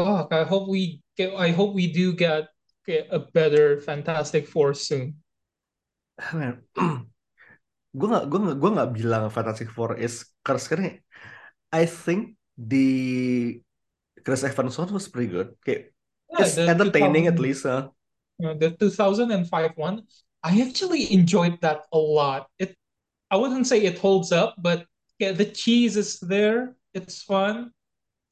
oh 0.00 0.26
I 0.32 0.48
hope 0.48 0.68
we 0.68 1.04
get 1.12 1.36
I 1.36 1.52
hope 1.52 1.76
we 1.76 1.92
do 1.92 2.16
get 2.16 2.48
get 2.86 3.08
a 3.10 3.18
better 3.18 3.80
Fantastic 3.80 4.46
Four 4.46 4.74
soon. 4.74 5.16
Gue 7.94 8.10
gak 8.10 8.26
gue 8.26 8.40
gak 8.42 8.58
gue 8.58 8.70
gak 8.74 8.90
bilang 8.90 9.30
Fantastic 9.30 9.70
Four 9.70 9.94
is 9.94 10.26
karena 10.42 10.98
I 11.70 11.86
think 11.86 12.34
the 12.58 13.58
Chris 14.22 14.42
Evans 14.42 14.74
one 14.78 14.90
was 14.90 15.06
pretty 15.06 15.30
good. 15.30 15.54
Okay, 15.62 15.94
yeah, 16.30 16.42
it's 16.42 16.58
entertaining 16.58 17.26
at 17.30 17.38
least. 17.38 17.62
Huh? 17.62 17.94
the 18.38 18.74
2005 18.78 19.30
one, 19.78 20.02
I 20.42 20.58
actually 20.62 21.12
enjoyed 21.14 21.62
that 21.62 21.86
a 21.94 21.98
lot. 21.98 22.50
It, 22.58 22.74
I 23.30 23.38
wouldn't 23.38 23.66
say 23.66 23.82
it 23.86 23.98
holds 23.98 24.32
up, 24.34 24.58
but 24.58 24.86
yeah, 25.18 25.30
the 25.30 25.46
cheese 25.46 25.94
is 25.96 26.18
there. 26.18 26.74
It's 26.94 27.22
fun 27.22 27.70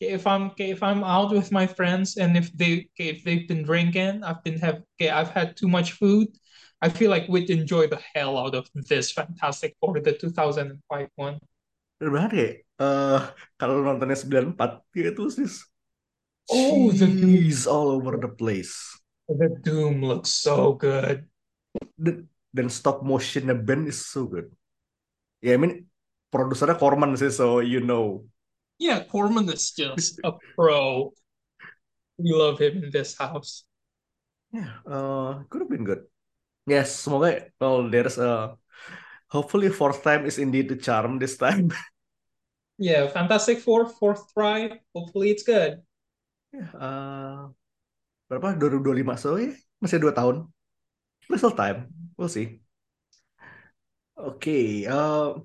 if 0.03 0.27
I'm 0.27 0.51
if 0.59 0.83
I'm 0.83 1.07
out 1.07 1.31
with 1.31 1.55
my 1.55 1.67
friends 1.67 2.19
and 2.19 2.35
if 2.37 2.51
they 2.53 2.91
if 2.99 3.23
they've 3.23 3.47
been 3.47 3.63
drinking, 3.63 4.27
I've 4.27 4.43
been 4.43 4.59
have 4.59 4.83
I've 4.99 5.31
had 5.31 5.55
too 5.55 5.71
much 5.71 5.95
food. 5.95 6.29
I 6.83 6.91
feel 6.91 7.15
like 7.15 7.31
we'd 7.31 7.51
enjoy 7.51 7.87
the 7.87 8.03
hell 8.03 8.35
out 8.35 8.59
of 8.59 8.67
this 8.75 9.15
Fantastic 9.15 9.79
Four, 9.79 10.03
the 10.03 10.19
2005 10.19 10.83
one. 11.15 11.39
Benar 12.03 12.35
ya? 12.35 12.59
Uh, 12.75 13.23
kalau 13.55 13.79
nontonnya 13.87 14.19
94, 14.19 14.83
ya 14.91 15.15
itu 15.15 15.23
sih 15.31 15.47
Oh, 16.51 16.91
the 16.91 17.07
cheese 17.07 17.71
all 17.71 17.95
over 17.95 18.19
the 18.19 18.27
place. 18.27 18.99
The 19.31 19.47
Doom 19.63 20.03
looks 20.03 20.35
so 20.35 20.75
good. 20.75 21.31
Dan, 21.95 22.27
dan 22.51 22.67
stop 22.67 23.07
motionnya 23.07 23.55
Ben 23.55 23.87
is 23.87 24.03
so 24.03 24.27
good. 24.27 24.51
Ya, 25.39 25.55
yeah, 25.55 25.55
I 25.55 25.59
mean, 25.63 25.73
produsernya 26.35 26.75
Corman 26.75 27.15
sih, 27.15 27.31
so 27.31 27.63
you 27.63 27.79
know 27.79 28.27
yeah, 28.83 29.07
Corman 29.07 29.47
is 29.47 29.71
just 29.71 30.19
a 30.27 30.35
pro. 30.59 31.15
We 32.19 32.35
love 32.35 32.59
him 32.59 32.83
in 32.83 32.91
this 32.91 33.15
house. 33.15 33.63
Yeah, 34.51 34.83
uh, 34.83 35.47
could 35.47 35.63
have 35.63 35.71
been 35.71 35.87
good. 35.87 36.11
Yes, 36.67 36.91
semoga 36.99 37.47
well 37.63 37.87
there's 37.87 38.19
a 38.19 38.59
hopefully 39.31 39.71
fourth 39.71 40.03
time 40.03 40.27
is 40.27 40.43
indeed 40.43 40.69
the 40.69 40.77
charm 40.77 41.23
this 41.23 41.39
time. 41.39 41.71
yeah, 42.79 43.07
Fantastic 43.07 43.63
Four 43.63 43.87
fourth 43.87 44.27
try. 44.35 44.83
Hopefully 44.91 45.31
it's 45.31 45.47
good. 45.47 45.81
Yeah, 46.53 46.69
uh, 46.77 47.41
berapa 48.29 48.59
2025 48.59 49.23
so 49.23 49.39
ya 49.39 49.55
masih 49.79 50.03
dua 50.03 50.13
tahun. 50.13 50.51
Little 51.31 51.55
time, 51.55 51.87
we'll 52.19 52.29
see. 52.29 52.61
Oke, 54.19 54.37
okay, 54.37 54.67
uh, 54.91 55.39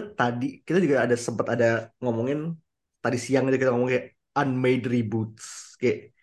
tadi 0.00 0.64
kita 0.64 0.78
juga 0.80 1.04
ada 1.04 1.16
sempat 1.18 1.46
ada 1.52 1.92
ngomongin 2.00 2.56
tadi 3.02 3.18
siang 3.18 3.48
aja 3.50 3.58
kita 3.58 3.72
ngomong 3.74 3.90
kayak 3.90 4.16
unmade 4.32 4.88
reboots 4.88 5.76
kayak 5.76 6.16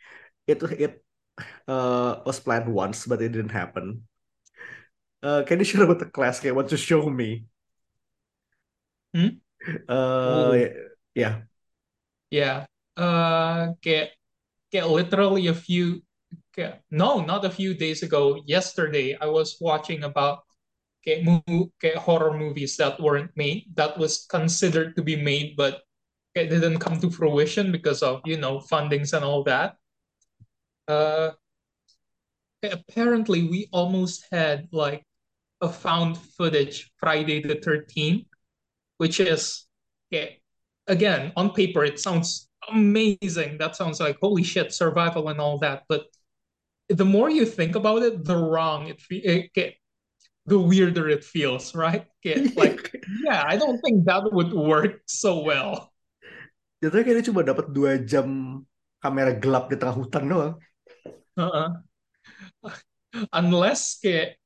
itu 0.49 0.65
it 0.79 0.93
uh, 1.69 2.23
was 2.25 2.41
planned 2.41 2.67
once 2.71 3.05
but 3.05 3.21
it 3.21 3.29
didn't 3.29 3.53
happen. 3.53 4.01
Uh, 5.19 5.43
can 5.43 5.59
you 5.59 5.67
share 5.67 5.83
about 5.83 5.99
the 5.99 6.07
class 6.07 6.39
kayak 6.39 6.55
what 6.55 6.71
to 6.71 6.79
show 6.79 7.05
me? 7.11 7.45
Hmm? 9.13 9.43
Uh, 9.85 10.55
ya. 10.55 10.69
Yeah. 11.13 11.35
Yeah. 12.31 12.57
Uh, 12.95 13.75
kayak 13.83 14.15
kayak 14.71 14.87
literally 14.87 15.51
a 15.51 15.55
few 15.55 16.01
kayak, 16.53 16.83
no, 16.91 17.21
not 17.21 17.45
a 17.45 17.51
few 17.51 17.73
days 17.73 18.03
ago. 18.03 18.41
Yesterday, 18.45 19.17
I 19.19 19.27
was 19.27 19.57
watching 19.59 20.03
about 20.03 20.45
horror 21.97 22.37
movies 22.37 22.77
that 22.77 22.99
weren't 22.99 23.31
made 23.35 23.65
that 23.75 23.97
was 23.97 24.25
considered 24.29 24.95
to 24.95 25.01
be 25.01 25.15
made 25.15 25.55
but 25.55 25.81
it 26.35 26.49
didn't 26.49 26.79
come 26.79 26.99
to 26.99 27.09
fruition 27.09 27.71
because 27.71 28.03
of 28.03 28.21
you 28.25 28.37
know 28.37 28.59
fundings 28.59 29.13
and 29.13 29.25
all 29.25 29.43
that 29.43 29.75
uh 30.87 31.31
apparently 32.63 33.47
we 33.47 33.67
almost 33.71 34.25
had 34.31 34.67
like 34.71 35.03
a 35.61 35.69
found 35.69 36.17
footage 36.17 36.91
Friday 36.97 37.41
the 37.41 37.55
13th, 37.55 38.25
which 38.97 39.19
is 39.19 39.65
yeah, 40.09 40.25
again 40.87 41.31
on 41.35 41.51
paper 41.51 41.83
it 41.83 41.99
sounds 41.99 42.49
amazing. 42.69 43.57
That 43.57 43.75
sounds 43.75 43.99
like 43.99 44.17
holy 44.21 44.43
shit, 44.43 44.73
survival 44.73 45.29
and 45.29 45.39
all 45.39 45.59
that. 45.59 45.83
But 45.87 46.07
the 46.89 47.05
more 47.05 47.29
you 47.29 47.45
think 47.45 47.75
about 47.75 48.01
it, 48.01 48.25
the 48.25 48.37
wrong 48.37 48.87
it, 48.87 49.01
it, 49.09 49.51
it 49.55 49.75
the 50.49 50.57
weirder 50.57 51.07
it 51.07 51.21
feels, 51.21 51.77
right? 51.77 52.09
It, 52.25 52.57
like, 52.57 52.89
yeah, 53.25 53.45
I 53.45 53.55
don't 53.55 53.77
think 53.85 54.09
that 54.09 54.25
would 54.33 54.51
work 54.51 55.05
so 55.05 55.45
well. 55.45 55.93
Jatuhnya 56.81 57.03
kayaknya 57.05 57.25
cuma 57.29 57.41
dapat 57.45 57.69
dua 57.69 58.01
jam 58.01 58.59
kamera 58.99 59.37
gelap 59.37 59.69
di 59.69 59.77
tengah 59.77 59.95
hutan 59.95 60.25
doang. 60.25 60.53
Uh-uh. 61.37 61.69
Unless 63.31 64.01
kayak, 64.01 64.41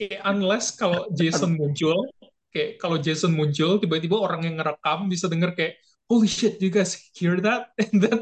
kayak 0.00 0.22
unless 0.24 0.74
kalau 0.74 1.06
Jason 1.18 1.60
muncul, 1.60 2.08
kayak 2.50 2.80
kalau 2.80 2.96
Jason 2.98 3.36
muncul 3.36 3.76
tiba-tiba 3.76 4.16
orang 4.16 4.48
yang 4.48 4.56
ngerekam 4.56 5.06
bisa 5.06 5.28
denger 5.28 5.52
kayak 5.52 5.74
holy 6.08 6.30
shit, 6.30 6.56
you 6.62 6.70
guys 6.72 6.96
hear 7.12 7.36
that? 7.42 7.70
And 7.82 8.00
then 8.00 8.18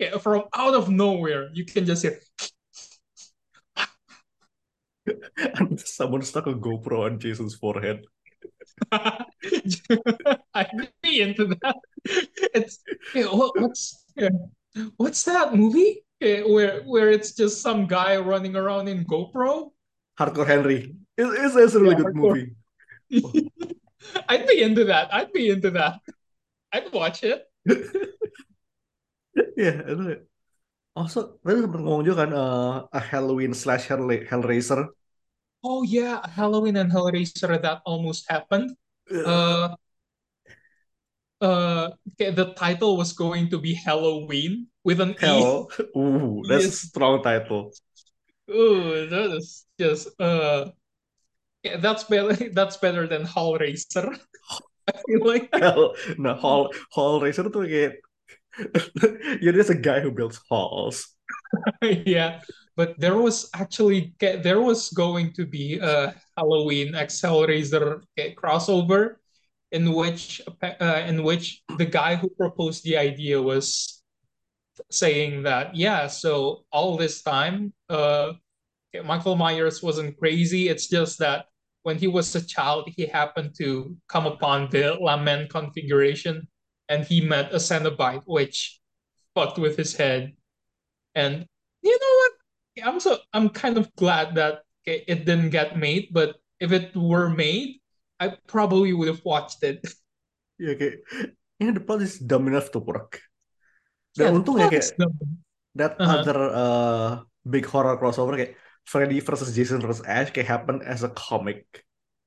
kayak 0.00 0.18
from 0.24 0.48
out 0.56 0.74
of 0.74 0.88
nowhere 0.88 1.52
you 1.52 1.68
can 1.68 1.84
just 1.84 2.02
hear 2.02 2.18
Someone 5.76 6.22
stuck 6.22 6.46
a 6.46 6.54
GoPro 6.54 7.06
on 7.06 7.18
Jason's 7.18 7.54
forehead. 7.54 8.04
I'd 8.92 10.88
be 11.02 11.20
into 11.20 11.46
that. 11.62 11.76
It's 12.54 12.78
yeah, 13.14 13.26
what, 13.26 13.58
what's 13.58 14.04
yeah, 14.16 14.30
what's 14.96 15.24
that 15.24 15.54
movie 15.54 16.04
eh, 16.20 16.42
where 16.42 16.82
where 16.82 17.10
it's 17.10 17.34
just 17.34 17.62
some 17.62 17.86
guy 17.86 18.16
running 18.18 18.56
around 18.56 18.88
in 18.88 19.04
GoPro? 19.04 19.70
Hardcore 20.18 20.46
Henry. 20.46 20.96
It's, 21.18 21.38
it's, 21.38 21.56
it's 21.56 21.74
a 21.74 21.80
really 21.80 21.94
Yeah, 21.94 21.96
good 21.96 22.14
Hardcore. 22.14 22.14
movie. 22.14 22.54
I'd 24.28 24.46
be 24.46 24.62
into 24.62 24.84
that. 24.84 25.12
I'd 25.12 25.32
be 25.32 25.50
into 25.50 25.70
that. 25.72 26.00
I'd 26.72 26.92
watch 26.92 27.24
it. 27.24 27.44
Itu. 29.56 30.31
Also, 30.92 31.40
tadi 31.40 31.64
sempat 31.64 31.80
ngomong 31.80 32.04
juga 32.04 32.28
kan 32.28 32.30
uh, 32.36 32.72
a 32.92 33.00
Halloween 33.00 33.56
slash 33.56 33.88
Hell- 33.88 34.28
Hellraiser. 34.28 34.92
Oh 35.64 35.80
yeah, 35.80 36.20
Halloween 36.28 36.76
and 36.76 36.92
Hellraiser 36.92 37.56
that 37.56 37.80
almost 37.88 38.28
happened. 38.28 38.76
Uh, 39.08 39.72
Uh, 41.42 41.90
the 42.18 42.54
title 42.54 42.96
was 42.96 43.12
going 43.12 43.50
to 43.50 43.58
be 43.58 43.74
Halloween 43.74 44.68
with 44.84 45.00
an 45.00 45.10
E. 45.10 45.14
Hell. 45.18 45.70
Ooh, 45.98 46.42
that's 46.46 46.66
a 46.66 46.70
strong 46.70 47.18
title. 47.22 47.74
Ooh, 48.46 49.08
that 49.10 49.34
is 49.34 49.66
just 49.74 50.08
uh, 50.20 50.70
yeah, 51.62 51.78
that's 51.78 52.04
better. 52.04 52.34
That's 52.54 52.76
better 52.78 53.06
than 53.06 53.26
Hellraiser. 53.26 54.18
I 54.88 54.92
feel 55.06 55.26
like. 55.26 55.50
Hell, 55.54 55.94
no, 56.18 56.34
Hall, 56.38 56.70
Hellraiser 56.94 57.50
tuh 57.50 57.66
kayak 57.66 57.98
you're 59.40 59.52
just 59.52 59.70
a 59.70 59.74
guy 59.74 60.00
who 60.00 60.10
builds 60.10 60.40
halls. 60.48 61.08
yeah 61.82 62.40
but 62.76 62.98
there 62.98 63.16
was 63.16 63.48
actually 63.54 64.14
there 64.20 64.60
was 64.60 64.90
going 64.90 65.32
to 65.32 65.44
be 65.44 65.78
a 65.78 66.14
halloween 66.36 66.94
accelerator 66.94 68.02
crossover 68.36 69.16
in 69.70 69.92
which 69.92 70.40
uh, 70.62 71.02
in 71.06 71.22
which 71.22 71.62
the 71.78 71.84
guy 71.84 72.14
who 72.14 72.28
proposed 72.30 72.84
the 72.84 72.96
idea 72.96 73.40
was 73.40 74.02
saying 74.90 75.42
that 75.42 75.74
yeah 75.76 76.06
so 76.06 76.64
all 76.72 76.96
this 76.96 77.22
time 77.22 77.72
uh 77.88 78.32
michael 79.04 79.36
myers 79.36 79.82
wasn't 79.82 80.16
crazy 80.18 80.68
it's 80.68 80.88
just 80.88 81.18
that 81.18 81.46
when 81.82 81.98
he 81.98 82.06
was 82.06 82.34
a 82.34 82.46
child 82.46 82.88
he 82.96 83.06
happened 83.06 83.54
to 83.56 83.96
come 84.08 84.26
upon 84.26 84.68
the 84.70 84.94
lament 85.00 85.50
configuration 85.50 86.46
and 86.88 87.04
he 87.04 87.20
met 87.20 87.52
a 87.52 87.56
cenobite 87.58 88.22
which 88.26 88.80
fucked 89.34 89.58
with 89.58 89.76
his 89.76 89.94
head 89.96 90.34
and 91.14 91.46
you 91.82 91.98
know 91.98 92.14
what? 92.22 92.32
I'm 92.88 93.00
so 93.00 93.18
I'm 93.32 93.48
kind 93.50 93.76
of 93.78 93.94
glad 93.96 94.34
that 94.36 94.62
it 94.86 95.24
didn't 95.26 95.50
get 95.50 95.76
made, 95.78 96.08
but 96.12 96.36
if 96.60 96.72
it 96.72 96.96
were 96.96 97.28
made, 97.28 97.80
I 98.20 98.36
probably 98.46 98.92
would 98.92 99.08
have 99.08 99.24
watched 99.24 99.62
it. 99.62 99.84
Ya 100.58 100.72
kayak, 100.78 100.96
yeah, 101.58 101.72
the 101.74 101.80
plot 101.82 102.02
is 102.02 102.18
dumb 102.18 102.46
enough 102.48 102.70
to 102.72 102.78
work. 102.78 103.20
Yeah, 104.16 104.28
Dan 104.28 104.42
the 104.44 104.52
untung 104.52 104.60
ya 104.60 104.68
kayak 104.68 104.96
that 105.76 105.94
Uh-huh. 105.98 106.26
other 106.26 106.36
uh, 106.52 107.10
big 107.48 107.66
horror 107.66 107.96
crossover 108.00 108.36
kayak 108.38 108.54
Freddy 108.84 109.20
versus 109.20 109.54
Jason 109.56 109.80
versus 109.80 110.04
Ash 110.06 110.30
kayak 110.34 110.48
happen 110.48 110.82
as 110.84 111.02
a 111.04 111.10
comic. 111.14 111.64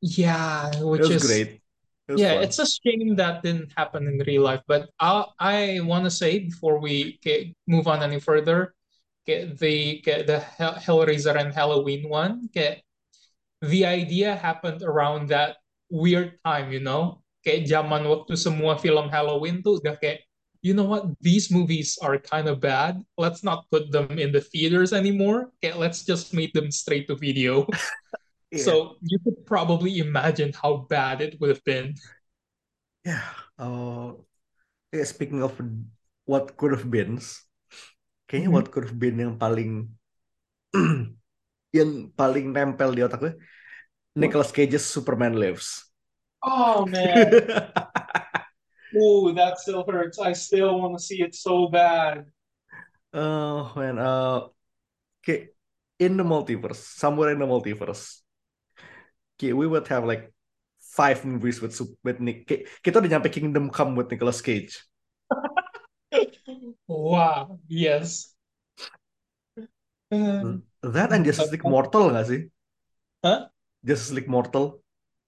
Yeah, 0.01 0.81
It 0.97 1.01
which 1.01 1.09
was 1.09 1.15
is 1.15 1.17
great. 1.17 1.61
It 2.07 2.19
yeah, 2.19 2.35
fun. 2.35 2.43
it's 2.43 2.59
a 2.59 2.67
shame 2.69 3.15
that 3.17 3.41
didn't 3.41 3.73
happen 3.75 4.05
in 4.07 4.21
real 4.27 4.43
life. 4.43 4.61
But 4.67 4.89
I 4.99 5.25
I 5.39 5.57
want 5.81 6.05
to 6.05 6.13
say 6.13 6.45
before 6.45 6.77
we 6.77 7.17
get, 7.25 7.49
move 7.65 7.87
on 7.87 8.03
any 8.03 8.19
further, 8.19 8.75
the 9.25 10.01
the 10.05 10.45
Hellraiser 10.59 11.33
and 11.33 11.53
Halloween 11.53 12.09
one, 12.09 12.49
the 12.53 13.85
idea 13.85 14.35
happened 14.35 14.83
around 14.83 15.29
that 15.29 15.57
weird 15.89 16.37
time, 16.45 16.71
you 16.71 16.79
know? 16.79 17.21
Kayak 17.45 17.69
zaman 17.69 18.05
waktu 18.05 18.37
semua 18.37 18.77
film 18.77 19.09
Halloween 19.09 19.61
tuh 19.61 19.77
udah 19.77 19.97
kayak, 20.01 20.25
you 20.65 20.73
know 20.73 20.85
what? 20.85 21.05
These 21.21 21.53
movies 21.53 21.97
are 22.01 22.17
kind 22.17 22.49
of 22.49 22.57
bad. 22.57 23.01
Let's 23.17 23.45
not 23.45 23.69
put 23.69 23.93
them 23.93 24.17
in 24.17 24.33
the 24.33 24.41
theaters 24.41 24.93
anymore. 24.93 25.53
Kayak 25.61 25.77
let's 25.77 26.01
just 26.05 26.33
make 26.33 26.53
them 26.53 26.73
straight 26.73 27.05
to 27.09 27.17
video. 27.17 27.69
Yeah. 28.55 28.63
So 28.63 28.95
you 29.03 29.19
could 29.19 29.43
probably 29.45 29.99
imagine 29.99 30.55
how 30.55 30.87
bad 30.87 31.19
it 31.19 31.35
would 31.39 31.51
have 31.51 31.63
been. 31.67 31.95
Yeah. 33.03 33.27
Uh, 33.59 34.15
yeah, 34.95 35.03
speaking 35.03 35.43
of 35.43 35.53
what 36.25 36.55
could 36.57 36.71
have 36.71 36.87
been, 36.89 37.19
kayaknya 38.31 38.49
Mhm. 38.49 38.55
what 38.55 38.71
could 38.71 38.87
have 38.87 38.97
been 38.97 39.19
yang 39.19 39.35
paling 39.35 39.91
yang 41.77 41.91
paling 42.15 42.55
nempel 42.55 42.95
di 42.95 43.03
otak 43.03 43.19
gue, 43.19 43.33
Nicolas 44.15 44.55
Cage's 44.55 44.87
Superman 44.87 45.35
Lives. 45.35 45.91
Oh 46.43 46.85
man. 46.89 47.43
Oh, 48.95 49.31
that 49.35 49.59
still 49.59 49.83
hurts. 49.83 50.19
I 50.19 50.31
still 50.33 50.79
want 50.79 50.97
to 50.97 51.03
see 51.03 51.19
it 51.21 51.35
so 51.35 51.67
bad. 51.67 52.25
Oh 53.15 53.71
man, 53.75 53.95
uh, 53.99 54.51
kayak 55.23 55.55
in 55.99 56.19
the 56.19 56.25
multiverse, 56.27 56.83
somewhere 56.99 57.31
in 57.31 57.39
the 57.39 57.47
multiverse, 57.47 58.24
we 59.41 59.67
would 59.67 59.87
have 59.87 60.05
like 60.05 60.31
five 60.79 61.25
movies 61.25 61.59
with 61.59 61.75
with 62.03 62.19
Nick. 62.23 62.47
Kita 62.83 63.03
udah 63.03 63.09
nyampe 63.11 63.27
Kingdom 63.31 63.67
Come 63.73 63.99
with 63.99 64.07
Nicolas 64.11 64.39
Cage. 64.39 64.79
Wow. 66.87 67.59
Yes. 67.67 68.31
Uh, 70.13 70.61
That 70.85 71.11
and 71.11 71.25
Justice 71.25 71.49
League 71.49 71.65
Mortal 71.65 72.13
nggak 72.13 72.25
sih? 72.29 72.41
Huh? 73.25 73.49
Justice 73.81 74.13
League 74.13 74.29
Mortal. 74.29 74.79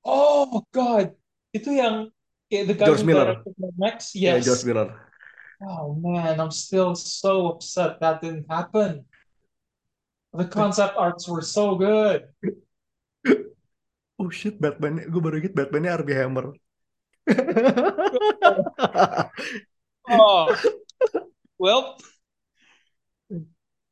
Oh 0.05 0.63
God, 0.69 1.17
itu 1.51 1.73
yang 1.73 2.13
eh, 2.53 2.63
the 2.63 2.77
guy 2.77 2.87
George 2.87 3.03
Miller. 3.03 3.41
Max. 3.75 4.13
Yeah, 4.13 4.37
Yes. 4.37 4.45
George 4.45 4.63
Miller. 4.69 4.93
Oh 5.65 5.97
man, 5.97 6.37
I'm 6.37 6.53
still 6.53 6.93
so 6.93 7.57
upset 7.57 7.97
that 7.99 8.21
didn't 8.21 8.45
happen. 8.45 9.03
The 10.37 10.45
concept 10.45 10.93
arts 10.95 11.25
were 11.25 11.41
so 11.41 11.73
good. 11.73 12.29
Oh 14.23 14.29
shit, 14.39 14.55
Batman. 14.63 14.95
Gue 15.11 15.21
baru 15.25 15.35
inget 15.41 15.55
Batman-nya 15.57 15.91
Armie 15.97 16.17
Hammer. 16.21 16.45
Oh, 20.09 20.57
well, 21.59 21.97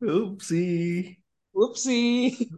Oopsie. 0.01 1.17
whoopsie. 1.55 2.49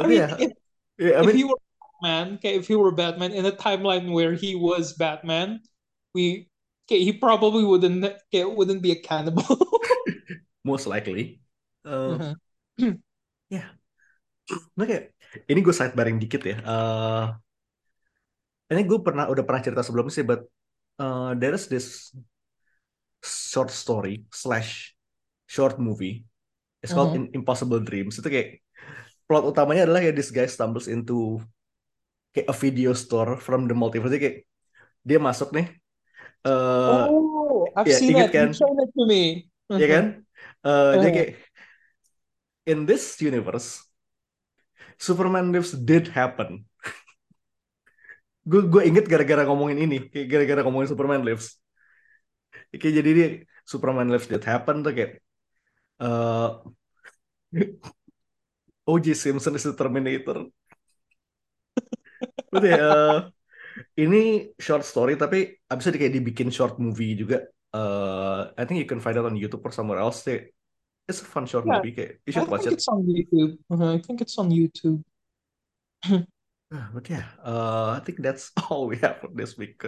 I 0.00 0.02
But 0.02 0.08
mean, 0.08 0.12
yeah, 0.12 0.36
if, 0.38 0.52
yeah, 0.98 1.22
I 1.22 1.24
if 1.24 1.32
he 1.32 1.44
were 1.44 1.56
Batman, 2.02 2.34
okay, 2.36 2.56
if 2.56 2.68
he 2.68 2.76
were 2.76 2.92
Batman 2.92 3.32
in 3.32 3.46
a 3.46 3.52
timeline 3.52 4.12
where 4.12 4.34
he 4.34 4.56
was 4.56 4.94
Batman, 4.94 5.62
we 6.14 6.48
okay, 6.88 7.04
he 7.04 7.14
probably 7.14 7.64
wouldn't 7.64 8.04
okay, 8.04 8.44
wouldn't 8.44 8.82
be 8.82 8.92
a 8.92 9.00
cannibal. 9.02 9.44
most 10.64 10.86
likely. 10.86 11.40
Uh, 11.84 12.18
Mhm. 12.78 13.02
ya, 13.50 13.78
nah 14.76 14.84
kayak 14.88 15.12
ini 15.50 15.58
gue 15.60 15.74
sidebaring 15.74 16.16
dikit 16.22 16.42
ya. 16.44 16.56
Uh, 16.64 17.24
ini 18.68 18.84
gue 18.84 19.00
pernah 19.00 19.28
udah 19.32 19.44
pernah 19.44 19.62
cerita 19.64 19.80
sebelumnya 19.80 20.12
sih, 20.12 20.24
but 20.24 20.44
uh, 21.00 21.32
there 21.40 21.56
is 21.56 21.68
this 21.72 22.12
short 23.24 23.72
story 23.72 24.24
slash 24.30 24.92
short 25.48 25.80
movie. 25.80 26.24
It's 26.84 26.94
called 26.94 27.16
Mhm. 27.16 27.32
In- 27.32 27.42
Impossible 27.42 27.80
Dreams. 27.82 28.20
Itu 28.20 28.28
kayak 28.30 28.62
plot 29.26 29.44
utamanya 29.44 29.88
adalah 29.88 30.04
ya 30.04 30.12
this 30.14 30.30
guy 30.30 30.46
stumbles 30.46 30.86
into 30.86 31.42
kayak 32.32 32.48
a 32.48 32.56
video 32.56 32.92
store 32.94 33.36
from 33.40 33.66
the 33.66 33.74
multiverse. 33.74 34.12
Jadi 34.14 34.22
kayak 34.22 34.38
dia 35.02 35.18
masuk 35.18 35.50
nih. 35.56 35.66
Uh, 36.44 37.08
Oh, 37.08 37.66
I've 37.74 37.88
ya 37.88 37.96
seen 37.98 38.14
inget 38.14 38.30
that. 38.30 38.36
You 38.36 38.40
kan? 38.46 38.48
showed 38.54 38.78
it 38.84 38.90
to 38.94 39.02
me. 39.08 39.22
ya 39.68 39.86
kan? 39.88 40.04
Uh, 40.64 40.92
jadi 40.96 41.08
Uh-huh. 41.08 41.16
kayak 41.16 41.30
in 42.68 42.84
this 42.84 43.16
universe 43.24 43.87
Superman 44.98 45.54
Lives 45.54 45.72
did 45.78 46.10
happen. 46.10 46.66
Gue 48.42 48.66
gue 48.66 48.82
inget 48.88 49.06
gara-gara 49.06 49.46
ngomongin 49.46 49.78
ini, 49.86 49.96
gara-gara 50.26 50.60
ngomongin 50.66 50.90
Superman 50.90 51.22
Lives. 51.22 51.56
Kayak 52.74 52.94
jadi 53.00 53.10
dia 53.14 53.28
Superman 53.62 54.08
Lives 54.10 54.28
did 54.28 54.42
happen 54.44 54.82
tuh 54.82 54.92
kayak 54.92 55.20
uh, 56.02 56.64
O.J. 58.88 59.06
Simpson 59.14 59.54
is 59.54 59.64
the 59.68 59.76
Terminator. 59.76 60.48
Ya, 62.48 62.80
uh, 62.80 63.16
ini 64.00 64.50
short 64.58 64.82
story 64.82 65.14
tapi 65.20 65.60
abisnya 65.68 66.00
kayak 66.00 66.14
dibikin 66.16 66.48
short 66.48 66.80
movie 66.80 67.14
juga. 67.14 67.44
Uh, 67.68 68.48
I 68.56 68.64
think 68.64 68.80
you 68.80 68.88
can 68.88 68.98
find 69.04 69.20
it 69.20 69.22
on 69.28 69.36
YouTube 69.36 69.60
or 69.62 69.70
somewhere 69.70 70.00
else. 70.00 70.24
It's 71.08 71.20
a 71.22 71.24
fun 71.24 71.46
short 71.46 71.64
Yeah, 71.64 71.82
movie. 71.82 71.96
You 72.26 72.32
I 72.34 72.44
should 72.44 72.48
watch 72.48 72.66
think 72.66 72.72
it. 72.72 72.74
it's 72.74 72.88
on 72.88 73.04
YouTube. 73.06 73.58
Uh, 73.70 73.94
I 73.94 73.98
think 74.00 74.20
it's 74.20 74.38
on 74.38 74.50
YouTube. 74.50 75.02
But 76.70 77.08
yeah, 77.08 77.24
uh, 77.44 77.98
I 78.00 78.04
think 78.04 78.22
that's 78.22 78.52
all 78.70 78.86
we 78.86 78.98
have 78.98 79.18
for 79.20 79.28
this 79.34 79.56
week. 79.56 79.82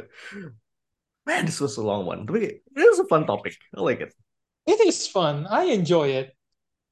Man, 1.26 1.46
this 1.46 1.60
was 1.60 1.76
a 1.78 1.82
long 1.82 2.04
one. 2.06 2.26
It 2.36 2.62
was 2.76 2.98
a 2.98 3.06
fun 3.06 3.26
topic. 3.26 3.56
I 3.74 3.80
like 3.80 4.00
it. 4.00 4.14
It 4.66 4.80
is 4.86 5.06
fun. 5.06 5.46
I 5.46 5.64
enjoy 5.64 6.08
it. 6.08 6.34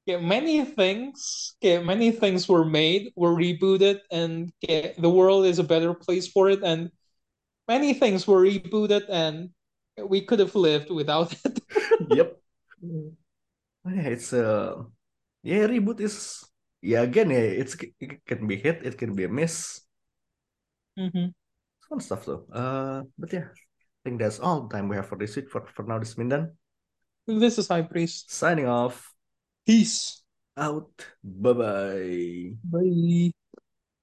Yeah, 0.06 0.18
many 0.18 0.64
things, 0.64 1.56
yeah, 1.60 1.80
many 1.80 2.12
things 2.12 2.48
were 2.48 2.64
made, 2.64 3.12
were 3.16 3.34
rebooted, 3.34 4.00
and 4.10 4.52
yeah, 4.62 4.92
the 4.98 5.10
world 5.10 5.46
is 5.46 5.58
a 5.60 5.64
better 5.64 5.94
place 5.94 6.28
for 6.28 6.50
it. 6.50 6.62
And 6.64 6.90
many 7.68 7.94
things 7.94 8.26
were 8.26 8.42
rebooted, 8.42 9.04
and 9.10 9.50
we 10.02 10.22
could 10.22 10.40
have 10.40 10.54
lived 10.56 10.90
without 10.90 11.34
it. 11.44 11.60
Yep. 11.98 12.38
Yeah, 13.88 14.08
it's 14.08 14.32
uh 14.32 14.82
yeah, 15.42 15.66
reboot 15.66 16.00
is 16.00 16.44
yeah 16.82 17.02
again 17.02 17.30
yeah, 17.30 17.38
it's 17.62 17.76
it 18.00 18.24
can 18.26 18.46
be 18.46 18.56
hit, 18.56 18.84
it 18.84 18.98
can 18.98 19.14
be 19.14 19.24
a 19.24 19.28
miss. 19.28 19.80
Mhm. 20.98 21.32
Fun 21.88 22.00
stuff 22.00 22.26
though. 22.26 22.44
Uh, 22.52 23.02
but 23.18 23.32
yeah, 23.32 23.48
I 23.48 23.98
think 24.04 24.20
that's 24.20 24.40
all 24.40 24.66
the 24.66 24.76
time 24.76 24.88
we 24.88 24.96
have 24.96 25.08
for 25.08 25.16
this 25.16 25.36
week. 25.36 25.48
For 25.48 25.64
for 25.74 25.84
now, 25.84 25.98
this 25.98 26.10
is 26.10 26.16
Mindan 26.16 26.52
This 27.26 27.58
is 27.58 27.68
High 27.68 27.82
Priest. 27.82 28.30
signing 28.30 28.66
off. 28.66 29.14
Peace. 29.66 30.22
Out. 30.56 31.06
Bye 31.22 31.52
bye. 31.52 32.56
Bye. 32.64 33.32